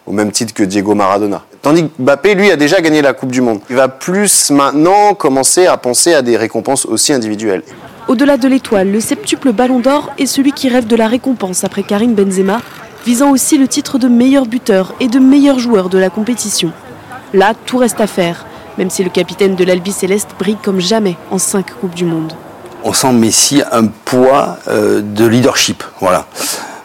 [0.07, 1.43] au même titre que Diego Maradona.
[1.63, 3.61] Tandis que Mbappé, lui, a déjà gagné la Coupe du Monde.
[3.71, 7.63] Il va plus maintenant commencer à penser à des récompenses aussi individuelles.
[8.09, 11.85] Au-delà de l'étoile, le septuple Ballon d'Or est celui qui rêve de la récompense après
[11.85, 12.61] Karim Benzema,
[13.07, 16.73] visant aussi le titre de meilleur buteur et de meilleur joueur de la compétition.
[17.33, 18.45] Là, tout reste à faire,
[18.79, 22.33] même si le capitaine de l'Albi Céleste brille comme jamais en cinq Coupes du Monde.
[22.85, 26.27] on sent Messi un poids euh, de leadership, voilà.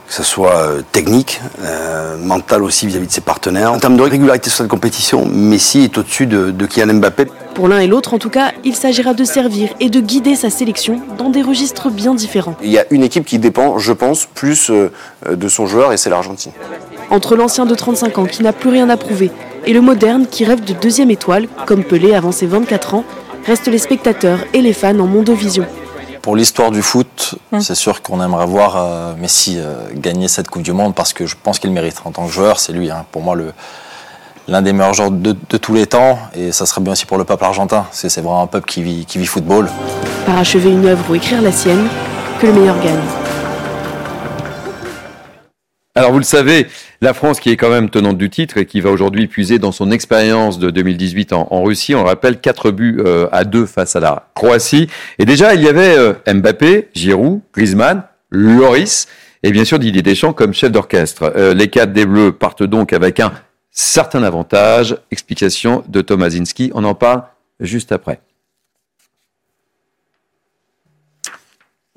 [0.07, 3.73] Que ce soit euh, technique, euh, mental aussi vis-à-vis de ses partenaires.
[3.73, 7.25] En termes de régularité sur cette compétition, Messi est au-dessus de, de Kylian Mbappé.
[7.53, 10.49] Pour l'un et l'autre, en tout cas, il s'agira de servir et de guider sa
[10.49, 12.55] sélection dans des registres bien différents.
[12.63, 14.89] Il y a une équipe qui dépend, je pense, plus euh,
[15.29, 16.53] de son joueur et c'est l'Argentine.
[17.09, 19.29] Entre l'ancien de 35 ans qui n'a plus rien à prouver
[19.65, 23.03] et le moderne qui rêve de deuxième étoile, comme Pelé avant ses 24 ans,
[23.45, 25.65] restent les spectateurs et les fans en mondovision.
[26.27, 30.61] Pour l'histoire du foot, c'est sûr qu'on aimerait voir euh, Messi euh, gagner cette Coupe
[30.61, 32.01] du Monde parce que je pense qu'il le mérite.
[32.03, 33.37] En tant que joueur, c'est lui, hein, pour moi,
[34.49, 36.19] l'un des meilleurs joueurs de, de tous les temps.
[36.35, 37.85] Et ça serait bien aussi pour le peuple argentin.
[37.93, 39.69] C'est c'est vraiment un peuple qui vit, qui vit football.
[40.25, 41.87] Parachever une œuvre ou écrire la sienne,
[42.41, 43.26] que le meilleur gagne.
[45.97, 46.67] Alors vous le savez,
[47.01, 49.71] la France qui est quand même tenante du titre et qui va aujourd'hui puiser dans
[49.71, 53.65] son expérience de 2018 en, en Russie, on le rappelle 4 buts euh, à 2
[53.65, 54.87] face à la Croatie.
[55.17, 59.07] Et déjà il y avait euh, Mbappé, Giroud, Griezmann, Loris
[59.41, 61.33] et bien sûr Didier Deschamps comme chef d'orchestre.
[61.35, 63.33] Euh, les quatre des Bleus partent donc avec un
[63.71, 64.97] certain avantage.
[65.09, 67.23] Explication de Thomas Zinski, on en parle
[67.59, 68.19] juste après.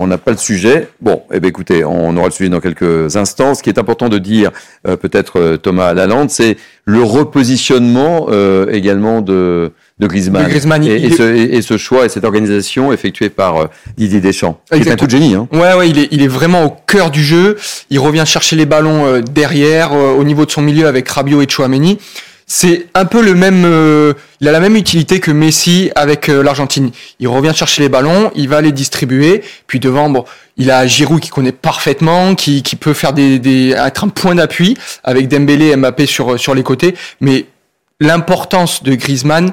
[0.02, 0.88] On n'a pas le sujet.
[1.02, 3.54] Bon, eh bien, écoutez, on aura le sujet dans quelques instants.
[3.54, 4.50] Ce qui est important de dire,
[4.88, 6.56] euh, peut-être euh, Thomas Lalande, c'est
[6.86, 10.44] le repositionnement euh, également de, de Griezmann.
[10.44, 13.66] De Griezmann, et, et ce, et- ce choix et cette organisation effectuée par euh,
[13.98, 14.58] Didier Deschamps.
[14.72, 15.34] C'est un coup de génie.
[15.34, 15.46] Hein.
[15.52, 17.58] Ouais, ouais, il est, il est vraiment au cœur du jeu.
[17.90, 21.42] Il revient chercher les ballons euh, derrière, euh, au niveau de son milieu avec Rabiot
[21.42, 21.98] et Chouameni.
[22.52, 23.64] C'est un peu le même.
[23.64, 26.90] euh, il a la même utilité que Messi avec euh, l'Argentine.
[27.20, 30.24] Il revient chercher les ballons, il va les distribuer, puis devant, bon,
[30.56, 34.34] il a Giroud qui connaît parfaitement, qui, qui peut faire des, des être un point
[34.34, 36.96] d'appui avec Dembélé, et Mbappé sur sur les côtés.
[37.20, 37.46] Mais
[38.00, 39.52] l'importance de Griezmann,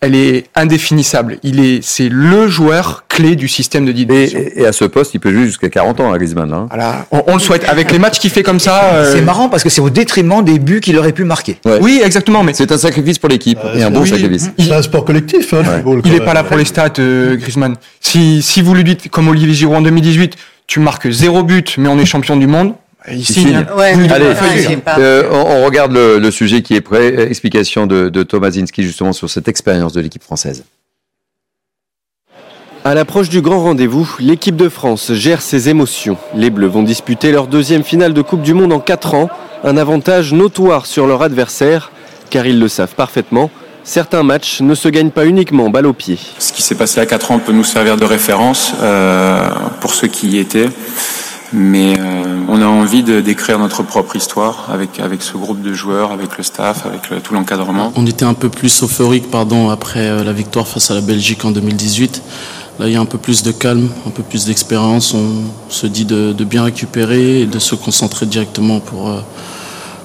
[0.00, 1.38] elle est indéfinissable.
[1.42, 4.26] Il est, c'est le joueur clé du système de Didier.
[4.26, 4.38] Deschamps.
[4.54, 6.52] Et à ce poste, il peut jouer jusqu'à 40 ans, à Griezmann.
[6.52, 6.68] Hein.
[7.10, 7.64] On, on le souhaite.
[7.68, 8.94] Avec les matchs qu'il fait comme ça.
[8.94, 11.58] euh, C'est marrant parce que c'est au détriment des buts qu'il aurait pu marquer.
[11.80, 12.42] Oui, exactement.
[12.44, 14.08] Mais c'est un sacrifice pour l'équipe et un bon oui.
[14.08, 14.50] sacrifice.
[14.58, 16.00] C'est un sport collectif, hein, le football.
[16.04, 17.74] Il quand est pas là pour les stats, euh, Griezmann.
[18.00, 20.36] Si, si vous lui dites, comme Olivier Giroud en 2018,
[20.68, 22.74] tu marques zéro but, mais on est champion du monde,
[23.10, 23.66] il signe.
[23.76, 23.94] Ouais.
[24.10, 24.26] Allez,
[24.98, 27.28] euh, on, on regarde le, le sujet qui est prêt.
[27.28, 28.26] Explication de, de
[28.78, 30.64] justement sur cette expérience de l'équipe française.
[32.84, 36.16] À l'approche du grand rendez-vous, l'équipe de France gère ses émotions.
[36.36, 39.28] Les Bleus vont disputer leur deuxième finale de Coupe du Monde en 4 ans,
[39.64, 41.90] un avantage notoire sur leur adversaire,
[42.30, 43.50] car ils le savent parfaitement,
[43.82, 46.16] certains matchs ne se gagnent pas uniquement balle au pied.
[46.38, 49.48] Ce qui s'est passé à 4 ans peut nous servir de référence euh,
[49.80, 50.68] pour ceux qui y étaient.
[51.52, 55.72] Mais euh, on a envie de d'écrire notre propre histoire avec, avec ce groupe de
[55.72, 57.92] joueurs, avec le staff, avec tout l'encadrement.
[57.96, 61.44] On était un peu plus euphorique pardon, après euh, la victoire face à la Belgique
[61.44, 62.22] en 2018.
[62.78, 65.14] Là, il y a un peu plus de calme, un peu plus d'expérience.
[65.14, 69.20] On se dit de, de bien récupérer et de se concentrer directement pour, euh,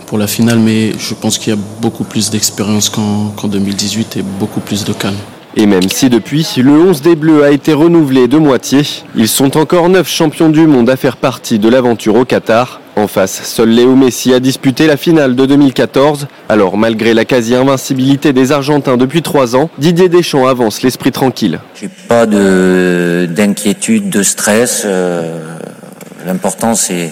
[0.05, 0.59] pour la finale.
[0.59, 4.93] Mais je pense qu'il y a beaucoup plus d'expérience qu'en 2018 et beaucoup plus de
[4.93, 5.17] calme.
[5.57, 8.83] Et même si depuis, le 11 des Bleus a été renouvelé de moitié,
[9.15, 12.79] ils sont encore 9 champions du monde à faire partie de l'aventure au Qatar.
[12.95, 16.27] En face, seul Léo Messi a disputé la finale de 2014.
[16.49, 21.59] Alors malgré la quasi-invincibilité des Argentins depuis 3 ans, Didier Deschamps avance l'esprit tranquille.
[22.07, 24.83] pas de d'inquiétude, de stress.
[24.85, 25.57] euh,
[26.25, 27.11] L'important c'est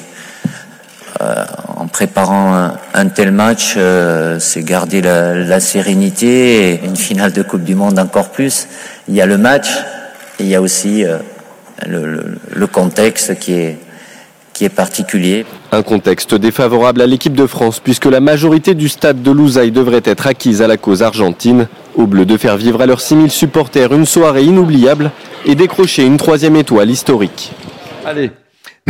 [1.22, 1.46] euh,
[1.78, 7.32] en préparant un, un tel match, euh, c'est garder la, la sérénité et une finale
[7.34, 8.68] de Coupe du Monde encore plus.
[9.08, 9.68] Il y a le match,
[10.40, 11.18] et il y a aussi euh,
[11.88, 13.78] le, le- le contexte qui est
[14.54, 15.46] qui est particulier.
[15.72, 20.02] Un contexte défavorable à l'équipe de France puisque la majorité du stade de Lousaï devrait
[20.04, 21.68] être acquise à la cause argentine.
[21.96, 25.12] Aux Bleus de faire vivre à leurs 6000 supporters une soirée inoubliable
[25.46, 27.54] et décrocher une troisième étoile historique.
[28.06, 28.32] Allez.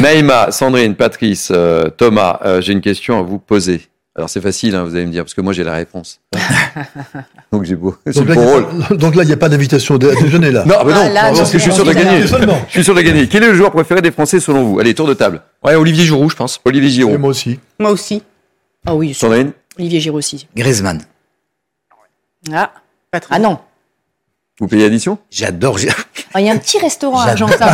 [0.01, 3.81] Naïma, Sandrine, Patrice, euh, Thomas, euh, j'ai une question à vous poser.
[4.15, 6.19] Alors c'est facile, hein, vous allez me dire, parce que moi j'ai la réponse.
[7.51, 8.97] Donc j'ai beau, c'est Donc là, rôle.
[8.97, 10.65] donc là, il n'y a pas d'invitation à déjeuner là.
[10.65, 12.21] Non, ah bah non, Ah, là, parce que je suis sûr de gagner.
[12.27, 13.27] Je suis sûr de gagner.
[13.27, 14.79] Quel est le joueur préféré des Français selon vous?
[14.79, 15.41] Allez, tour de table.
[15.63, 16.59] Ouais, Olivier Giroud, je pense.
[16.65, 17.19] Olivier Giroud.
[17.19, 17.59] moi aussi.
[17.79, 18.21] Moi aussi.
[18.85, 19.51] Ah oui, Sandrine?
[19.77, 20.47] Olivier Giroud aussi.
[20.55, 21.01] Griezmann.
[22.53, 22.71] Ah,
[23.29, 23.57] ah non.
[24.59, 25.79] Vous payez addition J'adore.
[26.33, 27.29] Ah, Il y a un petit restaurant à.
[27.29, 27.67] Argentin.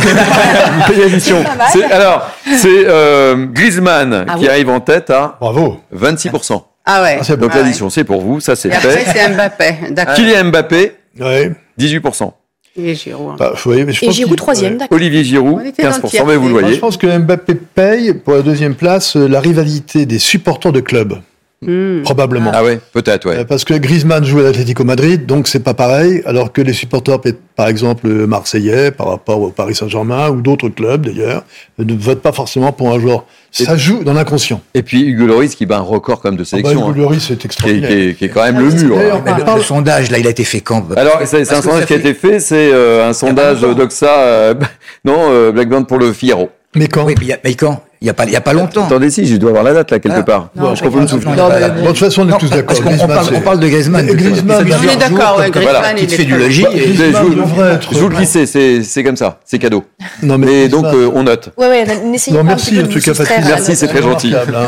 [1.72, 5.80] C'est- Alors, c'est euh, Griezmann Ah qui oui arrive en tête à Bravo.
[5.94, 6.62] 26%.
[6.84, 7.16] Ah ouais.
[7.36, 7.62] Donc Ah ouais.
[7.62, 9.18] l'addition, c'est pour vous, ça c'est Et après, fait.
[9.18, 9.74] c'est Mbappé.
[9.90, 10.14] D'accord.
[10.14, 11.52] Kylian Mbappé, Ouais.
[11.78, 12.32] 18%.
[12.78, 13.32] Et Giroud.
[13.32, 13.36] hein.
[13.38, 14.96] Bah, mais je Et pense Giroud qu'il- troisième, d'accord.
[14.96, 16.76] Olivier Giroud, On était dans le 15%, tiers, mais vous le Moi, voyez.
[16.76, 20.80] je pense que Mbappé paye pour la deuxième place euh, la rivalité des supporters de
[20.80, 21.18] club.
[21.62, 22.02] Hmm.
[22.02, 22.50] Probablement.
[22.54, 23.38] Ah ouais, peut-être, ouais.
[23.38, 26.74] Euh, Parce que Griezmann joue à l'Atlético Madrid, donc c'est pas pareil, alors que les
[26.74, 27.18] supporters,
[27.56, 31.44] par exemple, marseillais, par rapport au Paris Saint-Germain, ou d'autres clubs d'ailleurs,
[31.78, 33.24] ne votent pas forcément pour un joueur.
[33.50, 34.60] Ça joue dans l'inconscient.
[34.74, 36.80] Et puis Hugo Lloris qui bat un record même de Ah bah, sélection.
[36.90, 37.88] Hugo hein, Lloris, c'est qui, est, extraordinaire.
[37.90, 38.98] qui est- qui est quand même Ah le oui, mur.
[38.98, 39.22] hein.
[39.24, 40.84] Mais le, le sondage, là, il a été fait quand?
[40.94, 44.54] Alors, c'est un sondage qui a été fait, c'est euh, un sondage d'Oxa, euh,
[45.06, 46.50] non, euh, Black Band pour le Figaro.
[46.74, 47.06] Mais quand?
[47.06, 47.82] Oui, mais quand?
[48.02, 48.84] Il n'y a, pas- il y a pas longtemps.
[48.84, 50.22] Attendez, si, je dois avoir la date là, quelque Ah.
[50.22, 50.48] part.
[50.54, 51.34] Non, je crois que vous me souvenez.
[51.34, 52.66] de toute façon, on est Non, tous d'accord.
[52.66, 54.06] parce qu'on- on parle- de Griezmann.
[54.06, 56.62] Griezmann, On est d'accord, Griezmann, Voilà, il fée du logis.
[56.62, 59.84] Bah, et- Je, vous, le glissais, c'est c'est comme ça, c'est cadeau.
[60.22, 61.50] Non, mais donc, euh, on note.
[61.56, 64.34] Ouais, ouais, n'essayez pas merci, en de tout vous cas, à Merci, c'est très gentil.
[64.34, 64.66] Hein.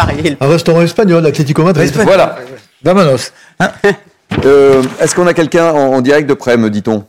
[0.40, 1.92] Un restaurant espagnol, Atlético Madrid.
[2.04, 2.36] Voilà.
[2.82, 3.32] Vamonos.
[4.44, 7.04] Euh, Est-ce qu'on a quelqu'un en, en direct de près, me dit-on?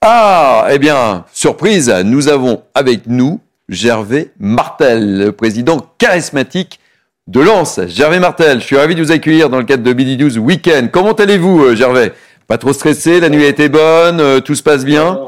[0.00, 6.80] Ah, eh bien, surprise, nous avons avec nous Gervais Martel, le président charismatique
[7.26, 7.80] de Lens.
[7.86, 10.90] Gervais Martel, je suis ravi de vous accueillir dans le cadre de Midi News Weekend.
[10.90, 12.12] Comment allez-vous, euh, Gervais?
[12.46, 15.20] Pas trop stressé, la nuit a été bonne, euh, tout se passe bien?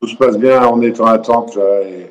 [0.00, 2.10] Tout se passe bien, on est en attente là, et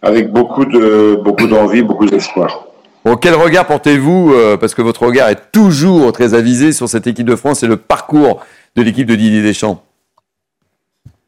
[0.00, 2.64] avec beaucoup de beaucoup d'envie, beaucoup d'espoir.
[3.04, 7.06] Bon, quel regard portez-vous euh, Parce que votre regard est toujours très avisé sur cette
[7.06, 8.40] équipe de France et le parcours
[8.76, 9.84] de l'équipe de Didier Deschamps?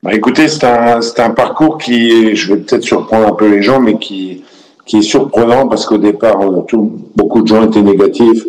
[0.02, 3.80] Bah, écoutez, c'est un, un parcours qui, je vais peut-être surprendre un peu les gens,
[3.80, 4.44] mais qui,
[4.84, 8.44] qui est surprenant parce qu'au départ, a tout, beaucoup de gens étaient négatifs,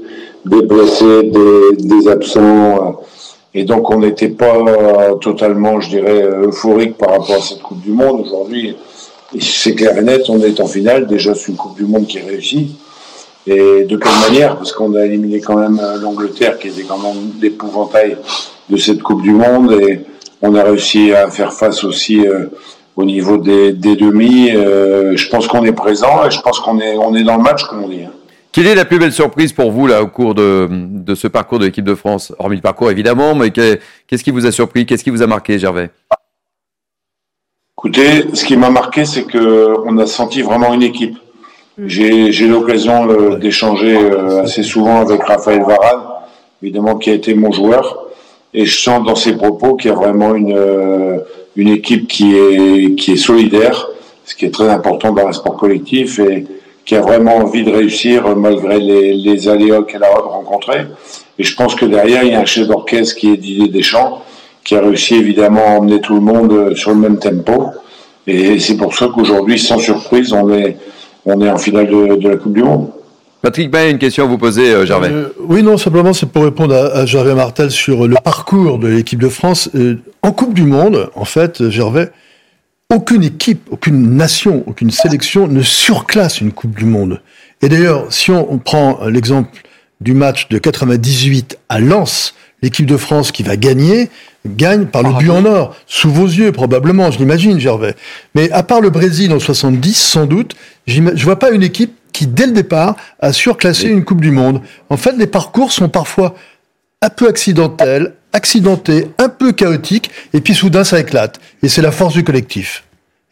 [0.45, 2.91] des blessés, des, des absents, euh,
[3.53, 7.81] et donc on n'était pas euh, totalement, je dirais, euphorique par rapport à cette Coupe
[7.81, 8.21] du Monde.
[8.21, 8.75] Aujourd'hui,
[9.39, 11.07] c'est clair et net, on est en finale.
[11.07, 12.75] Déjà, c'est une Coupe du Monde qui est réussie.
[13.47, 14.57] Et de quelle manière?
[14.57, 18.17] Parce qu'on a éliminé quand même euh, l'Angleterre, qui était quand même l'épouvantail
[18.69, 20.01] de cette Coupe du Monde, et
[20.41, 22.45] on a réussi à faire face aussi euh,
[22.95, 24.51] au niveau des, des demi.
[24.55, 27.43] Euh, je pense qu'on est présent et je pense qu'on est, on est dans le
[27.43, 28.03] match, comme on dit.
[28.03, 28.11] hein.
[28.51, 31.59] Quelle est la plus belle surprise pour vous là au cours de, de ce parcours
[31.59, 32.33] de l'équipe de France?
[32.39, 33.77] Hormis le parcours évidemment, mais que-
[34.07, 34.85] qu'est-ce qui vous a surpris?
[34.87, 35.91] Qu'est-ce qui vous a marqué, Gervais?
[37.77, 41.17] Écoutez, ce qui m'a marqué, c'est que on a senti vraiment une équipe.
[41.85, 46.01] J'ai j'ai eu l'occasion euh, d'échanger euh, assez souvent avec Raphaël Varane,
[46.63, 48.06] évidemment qui a été mon joueur,
[48.57, 51.19] et je sens dans ses propos qu'il y a vraiment une euh,
[51.55, 53.87] une équipe qui est qui est solidaire,
[54.25, 56.45] ce qui est très important dans un sport collectif et
[56.83, 60.85] qui a vraiment envie de réussir malgré les, les aléas qu'elle a rencontrés.
[61.37, 64.23] Et je pense que derrière, il y a un chef d'orchestre qui est Didier Deschamps,
[64.63, 67.67] qui a réussi évidemment à emmener tout le monde euh, sur le même tempo.
[68.25, 70.77] Et c'est pour ça qu'aujourd'hui, sans surprise, on est,
[71.25, 72.89] on est en finale de la Coupe du Monde.
[73.41, 75.09] Patrick Bay, une question à vous poser, euh, Gervais.
[75.11, 78.87] Euh, oui, non, simplement, c'est pour répondre à, à Gervais Martel sur le parcours de
[78.87, 79.69] l'équipe de France.
[79.75, 82.11] Euh, en Coupe du Monde, en fait, Gervais,
[82.93, 87.21] aucune équipe, aucune nation, aucune sélection ne surclasse une Coupe du Monde.
[87.61, 89.61] Et d'ailleurs, si on, on prend l'exemple
[90.01, 94.09] du match de 98 à Lens, l'équipe de France qui va gagner,
[94.47, 97.95] gagne par le but en or, sous vos yeux probablement, je l'imagine, Gervais.
[98.33, 100.55] Mais à part le Brésil en 70, sans doute,
[100.87, 104.61] je vois pas une équipe qui, dès le départ, a surclassé une Coupe du Monde.
[104.89, 106.33] En fait, les parcours sont parfois
[107.01, 111.39] un peu accidentels, accidentés, un peu chaotiques, et puis soudain ça éclate.
[111.61, 112.83] Et c'est la force du collectif.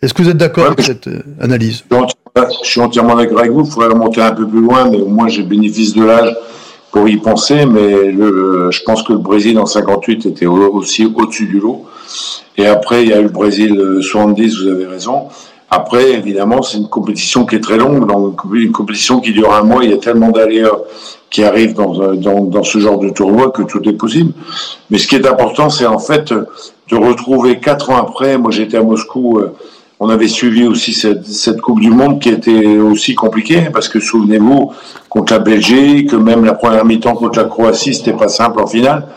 [0.02, 1.84] Est-ce que vous êtes d'accord avec cette euh, analyse?
[1.92, 3.66] Je suis entièrement- d'accord avec vous.
[3.66, 6.36] Il faudrait remonter un peu plus loin, mais au moins j'ai bénéfice de l'âge
[6.92, 7.66] pour y penser.
[7.66, 11.86] Mais le, je pense que le Brésil en 58 était au- aussi au-dessus du lot.
[12.58, 15.30] Et après, il y a eu le Brésil euh, 70, vous avez raison.
[15.70, 18.10] Après, évidemment, c'est une compétition qui est très longue.
[18.54, 20.70] Une compétition qui dure un mois, il y a tellement d'aléas
[21.30, 24.32] qui arrivent dans, euh, dans, dans ce genre de tournoi que tout est possible.
[24.90, 28.38] Mais ce qui est important, c'est en fait de retrouver quatre ans après.
[28.38, 29.40] Moi, j'étais à Moscou.
[29.40, 29.54] euh,
[30.00, 34.00] on avait suivi aussi cette, cette Coupe du Monde qui était aussi compliquée parce que
[34.00, 34.74] souvenez-vous
[35.10, 39.08] contre la Belgique, même la première mi-temps contre la Croatie, c'était pas simple en finale,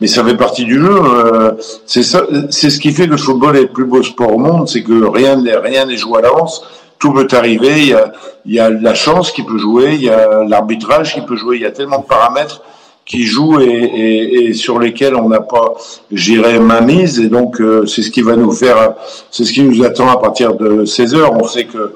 [0.00, 0.90] mais ça fait partie du jeu.
[0.90, 1.52] euh,
[1.86, 4.38] c'est ça, c'est ce qui fait que le football est le plus beau sport au
[4.38, 6.62] monde, c'est que rien n'est rien n'est joué à l'avance.
[6.98, 7.72] Tout peut arriver.
[7.78, 8.12] Il y a,
[8.46, 11.56] il y a la chance qui peut jouer, il y a l'arbitrage qui peut jouer.
[11.56, 12.62] Il y a tellement de paramètres
[13.06, 15.74] qui jouent et, et, et sur lesquels on n'a pas,
[16.12, 17.20] j'irais, main mise.
[17.20, 18.94] Et donc, euh, c'est ce qui va nous faire,
[19.30, 21.32] c'est ce qui nous attend à partir de 16 heures.
[21.32, 21.94] On sait que,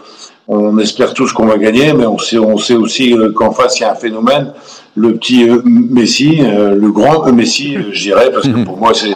[0.52, 3.78] on espère tous qu'on va gagner, mais on sait, on sait aussi euh, qu'en face,
[3.78, 4.52] il y a un phénomène.
[4.96, 9.14] Le petit euh, Messi, euh, le grand Messi, dirais, parce que pour moi, c'est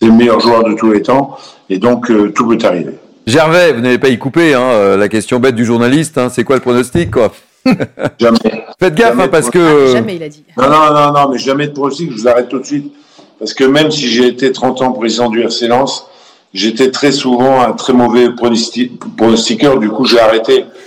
[0.00, 1.36] le meilleur joueur de tous les temps.
[1.70, 2.94] Et donc, tout peut arriver.
[3.28, 6.56] Gervais, vous n'avez pas y coupé, hein, la question bête du journaliste, hein, c'est quoi
[6.56, 7.32] le pronostic, quoi?
[8.18, 8.64] Jamais.
[8.80, 9.86] Faites gaffe, Jamais hein, parce que...
[9.92, 10.44] Jamais, il a dit.
[10.56, 12.92] Non, non, non, non, mais jamais de pronostic, je vous arrête tout de suite.
[13.38, 16.06] Parce que même si j'ai été 30 ans président du RC Lens,
[16.54, 20.64] j'étais très souvent un très mauvais pronosti- pronostiqueur, du coup j'ai arrêté.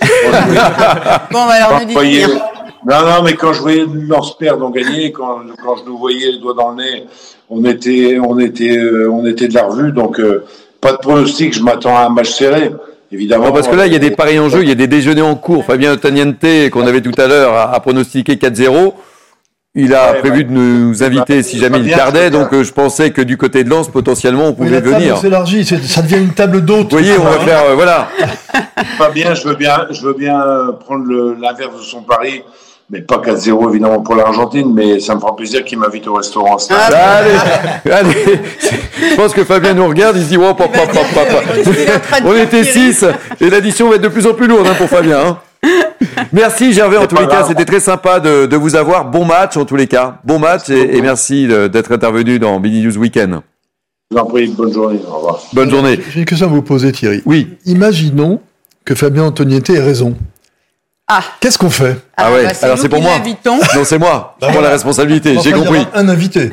[1.30, 2.40] Bon, bah alors, ne voyais- rien.
[2.88, 6.32] Non, non, mais quand je voyais Lens perdre, on gagnait, quand, quand je nous voyais
[6.32, 7.04] les doigts dans le nez,
[7.50, 10.44] on était, on était, euh, on était de la revue, donc euh,
[10.80, 12.70] pas de pronostic, je m'attends à un match serré,
[13.12, 13.46] évidemment.
[13.46, 14.86] Non, parce que là, il y a des paris en jeu, il y a des
[14.88, 15.64] déjeuners en cours.
[15.64, 18.92] Fabien Otaniente, qu'on avait tout à l'heure, a, a pronostiqué 4-0.
[19.78, 20.44] Il a Ouais, prévu ouais.
[20.44, 22.40] de nous inviter si jamais il Fabien, perdait, Fabien.
[22.40, 24.94] donc euh, je pensais que du côté de Lens, potentiellement, on Mais pouvait la table
[24.94, 25.18] venir.
[25.18, 26.84] s'élargit, ça devient une table d'hôtes.
[26.90, 28.08] Vous voyez, on va faire, euh, voilà.
[28.96, 31.04] Pas bien, je veux bien, je veux bien euh, prendre
[31.38, 32.42] l'inverse de son pari,
[32.90, 36.56] mais pas 4-0 évidemment pour l'Argentine, mais ça me fera plaisir qu'il m'invite au restaurant.
[36.70, 37.18] Ah.
[37.18, 38.40] Allez, allez.
[39.10, 40.54] Je pense que Fabien nous regarde, il se dit, oh.
[42.24, 43.04] On était 6,
[43.40, 45.18] et l'addition va être de plus en plus lourde hein, pour Fabien.
[45.18, 45.38] hein.
[46.32, 49.04] Merci Gervais, en tous les cas, c'était très sympa de, de vous avoir.
[49.10, 52.82] Bon match en tous les cas, bon match, et, et merci d'être intervenu dans Mini
[52.82, 53.40] News Weekend.
[54.12, 55.40] Je vous en prie, bonne journée, au revoir.
[55.52, 55.98] Bonne journée.
[56.12, 57.22] J'ai une question à vous poser, Thierry.
[57.26, 57.56] Oui.
[57.64, 58.38] Imaginons
[58.84, 60.14] que Fabien Antoniette ait raison.
[61.08, 61.22] Ah.
[61.40, 63.12] Qu'est-ce qu'on fait Ah, ouais, bah, c'est alors c'est pour moi.
[63.12, 63.58] l'invitons.
[63.58, 64.36] Non, c'est moi.
[64.42, 65.86] Je prends la responsabilité, j'ai compris.
[65.94, 66.52] Un invité.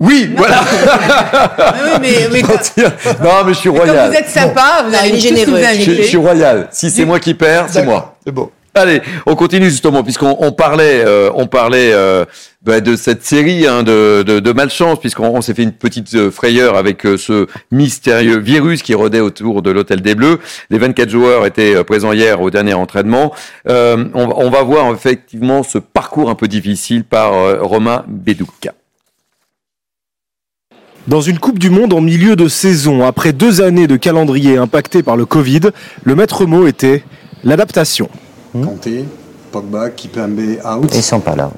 [0.00, 0.62] Oui, voilà.
[2.00, 2.76] Mais, mais quand,
[3.22, 4.10] Non, mais je suis quand royal.
[4.10, 5.60] vous êtes sympa, vous Ah, allez généreux.
[5.78, 6.68] Je, je suis royal.
[6.72, 8.16] Si c'est moi qui perds, c'est moi.
[8.24, 8.50] C'est bon.
[8.74, 12.24] Allez, on continue justement puisqu'on on parlait, euh, on parlait euh,
[12.62, 16.14] bah, de cette série hein, de, de, de malchance puisqu'on on s'est fait une petite
[16.14, 20.38] euh, frayeur avec euh, ce mystérieux virus qui rôdait autour de l'hôtel des Bleus.
[20.70, 23.34] Les 24 joueurs étaient euh, présents hier au dernier entraînement.
[23.68, 28.04] Euh, on, va- on va voir effectivement ce parcours un peu difficile par euh, Romain
[28.08, 28.72] Bedouka.
[31.08, 35.02] Dans une Coupe du Monde en milieu de saison, après deux années de calendrier impacté
[35.02, 35.60] par le Covid,
[36.04, 37.02] le maître mot était
[37.44, 38.08] l'adaptation.
[38.52, 39.04] Kanté,
[39.50, 40.90] Pogba, Kipembe out.
[40.94, 41.50] Ils sont pas là.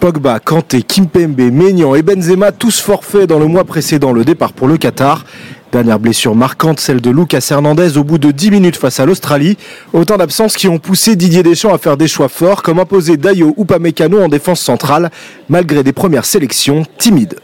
[0.00, 4.66] Pogba, Kanté, Kimpembe, Maignan et Benzema, tous forfaits dans le mois précédent le départ pour
[4.66, 5.26] le Qatar.
[5.72, 9.58] Dernière blessure marquante, celle de Lucas Hernandez au bout de 10 minutes face à l'Australie.
[9.92, 13.52] Autant d'absences qui ont poussé Didier Deschamps à faire des choix forts, comme imposer Dayo
[13.56, 15.10] ou Pamecano en défense centrale,
[15.50, 17.38] malgré des premières sélections timides.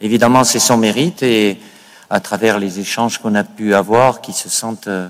[0.00, 1.58] Évidemment, c'est son mérite et
[2.08, 5.08] à travers les échanges qu'on a pu avoir, qui se sentent euh,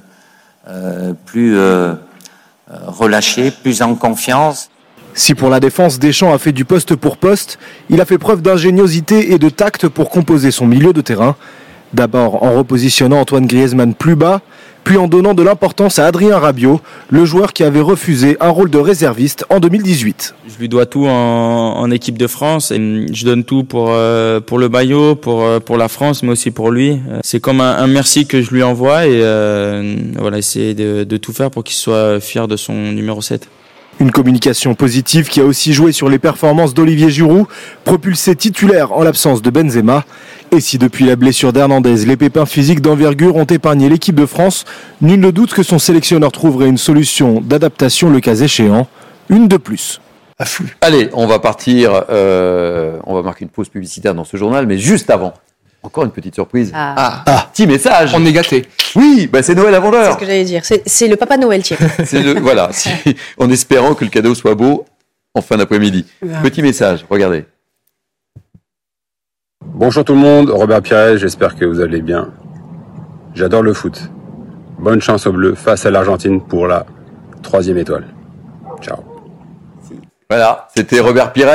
[0.68, 1.94] euh, plus euh,
[2.72, 4.70] euh, relâchés, plus en confiance.
[5.14, 7.58] Si pour la défense, Deschamps a fait du poste pour poste,
[7.90, 11.36] il a fait preuve d'ingéniosité et de tact pour composer son milieu de terrain.
[11.92, 14.40] D'abord en repositionnant Antoine Griezmann plus bas,
[14.84, 16.80] puis en donnant de l'importance à Adrien Rabiot,
[17.10, 20.34] le joueur qui avait refusé un rôle de réserviste en 2018.
[20.48, 24.58] Je lui dois tout en, équipe de France et je donne tout pour euh, pour
[24.58, 27.00] le maillot, pour euh, pour la France, mais aussi pour lui.
[27.10, 31.04] Euh, C'est comme un, un merci que je lui envoie et euh, voilà, essayer de,
[31.04, 33.48] de tout faire pour qu'il soit fier de son numéro 7.
[34.02, 37.46] Une communication positive qui a aussi joué sur les performances d'Olivier Giroud,
[37.84, 40.04] propulsé titulaire en l'absence de Benzema.
[40.50, 44.64] Et si depuis la blessure d'Hernandez, les pépins physiques d'envergure ont épargné l'équipe de France,
[45.02, 48.88] nul ne doute que son sélectionneur trouverait une solution d'adaptation le cas échéant,
[49.28, 50.00] une de plus.
[50.80, 54.78] Allez, on va partir, euh, on va marquer une pause publicitaire dans ce journal, mais
[54.78, 55.32] juste avant,
[55.82, 56.70] encore une petite surprise.
[56.74, 57.24] Ah.
[57.52, 58.12] Petit message.
[58.14, 58.66] On est gâté.
[58.94, 60.12] Oui, bah c'est Noël avant C'est l'heure.
[60.14, 60.64] ce que j'allais dire.
[60.64, 61.84] C'est c'est le Papa Noël, Thierry.
[62.04, 62.90] C'est le- voilà, si-
[63.38, 64.84] en espérant que le cadeau soit beau
[65.34, 66.04] en fin d'après-midi.
[66.42, 67.44] Petit message, regardez.
[69.64, 72.30] Bonjour tout le monde, Robert Pires, j'espère que vous allez bien.
[73.34, 74.10] J'adore le foot.
[74.78, 76.84] Bonne chance aux Bleus face à l'Argentine pour la
[77.42, 78.04] troisième étoile.
[78.82, 78.98] Ciao.
[80.28, 81.48] Voilà, c'était Robert Pires,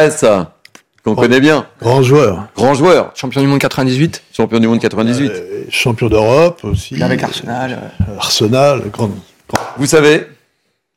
[1.08, 1.66] qu'on connaît bien.
[1.80, 2.48] Grand joueur.
[2.56, 3.12] Grand joueur.
[3.16, 4.24] Champion du monde 98.
[4.36, 5.32] Champion du monde 98.
[5.70, 7.02] Champion d'Europe aussi.
[7.02, 7.92] Avec Arsenal.
[8.18, 9.10] Arsenal, grand.
[9.78, 10.28] Vous savez,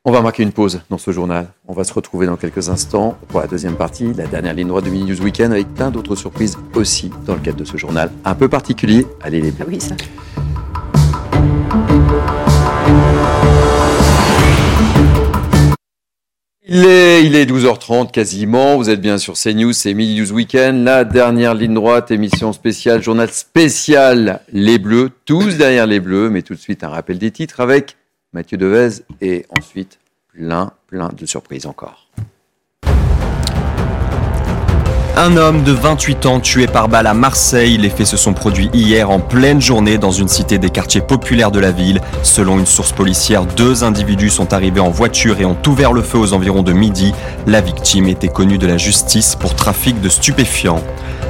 [0.03, 1.47] on va marquer une pause dans ce journal.
[1.67, 4.83] On va se retrouver dans quelques instants pour la deuxième partie, la dernière ligne droite
[4.83, 8.11] de Mini News Weekend, avec plein d'autres surprises aussi dans le cadre de ce journal
[8.25, 9.05] un peu particulier.
[9.21, 9.65] Allez les bleus.
[9.69, 9.95] oui, ça.
[16.73, 20.85] Il est, il est 12h30 quasiment, vous êtes bien sur CNews, c'est Midi News Weekend,
[20.85, 26.43] la dernière ligne droite, émission spéciale, journal spécial Les Bleus, tous derrière les Bleus, mais
[26.43, 27.97] tout de suite un rappel des titres avec
[28.31, 29.99] Mathieu Devez et ensuite
[30.29, 32.00] plein, plein de surprises encore.
[35.23, 37.77] Un homme de 28 ans tué par balle à Marseille.
[37.77, 41.51] Les faits se sont produits hier en pleine journée dans une cité des quartiers populaires
[41.51, 42.01] de la ville.
[42.23, 46.17] Selon une source policière, deux individus sont arrivés en voiture et ont ouvert le feu
[46.17, 47.13] aux environs de midi.
[47.45, 50.81] La victime était connue de la justice pour trafic de stupéfiants.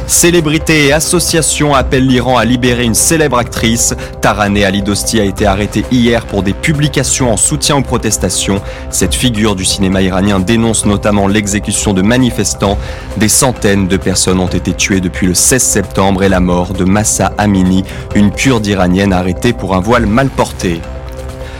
[0.07, 3.95] Célébrités et associations appellent l'Iran à libérer une célèbre actrice.
[4.19, 8.61] Taraneh Ali Dosti a été arrêtée hier pour des publications en soutien aux protestations.
[8.89, 12.77] Cette figure du cinéma iranien dénonce notamment l'exécution de manifestants.
[13.17, 16.83] Des centaines de personnes ont été tuées depuis le 16 septembre et la mort de
[16.83, 17.83] Massa Amini,
[18.15, 20.81] une kurde iranienne arrêtée pour un voile mal porté.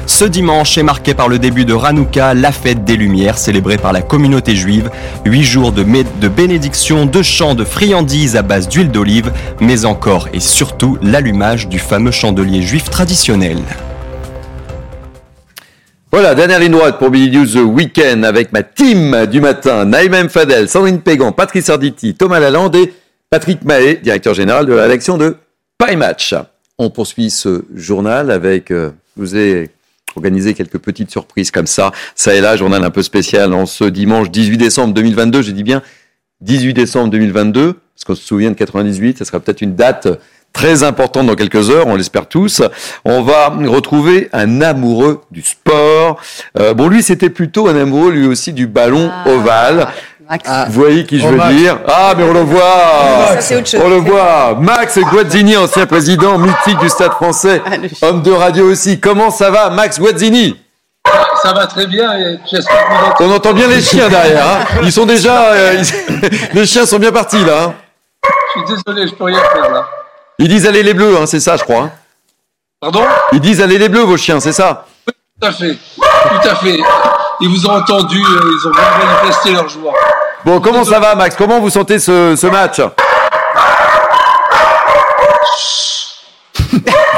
[0.07, 3.93] Ce dimanche est marqué par le début de Hanouka, la fête des Lumières célébrée par
[3.93, 4.89] la communauté juive.
[5.25, 10.27] Huit jours de, de bénédiction, de chants, de friandises à base d'huile d'olive, mais encore
[10.33, 13.59] et surtout l'allumage du fameux chandelier juif traditionnel.
[16.13, 20.19] Voilà, dernière ligne droite pour Billy News The Weekend avec ma team du matin, Naïma
[20.19, 20.27] M.
[20.27, 22.93] Fadel, Sandrine Pégan, Patrice Arditi, Thomas Lalande et
[23.29, 25.37] Patrick Mahé, directeur général de la rédaction de
[25.77, 26.35] Paris Match.
[26.77, 29.69] On poursuit ce journal avec, euh, je vous ai
[30.17, 33.85] organisé quelques petites surprises comme ça, ça et là, journal un peu spécial en ce
[33.85, 35.81] dimanche 18 décembre 2022, je dis bien
[36.41, 40.09] 18 décembre 2022, parce qu'on se souvient de 98, ça sera peut-être une date
[40.53, 42.61] très importante dans quelques heures, on l'espère tous.
[43.05, 46.17] On va retrouver un amoureux du sport.
[46.59, 49.87] Euh, bon, lui, c'était plutôt un amoureux, lui aussi, du ballon ovale.
[50.67, 51.53] Vous voyez qui je veux Max.
[51.55, 52.61] dire Ah, mais on le voit
[53.33, 53.81] Ça, c'est autre chose.
[53.83, 57.61] On le voit Max Guazzini, ancien président mythique du Stade français,
[58.01, 58.99] homme de radio aussi.
[59.01, 60.57] Comment ça va, Max Guazzini
[61.43, 63.29] Ça va très bien et j'espère que vous entendez.
[63.29, 64.45] On entend bien les chiens derrière.
[64.47, 64.79] hein.
[64.83, 65.51] Ils sont déjà...
[65.51, 67.63] euh, ils- les chiens sont bien partis, là.
[67.65, 67.73] hein.
[68.23, 69.85] Je suis désolé, je peux rien faire là.
[70.41, 71.83] Ils disent allez les bleus, hein, c'est ça, je crois.
[71.83, 71.91] hein.
[72.81, 73.05] Pardon?
[73.31, 75.75] Ils disent allez les bleus, vos chiens, c'est ça Tout à fait.
[75.75, 76.79] Tout à fait.
[77.41, 79.93] Ils vous ont entendu, euh, ils ont manifesté leur joie.
[80.43, 81.35] Bon, comment ça va, Max?
[81.35, 82.81] Comment vous sentez ce, ce match?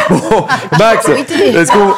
[0.10, 0.46] Bon,
[0.78, 1.92] Max, est-ce qu'on-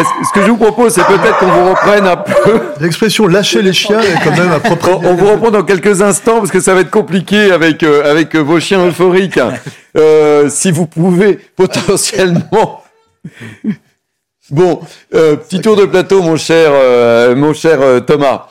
[0.00, 2.60] est-ce- ce que je vous propose, c'est peut-être qu'on vous reprenne un peu.
[2.80, 4.96] L'expression lâcher les chiens est quand même On, appropriée.
[5.04, 8.34] on vous reprend dans quelques instants parce que ça va être compliqué avec, euh, avec
[8.34, 9.38] euh, vos chiens euphoriques.
[9.96, 12.82] Euh, si vous pouvez potentiellement.
[14.50, 14.80] Bon,
[15.14, 18.48] euh, petit tour de plateau, mon cher, euh, mon cher Thomas.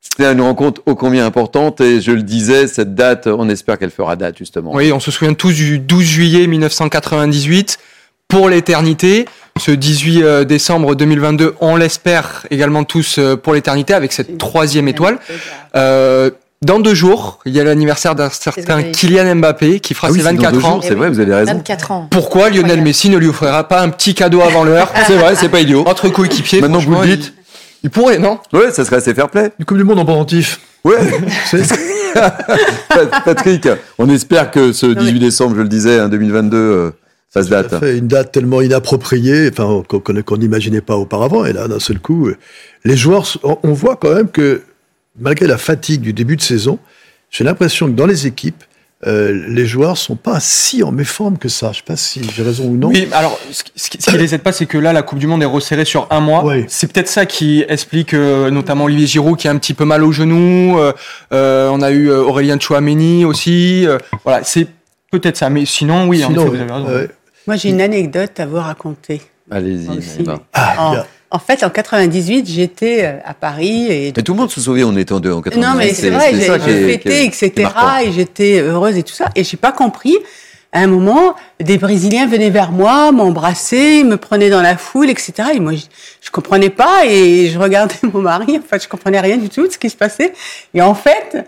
[0.00, 3.90] C'était une rencontre ô combien importante et je le disais, cette date, on espère qu'elle
[3.90, 4.72] fera date justement.
[4.74, 7.78] Oui, on se souvient tous du 12 juillet 1998
[8.26, 9.26] pour l'éternité.
[9.58, 15.18] Ce 18 euh, décembre 2022, on l'espère également tous pour l'éternité avec cette troisième étoile.
[16.62, 20.18] Dans deux jours, il y a l'anniversaire d'un certain Kylian Mbappé qui fera Ah oui,
[20.18, 20.70] ses c'est dans 24 deux ans.
[20.74, 21.52] jours, c'est vrai, vous avez raison.
[21.52, 22.08] 24 ans.
[22.10, 25.48] Pourquoi Lionel Messi ne lui offrira pas un petit cadeau avant l'heure C'est vrai, c'est
[25.48, 25.84] pas idiot.
[25.86, 26.60] Entre coéquipiers.
[26.60, 27.32] Maintenant que vous le dites.
[27.82, 28.38] Il, il pourrait, non?
[28.52, 29.52] Ouais, ça serait assez fair play.
[29.58, 30.60] Du Coupe du Monde en pendentif.
[30.84, 30.96] Ouais.
[33.24, 33.68] Patrick,
[33.98, 36.90] on espère que ce 18 décembre, je le disais, hein, 2022, euh,
[37.30, 37.70] fasse date.
[37.70, 41.44] Ça fait une date tellement inappropriée, enfin qu'on n'imaginait pas auparavant.
[41.44, 42.36] Et là, d'un seul coup, euh,
[42.84, 43.26] les joueurs,
[43.62, 44.62] on voit quand même que
[45.20, 46.78] malgré la fatigue du début de saison,
[47.30, 48.64] j'ai l'impression que dans les équipes,
[49.06, 51.70] euh, les joueurs sont pas si en méforme que ça.
[51.70, 52.88] Je sais pas si j'ai raison ou non.
[52.88, 55.28] Oui, alors ce qui, ce qui- les aide pas, c'est que là, la Coupe du
[55.28, 56.42] Monde est resserrée sur un mois.
[56.66, 60.02] C'est peut-être ça qui explique euh, notamment Olivier Giroud qui a un petit peu mal
[60.02, 60.78] au genou.
[60.80, 63.86] euh, on a eu Aurélien Chouameni aussi.
[63.86, 64.66] euh, voilà, c'est
[65.12, 65.48] peut-être ça.
[65.48, 67.08] Mais sinon, oui, en Sinon, effet, vous avez raison.
[67.46, 69.22] Moi, j'ai une anecdote à vous raconter.
[69.50, 69.88] Allez-y.
[71.30, 74.86] En, fait, en 98, j'étais euh, à Paris et Mais tout le monde se souvient,
[74.86, 75.66] on était en deux en 98.
[75.66, 77.70] non, mais c'est vrai, j'ai fêté, etc.
[78.04, 79.26] Et j'étais heureuse et tout ça.
[79.34, 80.16] Et j'ai pas compris.
[80.70, 85.32] À un moment, des Brésiliens venaient vers moi, m'embrassaient, me prenaient dans la foule, etc.
[85.54, 85.84] Et moi, je,
[86.20, 88.58] je comprenais pas et je regardais mon mari.
[88.58, 90.34] En fait, je comprenais rien du tout de ce qui se passait.
[90.74, 91.46] Et en fait,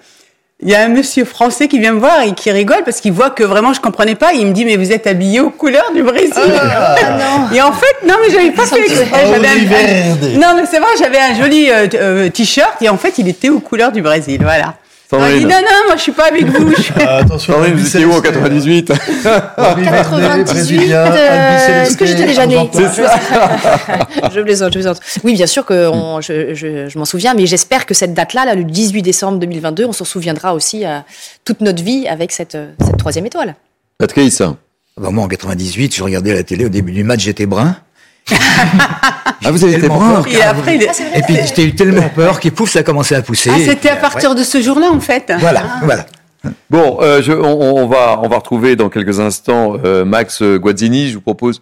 [0.62, 3.12] il y a un monsieur français qui vient me voir et qui rigole parce qu'il
[3.12, 4.32] voit que vraiment je comprenais pas.
[4.34, 6.32] Il me dit mais vous êtes habillé aux couleurs du Brésil.
[7.54, 9.26] Et en fait non mais j'avais pas fait exprès.
[9.32, 12.96] J'avais un- un- non mais c'est vrai j'avais un joli euh, euh, t-shirt et en
[12.96, 14.38] fait il était aux couleurs du Brésil.
[14.42, 14.74] Voilà.
[15.10, 15.32] Sandrine.
[15.32, 16.70] Il dit non non moi je suis pas avec vous.
[16.76, 18.92] Je suis- attention, Sandrine, vous étiez où en 98
[19.56, 23.18] 98, euh, est-ce que j'étais déjà née C'est ça.
[24.34, 25.00] je plaisante, je plaisante.
[25.24, 28.44] Oui, bien sûr que on- je, je- je m'en souviens, mais j'espère que cette date-là,
[28.44, 31.04] là, le 18 décembre 2022, on s'en souviendra aussi à
[31.44, 33.54] toute notre vie avec cette, euh, cette troisième étoile.
[33.98, 34.42] Patrice.
[34.96, 37.76] Bah, moi, en 98, je regardais la télé, au début du match, j'étais brun.
[39.44, 40.32] Ah, vous avez été Tellement brun peur.
[40.32, 43.14] Et après il est- Et puis, j'ai eu tellement peur qu'il pouf, ça a commencé
[43.14, 43.50] à pousser.
[43.52, 45.32] Ah, c'était à partir de ce jour-là en fait.
[45.40, 45.80] Voilà, Ah.
[45.84, 46.06] voilà.
[46.70, 51.08] Bon, euh, je, on, on va on va retrouver dans quelques instants euh, Max Guazzini.
[51.10, 51.60] Je vous propose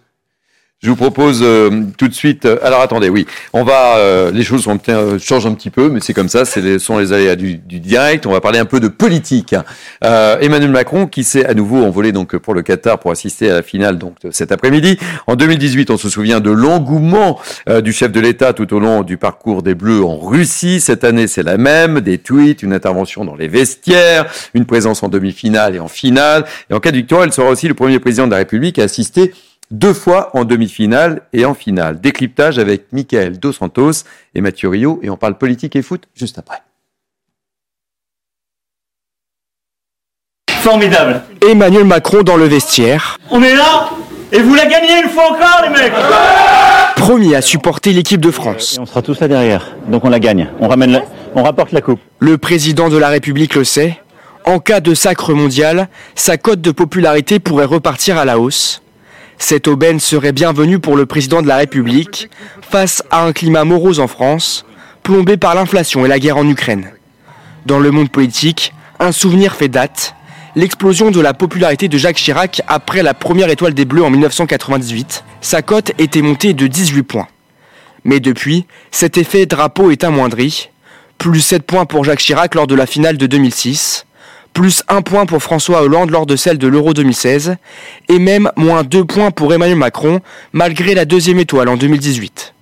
[0.81, 2.45] je vous propose euh, tout de suite.
[2.45, 3.97] euh, alors attendez, oui, on va.
[3.97, 6.43] euh, les choses peut-être, euh, changent un petit peu, mais c'est comme ça.
[6.55, 8.25] Les, sont les aléas du, du direct.
[8.25, 9.55] On va parler un peu de politique.
[10.05, 13.55] Euh, Emmanuel Macron, qui s'est à nouveau envolé donc pour le Qatar pour assister à
[13.55, 14.97] la finale donc cet après-midi.
[15.27, 19.03] En 2018, on se souvient de l'engouement euh, du chef de l'État tout au long
[19.03, 20.79] du parcours des Bleus en Russie.
[20.79, 21.99] Cette année, c'est la même.
[21.99, 26.45] Des tweets, une intervention dans les vestiaires, une présence en demi-finale et en finale.
[26.69, 28.83] Et en cas de victoire, il sera aussi le premier président de la République à
[28.83, 29.33] assister
[29.71, 31.99] deux fois en demi-finale et en finale.
[32.01, 34.03] Décryptage avec Michael Dos Santos
[34.35, 36.61] et Mathieu Rio et on parle politique et foot juste après.
[40.61, 41.21] Formidable.
[41.49, 43.89] Emmanuel Macron dans le vestiaire, On est là
[44.31, 45.93] et vous la gagnez une fois encore, les mecs.
[46.97, 48.77] premier à supporter l'équipe de France.
[48.79, 50.49] on sera tous là derrière, donc on la gagne.
[50.59, 51.99] On ramène, la- on rapporte la coupe.
[52.19, 53.99] Le président de la République le sait.
[54.45, 58.81] En cas de sacre mondial, sa cote de popularité pourrait repartir à la hausse.
[59.41, 62.29] Cette aubaine serait bienvenue pour le président de la République
[62.61, 64.65] face à un climat morose en France,
[65.01, 66.91] plombé par l'inflation et la guerre en Ukraine.
[67.65, 70.13] Dans le monde politique, un souvenir fait date,
[70.55, 75.23] l'explosion de la popularité de Jacques Chirac après la première étoile des Bleus en 1998.
[75.41, 77.27] Sa cote était montée de 18 points.
[78.03, 80.69] Mais depuis, cet effet drapeau est amoindri.
[81.17, 84.05] Plus 7 points pour Jacques Chirac lors de la finale de 2006,
[84.59, 87.55] plus 1 point pour François Hollande lors de celle de l'Euro 2016,
[88.09, 90.19] et même moins 2 points pour Emmanuel Macron
[90.51, 92.53] malgré la deuxième étoile en 2018.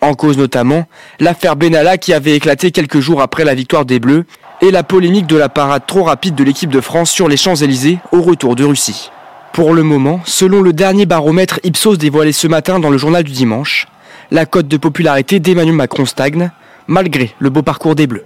[0.00, 0.88] En cause notamment
[1.20, 4.24] l'affaire Benalla qui avait éclaté quelques jours après la victoire des Bleus
[4.62, 8.00] et la polémique de la parade trop rapide de l'équipe de France sur les Champs-Élysées
[8.10, 9.12] au retour de Russie.
[9.52, 13.30] Pour le moment, selon le dernier baromètre Ipsos dévoilé ce matin dans le journal du
[13.30, 13.86] dimanche,
[14.32, 16.50] la cote de popularité d'Emmanuel Macron stagne,
[16.88, 18.24] malgré le beau parcours des Bleus.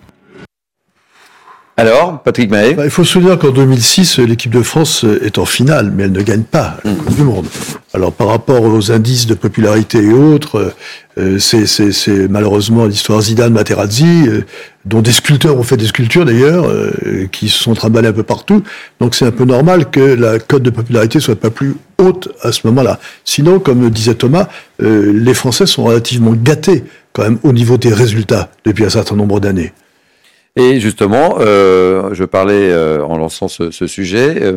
[1.78, 5.44] Alors, Patrick Mahé Bah, Il faut se souvenir qu'en 2006, l'équipe de France est en
[5.44, 7.46] finale, mais elle ne gagne pas la Coupe du Monde.
[7.94, 10.74] Alors par rapport aux indices de popularité et autres,
[11.18, 14.40] euh, c'est malheureusement l'histoire Zidane-Materazzi, euh,
[14.86, 18.24] dont des sculpteurs ont fait des sculptures d'ailleurs, euh, qui se sont trimballés un peu
[18.24, 18.64] partout.
[19.00, 22.50] Donc c'est un peu normal que la cote de popularité soit pas plus haute à
[22.50, 22.98] ce moment-là.
[23.24, 24.48] Sinon, comme disait Thomas,
[24.82, 26.82] euh, les Français sont relativement gâtés
[27.12, 29.72] quand même au niveau des résultats depuis un certain nombre d'années.
[30.56, 34.52] Et justement, euh, je parlais euh, en lançant ce, ce sujet, euh,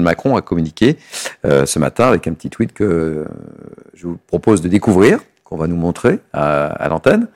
[0.00, 0.96] Macron a communiqué
[1.44, 3.24] euh, ce matin avec un petit tweet que euh,
[3.94, 7.28] je vous propose de découvrir, qu'on va nous montrer à, à l'antenne,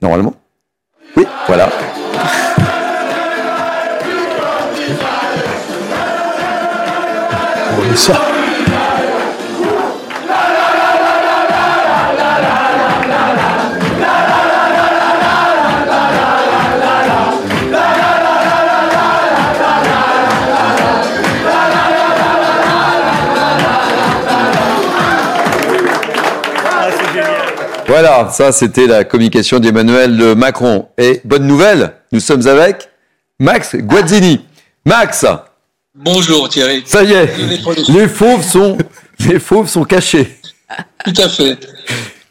[0.00, 0.34] normalement.
[1.16, 1.68] Oui, voilà.
[28.02, 30.88] Voilà, ça c'était la communication d'Emmanuel Macron.
[30.96, 32.88] Et bonne nouvelle, nous sommes avec
[33.38, 34.40] Max Guazzini.
[34.86, 35.26] Max
[35.94, 36.82] Bonjour Thierry.
[36.86, 37.28] Ça y est,
[37.90, 38.78] les fauves sont,
[39.28, 40.34] les fauves sont cachés.
[41.04, 41.58] Tout à fait.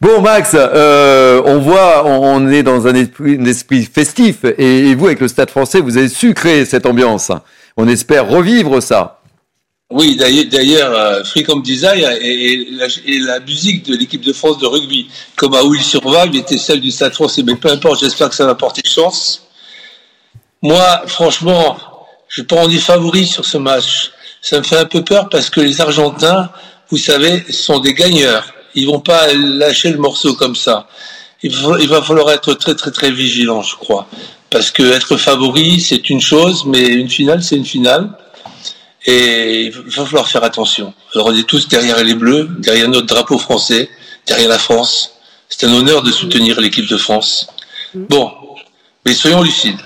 [0.02, 4.96] Bon Max, euh, on voit, on, est dans un esprit, un esprit festif et, et
[4.96, 7.32] vous avec le Stade français, vous avez su créer cette ambiance.
[7.78, 9.19] On espère revivre ça.
[9.92, 14.68] Oui, d'ailleurs, euh, Freecom Design et, la, et la musique de l'équipe de France de
[14.68, 17.42] rugby, comme à Will Survive, était celle du Stade français.
[17.42, 19.48] Mais peu importe, j'espère que ça va porter chance.
[20.62, 21.78] Moi, franchement,
[22.28, 24.12] je pas en dire favori sur ce match.
[24.42, 26.52] Ça me fait un peu peur parce que les Argentins,
[26.92, 28.54] vous savez, sont des gagneurs.
[28.76, 30.88] Ils vont pas lâcher le morceau comme ça.
[31.42, 34.08] Il va, il va falloir être très très très vigilant, je crois,
[34.50, 38.10] parce que être favori, c'est une chose, mais une finale, c'est une finale.
[39.06, 40.94] Et il va falloir faire attention.
[41.14, 43.90] Alors on est tous derrière les Bleus, derrière notre drapeau français,
[44.28, 45.16] derrière la France.
[45.48, 47.48] C'est un honneur de soutenir l'équipe de France.
[47.94, 48.32] Bon,
[49.06, 49.80] mais soyons lucides.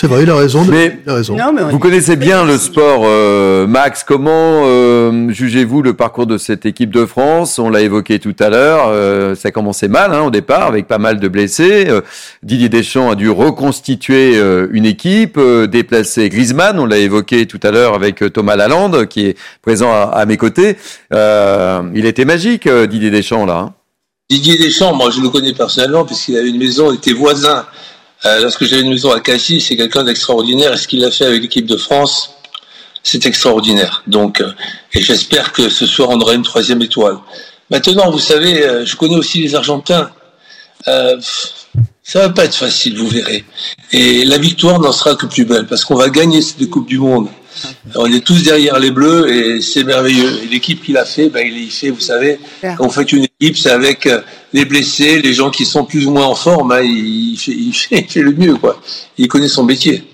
[0.00, 0.64] C'est vrai, il a raison.
[0.64, 1.36] Mais, il a raison.
[1.70, 4.02] Vous connaissez bien le sport, euh, Max.
[4.02, 7.58] Comment euh, jugez-vous le parcours de cette équipe de France?
[7.58, 8.86] On l'a évoqué tout à l'heure.
[8.88, 11.84] euh, ça commençait mal hein, au départ, avec pas mal de blessés.
[11.90, 12.00] Euh,
[12.42, 16.78] Didier Deschamps a dû reconstituer euh, une équipe, euh, déplacer Griezmann.
[16.78, 20.38] On l'a évoqué tout à l'heure avec Thomas Lalande, qui est présent à, à mes
[20.38, 20.78] côtés.
[21.12, 23.58] Euh, il était magique, euh, Didier Deschamps là.
[23.58, 23.74] hein.
[24.30, 27.66] Didier Deschamps, moi je le connais personnellement puisqu'il avait une maison, il était voisin.
[28.24, 30.74] Euh, lorsque j'avais une maison à Cassis, c'est quelqu'un d'extraordinaire.
[30.74, 32.34] Et ce qu'il a fait avec l'équipe de France,
[33.02, 34.02] c'est extraordinaire.
[34.06, 34.52] Donc, euh,
[34.92, 37.16] et j'espère que ce soir on aura une troisième étoile.
[37.70, 40.10] Maintenant, vous savez, euh, je connais aussi les Argentins.
[40.88, 41.16] Euh,
[42.02, 43.44] ça va pas être facile, vous verrez.
[43.92, 46.98] Et la victoire n'en sera que plus belle parce qu'on va gagner cette Coupe du
[46.98, 47.28] Monde.
[47.94, 50.40] On est tous derrière les Bleus et c'est merveilleux.
[50.42, 52.40] Et l'équipe qu'il a fait, ben, il y fait, vous savez,
[52.78, 54.20] vous faites une équipe, c'est avec euh,
[54.52, 57.72] les blessés, les gens qui sont plus ou moins en forme, hein, il, fait, il,
[57.72, 58.80] fait, il fait le mieux, quoi.
[59.16, 60.04] Il connaît son métier.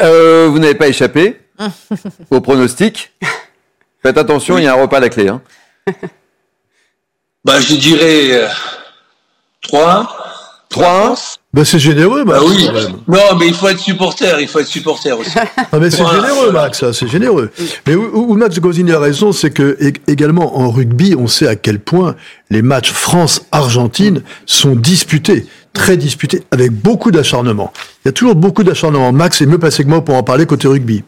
[0.00, 1.40] Euh, vous n'avez pas échappé
[2.30, 3.12] au pronostic.
[4.02, 5.28] Faites attention, il y a un repas à la clé.
[5.28, 5.42] Hein.
[7.44, 8.48] Bah, je dirais euh,
[9.68, 10.06] 3-1.
[10.70, 12.40] 3-1 Ben, c'est généreux, Max.
[12.42, 12.68] Ah oui.
[13.06, 15.30] Non, mais il faut être supporter, il faut être supporter aussi.
[15.56, 16.20] Ah, mais c'est Voilà.
[16.20, 17.50] généreux, Max, ça, c'est généreux.
[17.86, 21.46] Mais où, où Max Gosini a raison, c'est que ég- également en rugby, on sait
[21.46, 22.16] à quel point
[22.50, 27.72] les matchs France-Argentine sont disputés, très disputés, avec beaucoup d'acharnement.
[28.04, 29.12] Il y a toujours beaucoup d'acharnement.
[29.12, 31.04] Max est mieux passé que moi pour en parler côté rugby.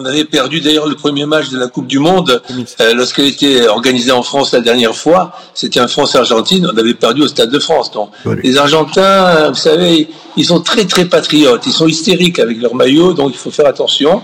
[0.00, 2.40] On avait perdu d'ailleurs le premier match de la Coupe du Monde
[2.80, 5.32] euh, lorsqu'elle était organisée en France la dernière fois.
[5.54, 6.70] C'était un France-Argentine.
[6.72, 7.90] On avait perdu au Stade de France.
[7.90, 8.10] Donc,
[8.44, 11.66] les Argentins, euh, vous savez, ils sont très très patriotes.
[11.66, 14.22] Ils sont hystériques avec leur maillot, donc il faut faire attention.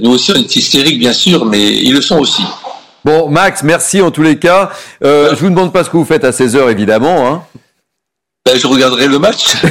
[0.00, 2.42] Nous aussi, on est hystériques, bien sûr, mais ils le sont aussi.
[3.04, 4.70] Bon, Max, merci en tous les cas.
[5.04, 7.28] Euh, je vous demande pas ce que vous faites à 16h, évidemment.
[7.28, 7.42] Hein.
[8.46, 9.54] Ben, je regarderai le match.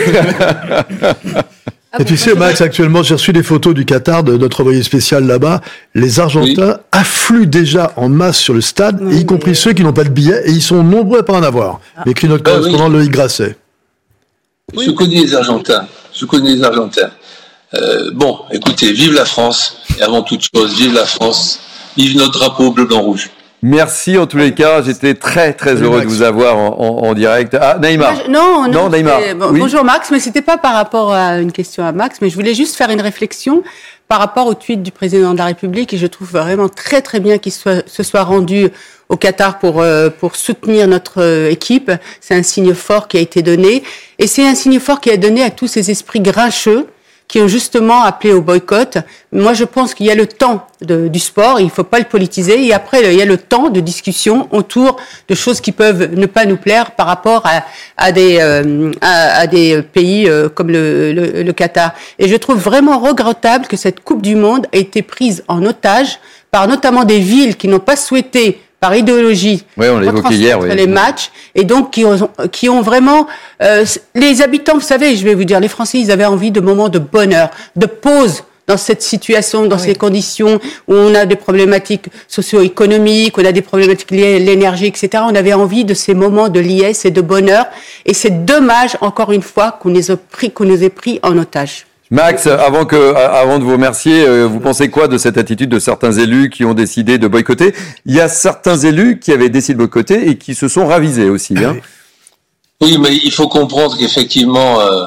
[2.00, 5.28] Et tu sais, Max, actuellement, j'ai reçu des photos du Qatar de notre envoyé spécial
[5.28, 5.62] là-bas.
[5.94, 9.94] Les Argentins affluent déjà en masse sur le stade, et y compris ceux qui n'ont
[9.94, 11.80] pas de billets, et ils sont nombreux à pas en avoir.
[12.06, 12.62] M'écrit notre Ah oui.
[12.62, 13.56] correspondant Loïc Grasset.
[14.76, 15.88] Je connais les Argentins.
[16.16, 17.12] Je connais les Argentins.
[17.76, 19.78] Euh, bon, écoutez, vive la France.
[20.00, 21.60] Et avant toute chose, vive la France.
[21.96, 23.30] Vive notre drapeau bleu, blanc, rouge.
[23.66, 24.82] Merci en tous les cas.
[24.82, 27.56] J'étais très très heureux de vous avoir en, en- en direct.
[27.60, 28.14] Ah, Naïma.
[28.26, 28.90] Je- Non, non.
[28.90, 29.20] Naïma.
[29.24, 29.60] c'est- bon, Oui.
[29.62, 32.54] Bonjour Max, mais c'était pas par rapport à une question à Max, mais je voulais
[32.54, 33.64] juste faire une réflexion
[34.10, 37.22] par rapport au tweet du président de la République et je trouve vraiment très très
[37.22, 38.68] bien qu'il soit, se soit rendu
[39.08, 41.90] au Qatar pour euh, pour soutenir notre euh, équipe.
[42.20, 43.82] C'est un signe fort qui a été donné
[44.20, 46.88] et c'est un signe fort qui a donné à tous ces esprits grincheux
[47.34, 49.00] qui ont justement appelé au boycott.
[49.32, 52.06] Moi, je pense qu'il y a le temps du sport, il ne faut pas le
[52.06, 54.98] politiser, et après, il y a le temps de discussion autour
[55.28, 57.44] de choses qui peuvent ne pas nous plaire par rapport
[57.98, 61.96] à, des, euh, à, des pays euh, comme le, le Qatar.
[62.20, 66.20] Et je trouve vraiment regrettable que cette Coupe du Monde ait été prise en otage
[66.52, 70.60] par notamment des villes qui n'ont pas souhaité par idéologie Oui, on l'a évoqué hier,
[70.60, 70.68] oui.
[70.76, 73.28] les matchs et donc qui ont, qui ont vraiment
[73.62, 76.60] euh, les habitants, vous savez, je vais vous dire, les Français, ils avaient envie de
[76.60, 81.38] moments de bonheur, de pause dans cette situation, dans ces conditions où on a des
[81.38, 85.24] problématiques socio-économiques, on a des problématiques liées à l'énergie, etc.
[85.30, 87.68] On avait envie de ces moments de liesse et de bonheur.
[88.06, 91.38] Et c'est dommage, encore une fois, qu'on les a pris, qu'on les ait pris en
[91.38, 91.86] otage.
[92.14, 95.80] Max, avant, que, avant de vous remercier, euh, vous pensez quoi de cette attitude de
[95.80, 97.74] certains élus qui ont décidé de boycotter?
[98.06, 101.32] Il y a certains élus qui avaient décidé de boycotter et qui se sont ravisés
[101.32, 101.56] aussi.
[101.58, 101.78] Hein.
[102.82, 105.06] Oui, mais il faut comprendre qu'effectivement, euh,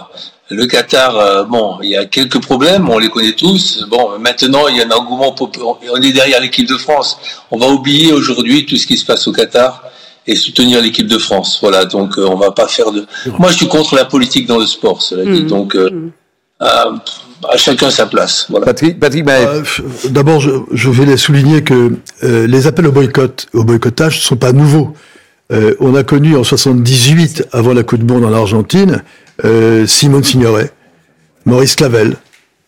[0.50, 3.86] le Qatar, euh, bon, il y a quelques problèmes, on les connaît tous.
[3.88, 7.20] Bon, maintenant, il y a un engouement, on est derrière l'équipe de France.
[7.52, 9.84] On va oublier aujourd'hui tout ce qui se passe au Qatar
[10.26, 11.60] et soutenir l'équipe de France.
[11.62, 13.06] Voilà, donc on va pas faire de.
[13.38, 15.42] Moi, je suis contre la politique dans le sport, cela dit.
[15.42, 15.46] Mmh.
[15.46, 15.76] Donc,
[16.60, 18.46] à chacun sa place.
[18.48, 18.66] Voilà.
[18.66, 19.62] Patrick, Patrick euh,
[20.08, 21.92] D'abord, je, je voulais souligner que
[22.22, 24.94] euh, les appels au boycott, au boycottage, ne sont pas nouveaux.
[25.52, 29.02] Euh, on a connu en 78, avant la Coupe du Monde en Argentine,
[29.86, 30.72] Simone Signoret,
[31.44, 32.16] Maurice Clavel,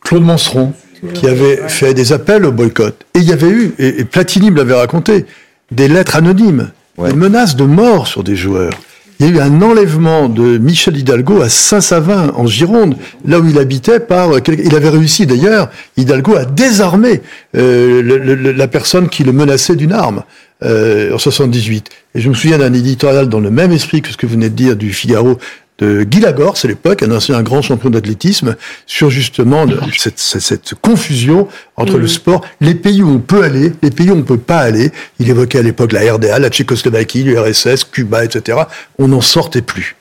[0.02, 0.74] Claude Monceron,
[1.14, 2.94] qui avaient fait des appels au boycott.
[3.14, 5.24] Et il y avait eu, et, et Platini me l'avait raconté,
[5.70, 8.72] des lettres anonymes, des menaces de mort sur des joueurs.
[9.20, 12.96] Il y a eu un enlèvement de Michel Hidalgo à Saint-Savin, en Gironde,
[13.26, 14.30] là où il habitait par...
[14.46, 17.22] Il avait réussi d'ailleurs, Hidalgo, à désarmer
[17.56, 20.22] euh, la personne qui le menaçait d'une arme
[20.62, 21.88] euh, en 78.
[22.14, 24.50] Et je me souviens d'un éditorial dans le même esprit que ce que vous venez
[24.50, 25.38] de dire du Figaro
[25.78, 28.56] de Guy Lagor, c'est l'époque, un ancien grand champion d'athlétisme,
[28.86, 32.00] sur justement cette, cette, cette, confusion entre Mm.
[32.00, 34.90] le sport, les pays où on peut aller, les pays où on peut pas aller.
[35.20, 38.58] Il évoquait à l'époque la RDA, la Tchécoslovaquie, l'URSS, Cuba, etc.
[38.98, 39.96] On n'en sortait plus.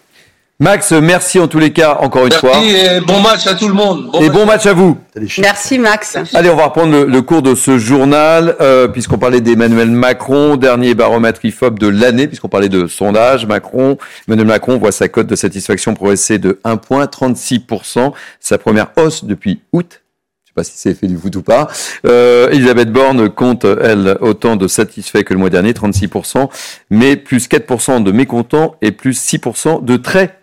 [0.59, 2.53] Max, merci en tous les cas, encore une fois.
[2.59, 4.09] Merci et bon match à tout le monde.
[4.19, 4.97] et bon match à vous.
[5.37, 6.17] Merci Max.
[6.33, 10.55] Allez, on va reprendre le, le cours de ce journal, euh, puisqu'on parlait d'Emmanuel Macron,
[10.55, 13.45] dernier baromètre IFOP de l'année, puisqu'on parlait de sondage.
[13.45, 18.87] Macron, Emmanuel Macron voit sa cote de satisfaction progresser de 1 point, 36%, sa première
[18.97, 20.01] hausse depuis août.
[20.43, 21.67] Je sais pas si c'est fait du foot ou pas.
[22.07, 26.49] Euh, Elisabeth Borne compte, elle, autant de satisfaits que le mois dernier, 36%,
[26.89, 30.33] mais plus 4% de mécontents et plus 6% de très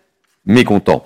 [0.46, 1.04] mécontents.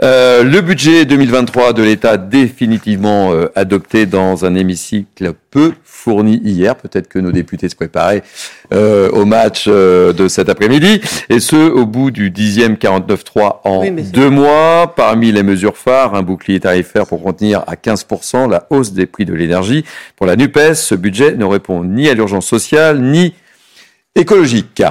[0.00, 6.76] Euh, le budget 2023 de l'État définitivement euh, adopté dans un hémicycle peu fourni hier.
[6.76, 8.22] Peut-être que nos députés se préparaient
[8.72, 11.00] euh, au match de cet après-midi.
[11.30, 14.94] Et ce, au bout du dixième 49.3 en Oui, deux mois.
[14.94, 19.24] Parmi les mesures phares, un bouclier tarifaire pour contenir à 15% la hausse des prix
[19.24, 19.84] de l'énergie.
[20.14, 23.34] Pour la NUPES, ce budget ne répond ni à l'urgence sociale, ni
[24.14, 24.82] écologique.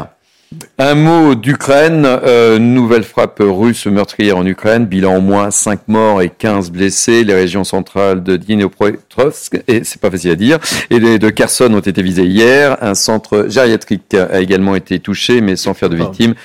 [0.78, 6.22] Un mot d'Ukraine, euh, nouvelle frappe russe meurtrière en Ukraine, bilan au moins 5 morts
[6.22, 7.26] et 15 blessés.
[7.26, 10.60] Les régions centrales de Dnipropetrovsk, et c'est pas facile à dire,
[10.90, 12.78] et les de Kherson ont été visées hier.
[12.82, 16.36] Un centre gériatrique a également été touché, mais sans faire de victimes.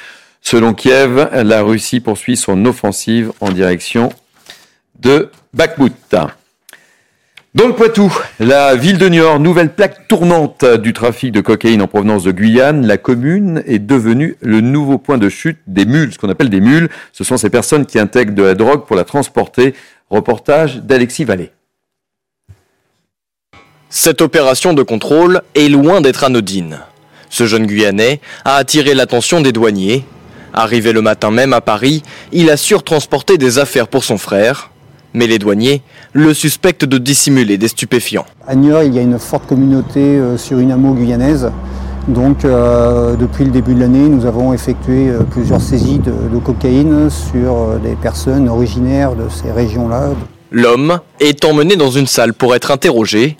[0.40, 4.12] Selon Kiev, la Russie poursuit son offensive en direction
[4.98, 6.16] de Bakhmut.
[7.54, 8.10] Dans le Poitou,
[8.40, 12.86] la ville de Niort, nouvelle plaque tournante du trafic de cocaïne en provenance de Guyane,
[12.86, 16.62] la commune est devenue le nouveau point de chute des mules, ce qu'on appelle des
[16.62, 16.88] mules.
[17.12, 19.74] Ce sont ces personnes qui intègrent de la drogue pour la transporter.
[20.08, 21.50] Reportage d'Alexis Vallée.
[23.90, 26.78] Cette opération de contrôle est loin d'être anodine.
[27.28, 30.06] Ce jeune Guyanais a attiré l'attention des douaniers.
[30.54, 32.02] Arrivé le matin même à Paris,
[32.32, 34.71] il a surtransporté des affaires pour son frère.
[35.14, 35.82] Mais les douaniers
[36.12, 38.24] le suspectent de dissimuler des stupéfiants.
[38.46, 41.50] À Niort, il y a une forte communauté euh, sur une hameau guyanaise.
[42.08, 46.38] Donc, euh, depuis le début de l'année, nous avons effectué euh, plusieurs saisies de, de
[46.38, 50.10] cocaïne sur des personnes originaires de ces régions-là.
[50.50, 53.36] L'homme est emmené dans une salle pour être interrogé.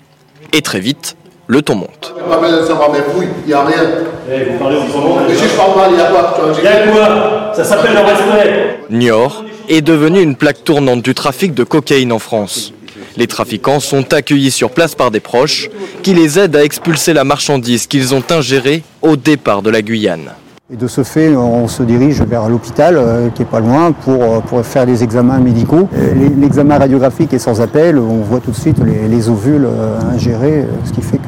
[0.53, 1.15] Et très vite,
[1.47, 2.13] le ton monte.
[2.29, 3.83] Pas besoin de savoir mes fouilles, il n'y a rien.
[4.27, 5.17] vous parlez autrement.
[5.27, 7.93] Mais si je parle mal, il n'y a quoi Il y a quoi Ça s'appelle
[7.93, 8.79] le respect.
[8.89, 12.73] Niort est devenu une plaque tournante du trafic de cocaïne en France.
[13.17, 15.69] Les trafiquants sont accueillis sur place par des proches
[16.01, 20.31] qui les aident à expulser la marchandise qu'ils ont ingérée au départ de la Guyane.
[20.71, 24.23] Et de ce fait, on se dirige vers l'hôpital, euh, qui est pas loin, pour,
[24.23, 25.89] euh, pour faire des examens médicaux.
[25.93, 29.67] Euh, l'e- L'examen radiographique est sans appel, on voit tout de suite les, les ovules
[30.13, 31.19] ingérés, ce qui fait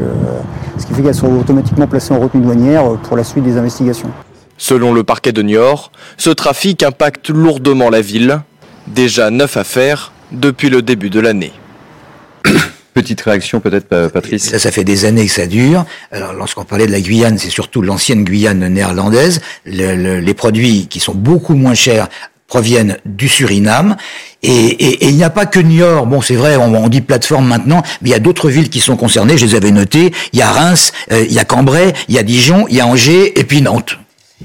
[1.03, 4.10] qu'elles sont automatiquement placées en retenue douanière pour la suite des investigations.
[4.57, 8.40] Selon le parquet de Niort, ce trafic impacte lourdement la ville.
[8.88, 11.52] Déjà neuf affaires depuis le début de l'année.
[12.95, 15.85] Petite réaction peut-être, Patrice Ça, ça fait des années que ça dure.
[16.13, 19.41] Alors, lorsqu'on parlait de la Guyane, c'est surtout l'ancienne Guyane néerlandaise.
[19.65, 22.07] Le- le- les produits qui sont beaucoup moins chers
[22.47, 23.97] proviennent du Suriname.
[24.43, 26.07] Et, et- et il n'y a pas que Niort.
[26.07, 28.80] Bon, c'est vrai, on, on dit plateforme maintenant, mais il y a d'autres villes qui
[28.80, 29.38] sont concernées.
[29.38, 30.13] Je les avais notées.
[30.31, 32.80] Il y a Reims, euh, il y a Cambrai, il y a Dijon, il y
[32.80, 33.97] a Angers et puis Nantes.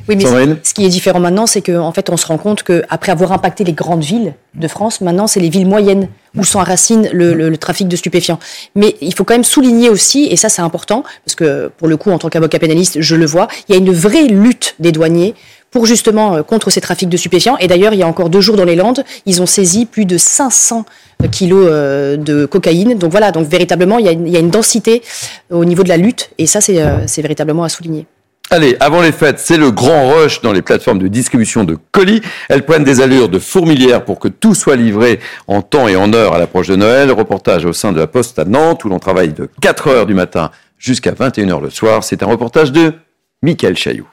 [0.09, 0.23] Oui, mais
[0.63, 3.65] ce qui est différent maintenant, c'est qu'en fait, on se rend compte qu'après avoir impacté
[3.65, 7.57] les grandes villes de France, maintenant, c'est les villes moyennes où s'enracine le, le- le
[7.57, 8.39] trafic de stupéfiants.
[8.77, 11.97] Mais il faut quand même souligner aussi, et ça c'est important, parce que pour le
[11.97, 14.93] coup, en tant qu'avocat pénaliste, je le vois, il y a une vraie lutte des
[14.93, 15.35] douaniers
[15.73, 17.57] pour justement euh, contre ces trafics de stupéfiants.
[17.59, 20.05] Et d'ailleurs, il y a encore deux jours dans les Landes, ils ont saisi plus
[20.05, 20.85] de 500
[21.33, 22.97] kilos euh, de cocaïne.
[22.97, 25.03] Donc voilà, donc véritablement, il y, a une, il y a une densité
[25.51, 28.07] au niveau de la lutte, et ça, c'est euh, c'est véritablement à souligner.
[28.53, 32.21] Allez, avant les fêtes, c'est le grand rush dans les plateformes de distribution de colis.
[32.49, 36.13] Elles prennent des allures de fourmilière pour que tout soit livré en temps et en
[36.13, 37.13] heure à l'approche de Noël.
[37.13, 40.15] Reportage au sein de la Poste à Nantes où l'on travaille de 4 heures du
[40.15, 42.03] matin jusqu'à 21h le soir.
[42.03, 42.93] C'est un reportage de
[43.41, 44.09] Michael Chailloux.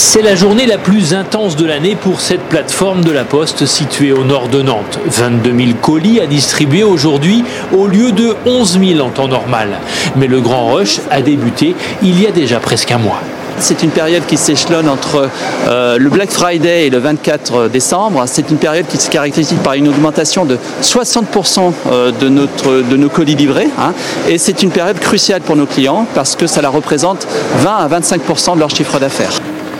[0.00, 4.12] C'est la journée la plus intense de l'année pour cette plateforme de la Poste située
[4.12, 4.98] au nord de Nantes.
[5.06, 7.44] 22 000 colis à distribuer aujourd'hui
[7.76, 9.80] au lieu de 11 000 en temps normal.
[10.16, 13.20] Mais le grand rush a débuté il y a déjà presque un mois.
[13.58, 15.28] C'est une période qui s'échelonne entre
[15.66, 18.22] euh, le Black Friday et le 24 décembre.
[18.26, 22.28] C'est une période qui se caractérise par une augmentation de 60% euh, de,
[22.96, 23.68] nos colis livrés.
[23.78, 23.92] hein.
[24.28, 27.26] Et c'est une période cruciale pour nos clients parce que ça représente
[27.58, 29.32] 20 à 25% de leur chiffre d'affaires.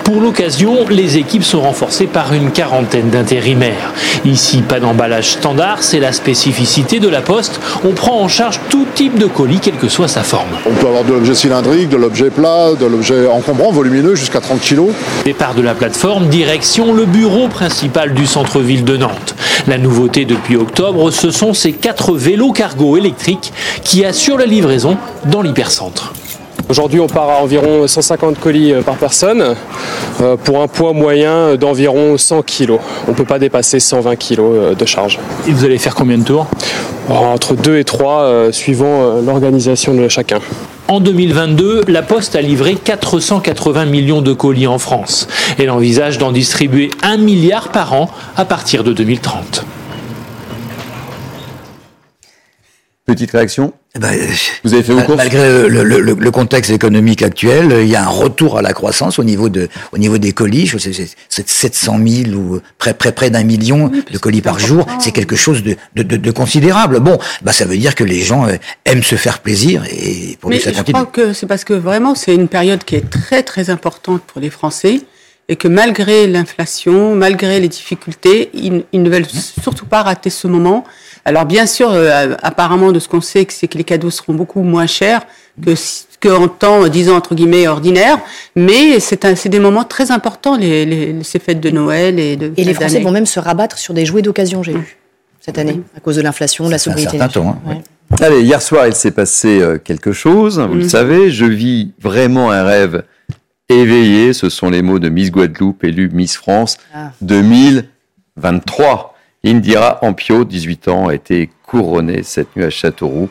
[0.08, 3.92] Pour l'occasion, les équipes sont renforcées par une quarantaine d'intérimaires.
[4.24, 7.60] Ici, pas d'emballage standard, c'est la spécificité de la Poste.
[7.84, 10.48] On prend en charge tout type de colis, quelle que soit sa forme.
[10.64, 14.62] On peut avoir de l'objet cylindrique, de l'objet plat, de l'objet encombrant, volumineux, jusqu'à 30
[14.62, 14.84] kg.
[15.26, 19.34] Départ de la plateforme, direction le bureau principal du centre-ville de Nantes.
[19.66, 23.52] La nouveauté depuis octobre, ce sont ces quatre vélos cargo électriques
[23.84, 26.14] qui assurent la livraison dans l'hypercentre.
[26.70, 29.54] Aujourd'hui, on part à environ 150 colis euh, par personne
[30.20, 32.72] euh, pour un poids moyen d'environ 100 kg.
[33.06, 35.18] On ne peut pas dépasser 120 kg euh, de charge.
[35.46, 36.46] Et vous allez faire combien de tours?
[37.08, 40.40] Entre 2 et 3, suivant l'organisation de chacun.
[40.88, 45.26] En 2022, la Poste a livré 480 millions de colis en France.
[45.58, 49.64] Elle envisage d'en distribuer 1 milliard par an à partir de 2030.
[53.06, 54.14] Petite réaction Ben,
[54.64, 57.96] Vous avez fait vos courses Malgré le, le- le- le contexte économique actuel, il y
[57.96, 60.66] a un retour à la croissance au niveau, de, au niveau des colis.
[60.66, 64.58] Je sais, c'est- c'est 700 000 ou près, près, près d'un million de colis par
[64.58, 64.86] jour.
[65.00, 67.00] C'est quelque chose de, de, de- de considérable.
[67.00, 70.50] Bon, bah, ça veut dire que les gens euh, aiment se faire plaisir et pour
[70.50, 70.92] Mais lui, ça je continue.
[70.94, 74.40] crois que c'est parce que vraiment, c'est une période qui est très, très importante pour
[74.40, 75.00] les Français
[75.48, 80.46] et que malgré l'inflation, malgré les difficultés, ils, ils ne veulent surtout pas rater ce
[80.46, 80.84] moment.
[81.24, 84.62] Alors bien sûr, euh, apparemment, de ce qu'on sait, c'est que les cadeaux seront beaucoup
[84.62, 85.22] moins chers
[85.64, 88.18] que si- qu'en temps, disons, entre guillemets, ordinaire.
[88.56, 92.52] Mais c'est un- des moments très importants, les, les- ces fêtes de Noël et de
[92.56, 94.98] Et les Français vont même se rabattre sur des jouets d'occasion, j'ai vu,
[95.40, 97.18] cette année, à cause de l'inflation, la sobriété.
[97.18, 97.80] certain temps, hein, Ouais.
[98.20, 100.88] Allez, hier soir, il s'est passé euh, quelque chose, vous le Mhm.
[100.88, 101.30] savez.
[101.30, 103.02] Je vis vraiment un rêve
[103.68, 104.32] éveillé.
[104.32, 107.10] Ce sont les mots de Miss Guadeloupe, élue Miss France Ah.
[107.20, 109.14] 2023.
[109.44, 113.28] Indira Ampio, 18 ans, a été couronnée cette nuit à Châteauroux.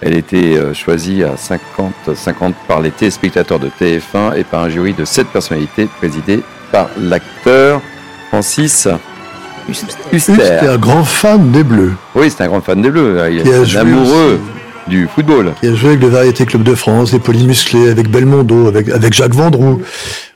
[0.00, 4.68] Elle était euh, choisie à 50, 50 par les téléspectateurs de TF1 et par un
[4.68, 6.40] jury de 7 personnalités présidé
[6.72, 7.80] par l'acteur
[8.28, 8.88] Francis
[9.68, 9.94] Huster.
[10.18, 11.94] C'était un grand fan des Bleus.
[12.14, 13.18] Oui, c'est un grand fan des Bleus.
[13.30, 14.40] Il est amoureux
[14.88, 15.52] du football.
[15.60, 18.88] Qui a joué avec le Variété Club de France, les Pauline Musclé, avec Belmondo, avec,
[18.88, 19.82] avec Jacques Vendroux.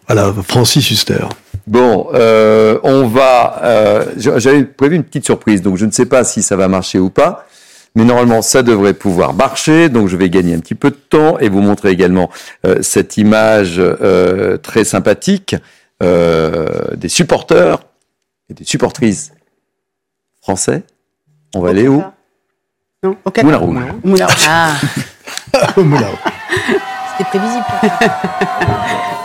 [0.06, 1.24] Voilà, Francis Huster.
[1.66, 3.60] Bon, euh, on va.
[3.62, 6.98] euh, J'avais prévu une petite surprise, donc je ne sais pas si ça va marcher
[6.98, 7.46] ou pas.
[7.96, 9.88] Mais normalement, ça devrait pouvoir marcher.
[9.88, 12.30] Donc, je vais gagner un petit peu de temps et vous montrer également
[12.64, 15.56] euh, cette image euh, très sympathique
[16.02, 16.66] euh,
[16.96, 17.78] des supporters
[18.48, 19.32] et des supportrices
[20.40, 20.84] français.
[21.54, 22.02] On va aller où?
[23.02, 23.78] Non, au Moulin Rouge.
[24.04, 24.46] Moulin Rouge.
[24.46, 24.72] Ah,
[25.78, 26.18] Au Moulin Rouge.
[27.16, 27.64] c'était prévisible.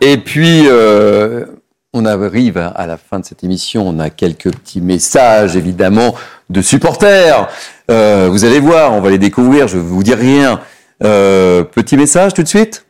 [0.00, 1.44] Et puis, euh,
[1.92, 3.86] on arrive à- la fin de cette émission.
[3.86, 6.14] On a quelques petits messages, évidemment,
[6.48, 7.48] de supporters.
[7.90, 9.68] Euh, vous allez voir, on va les découvrir.
[9.68, 10.60] Je ne vous dire rien.
[11.02, 12.86] Euh, petit message tout de suite.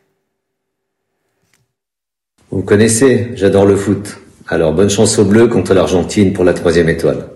[2.49, 4.17] Vous me connaissez, j'adore le foot.
[4.49, 7.27] Alors bonne chance aux Bleus contre l'Argentine pour la troisième étoile.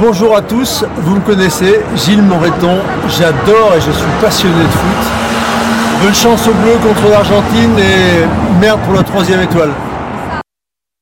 [0.00, 2.78] Bonjour à tous, vous me connaissez, Gilles Moreton,
[3.08, 5.15] j'adore et je suis passionné de foot.
[6.02, 9.70] Bonne chance aux Bleus contre l'Argentine et merde pour la troisième étoile.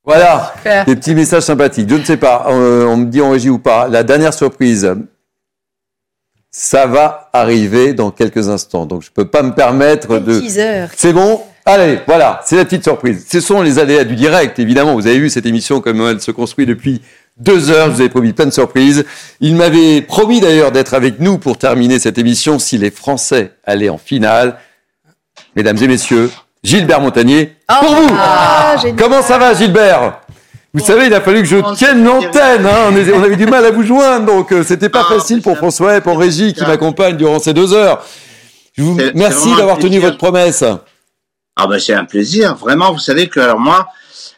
[0.05, 0.85] Voilà, Super.
[0.85, 1.89] des petits messages sympathiques.
[1.89, 3.89] Je ne sais pas, euh, on me dit en régie ou pas.
[3.89, 4.95] La dernière surprise,
[6.51, 8.87] ça va arriver dans quelques instants.
[8.87, 10.43] Donc je ne peux pas me permettre de.
[10.97, 11.41] C'est bon?
[11.66, 13.25] Allez, voilà, c'est la petite surprise.
[13.29, 14.95] Ce sont les aléas du direct, évidemment.
[14.95, 17.01] Vous avez vu cette émission comme elle se construit depuis
[17.39, 17.87] deux heures.
[17.87, 19.05] Je vous avais promis plein de surprises.
[19.41, 23.89] Il m'avait promis d'ailleurs d'être avec nous pour terminer cette émission si les Français allaient
[23.89, 24.57] en finale.
[25.56, 26.31] Mesdames et messieurs,
[26.62, 28.14] Gilbert Montagnier, pour vous.
[28.18, 28.97] Ah, génial.
[28.97, 30.20] Comment ça va, Gilbert?
[30.72, 32.66] Vous savez, il a fallu que je tienne l'antenne.
[32.66, 32.90] Hein.
[32.90, 36.01] On, avait du mal à vous joindre, donc euh, c'était pas facile pour François et
[36.01, 38.05] pour Régie qui m'accompagne durant ces deux heures.
[38.76, 40.64] Je vous merci d'avoir tenu votre promesse.
[41.56, 42.93] Ah ben c'est un plaisir, vraiment.
[42.93, 43.86] Vous savez que alors moi,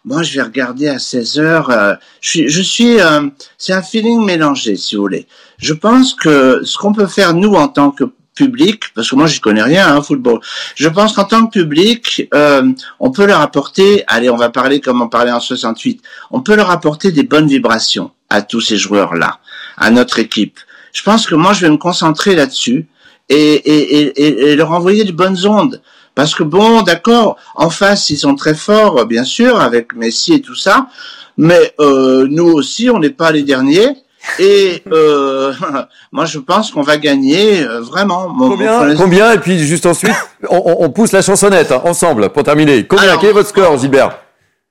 [0.04, 1.70] moi je vais regarder à 16 heures.
[1.70, 3.22] euh, je suis, je suis, euh,
[3.56, 5.26] c'est un feeling mélangé, si vous voulez.
[5.56, 8.04] Je pense que ce qu'on peut faire nous en tant que
[8.36, 10.38] public, parce que moi j'y connais rien, hein, football.
[10.76, 14.80] Je pense qu'en tant que public, euh, on peut leur apporter, allez, on va parler
[14.80, 16.00] comme on parlait en 68,
[16.30, 19.40] on peut leur apporter des bonnes vibrations à tous ces joueurs-là,
[19.76, 20.58] à notre équipe.
[20.92, 22.86] Je pense que moi je vais me concentrer là-dessus
[23.28, 25.82] et, et, et, et- leur envoyer de bonnes ondes.
[26.14, 30.40] Parce que bon, d'accord, en face, ils sont très forts, bien sûr, avec Messi et
[30.40, 30.88] tout ça,
[31.36, 33.90] mais euh, nous aussi, on n'est pas les derniers.
[34.38, 35.52] Et euh,
[36.12, 38.28] moi, je pense qu'on va gagner euh, vraiment.
[38.28, 40.12] Mon- Combien, pronostic- combien Et puis juste ensuite,
[40.48, 42.86] on, on- on pousse la chansonnette hein, ensemble pour terminer.
[42.86, 44.18] Combien Quel est votre score, Gilbert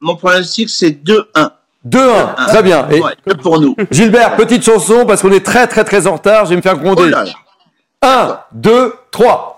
[0.02, 1.24] Mon pronostic, c'est 2-1.
[1.88, 2.88] 2-1, très bien.
[2.90, 3.76] Et Ouais, que pour nous.
[3.92, 6.46] Gilbert, petite chanson parce qu'on est très très très en retard.
[6.46, 7.04] Je vais me faire gronder.
[7.06, 7.32] Oh là là.
[8.02, 9.55] 1, 2, 3.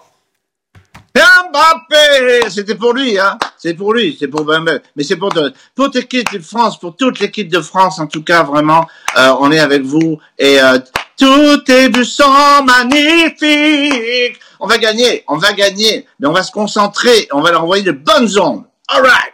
[1.52, 4.80] Mbappé C'était pour lui, hein C'est pour lui, c'est pour Mbappé.
[4.95, 8.07] Mais c'est pour, de- pour toute l'équipe de France, pour toute l'équipe de France, en
[8.07, 8.86] tout cas, vraiment,
[9.18, 10.19] euh, on est avec vous.
[10.38, 10.78] Et euh,
[11.18, 16.06] tout est du sang magnifique On va gagner, on va gagner.
[16.19, 18.64] Mais on va se concentrer, on va leur envoyer de bonnes ondes.
[18.90, 19.34] All right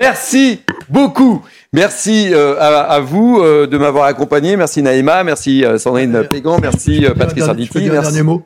[0.00, 1.42] Merci beaucoup.
[1.72, 4.56] Merci euh, à, à vous euh, de m'avoir accompagné.
[4.56, 7.78] Merci Naïma, merci euh, Sandrine Pégan, merci euh, Patrice Arditi.
[7.80, 7.90] Merci.
[8.12, 8.42] dernier mot?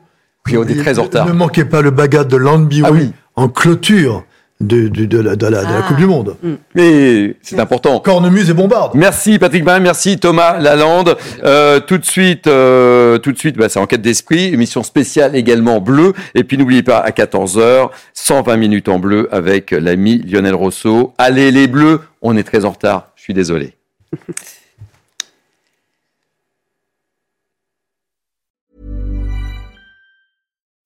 [0.47, 1.25] Oui, on est très en retard.
[1.27, 3.11] Ne manquez pas le bagat de Landby Ah oui.
[3.35, 4.23] en clôture
[4.59, 5.87] de, de, de la, de la- de la Ah.
[5.87, 6.35] Coupe du Monde.
[6.75, 7.99] Mais c'est important.
[7.99, 8.91] Cornemuse et Bombarde.
[8.95, 11.17] Merci Patrick Bain, merci Thomas Lalande.
[11.43, 15.79] Euh, tout de suite, euh, tout de suite, bah, c'est Enquête d'esprit, émission spéciale également
[15.81, 16.13] bleu.
[16.35, 21.13] Et puis n'oubliez pas à 14h, 120 minutes en bleu avec l'ami Lionel Rousseau.
[21.17, 23.09] Allez les bleus, on est très en retard.
[23.15, 23.73] Je suis désolé.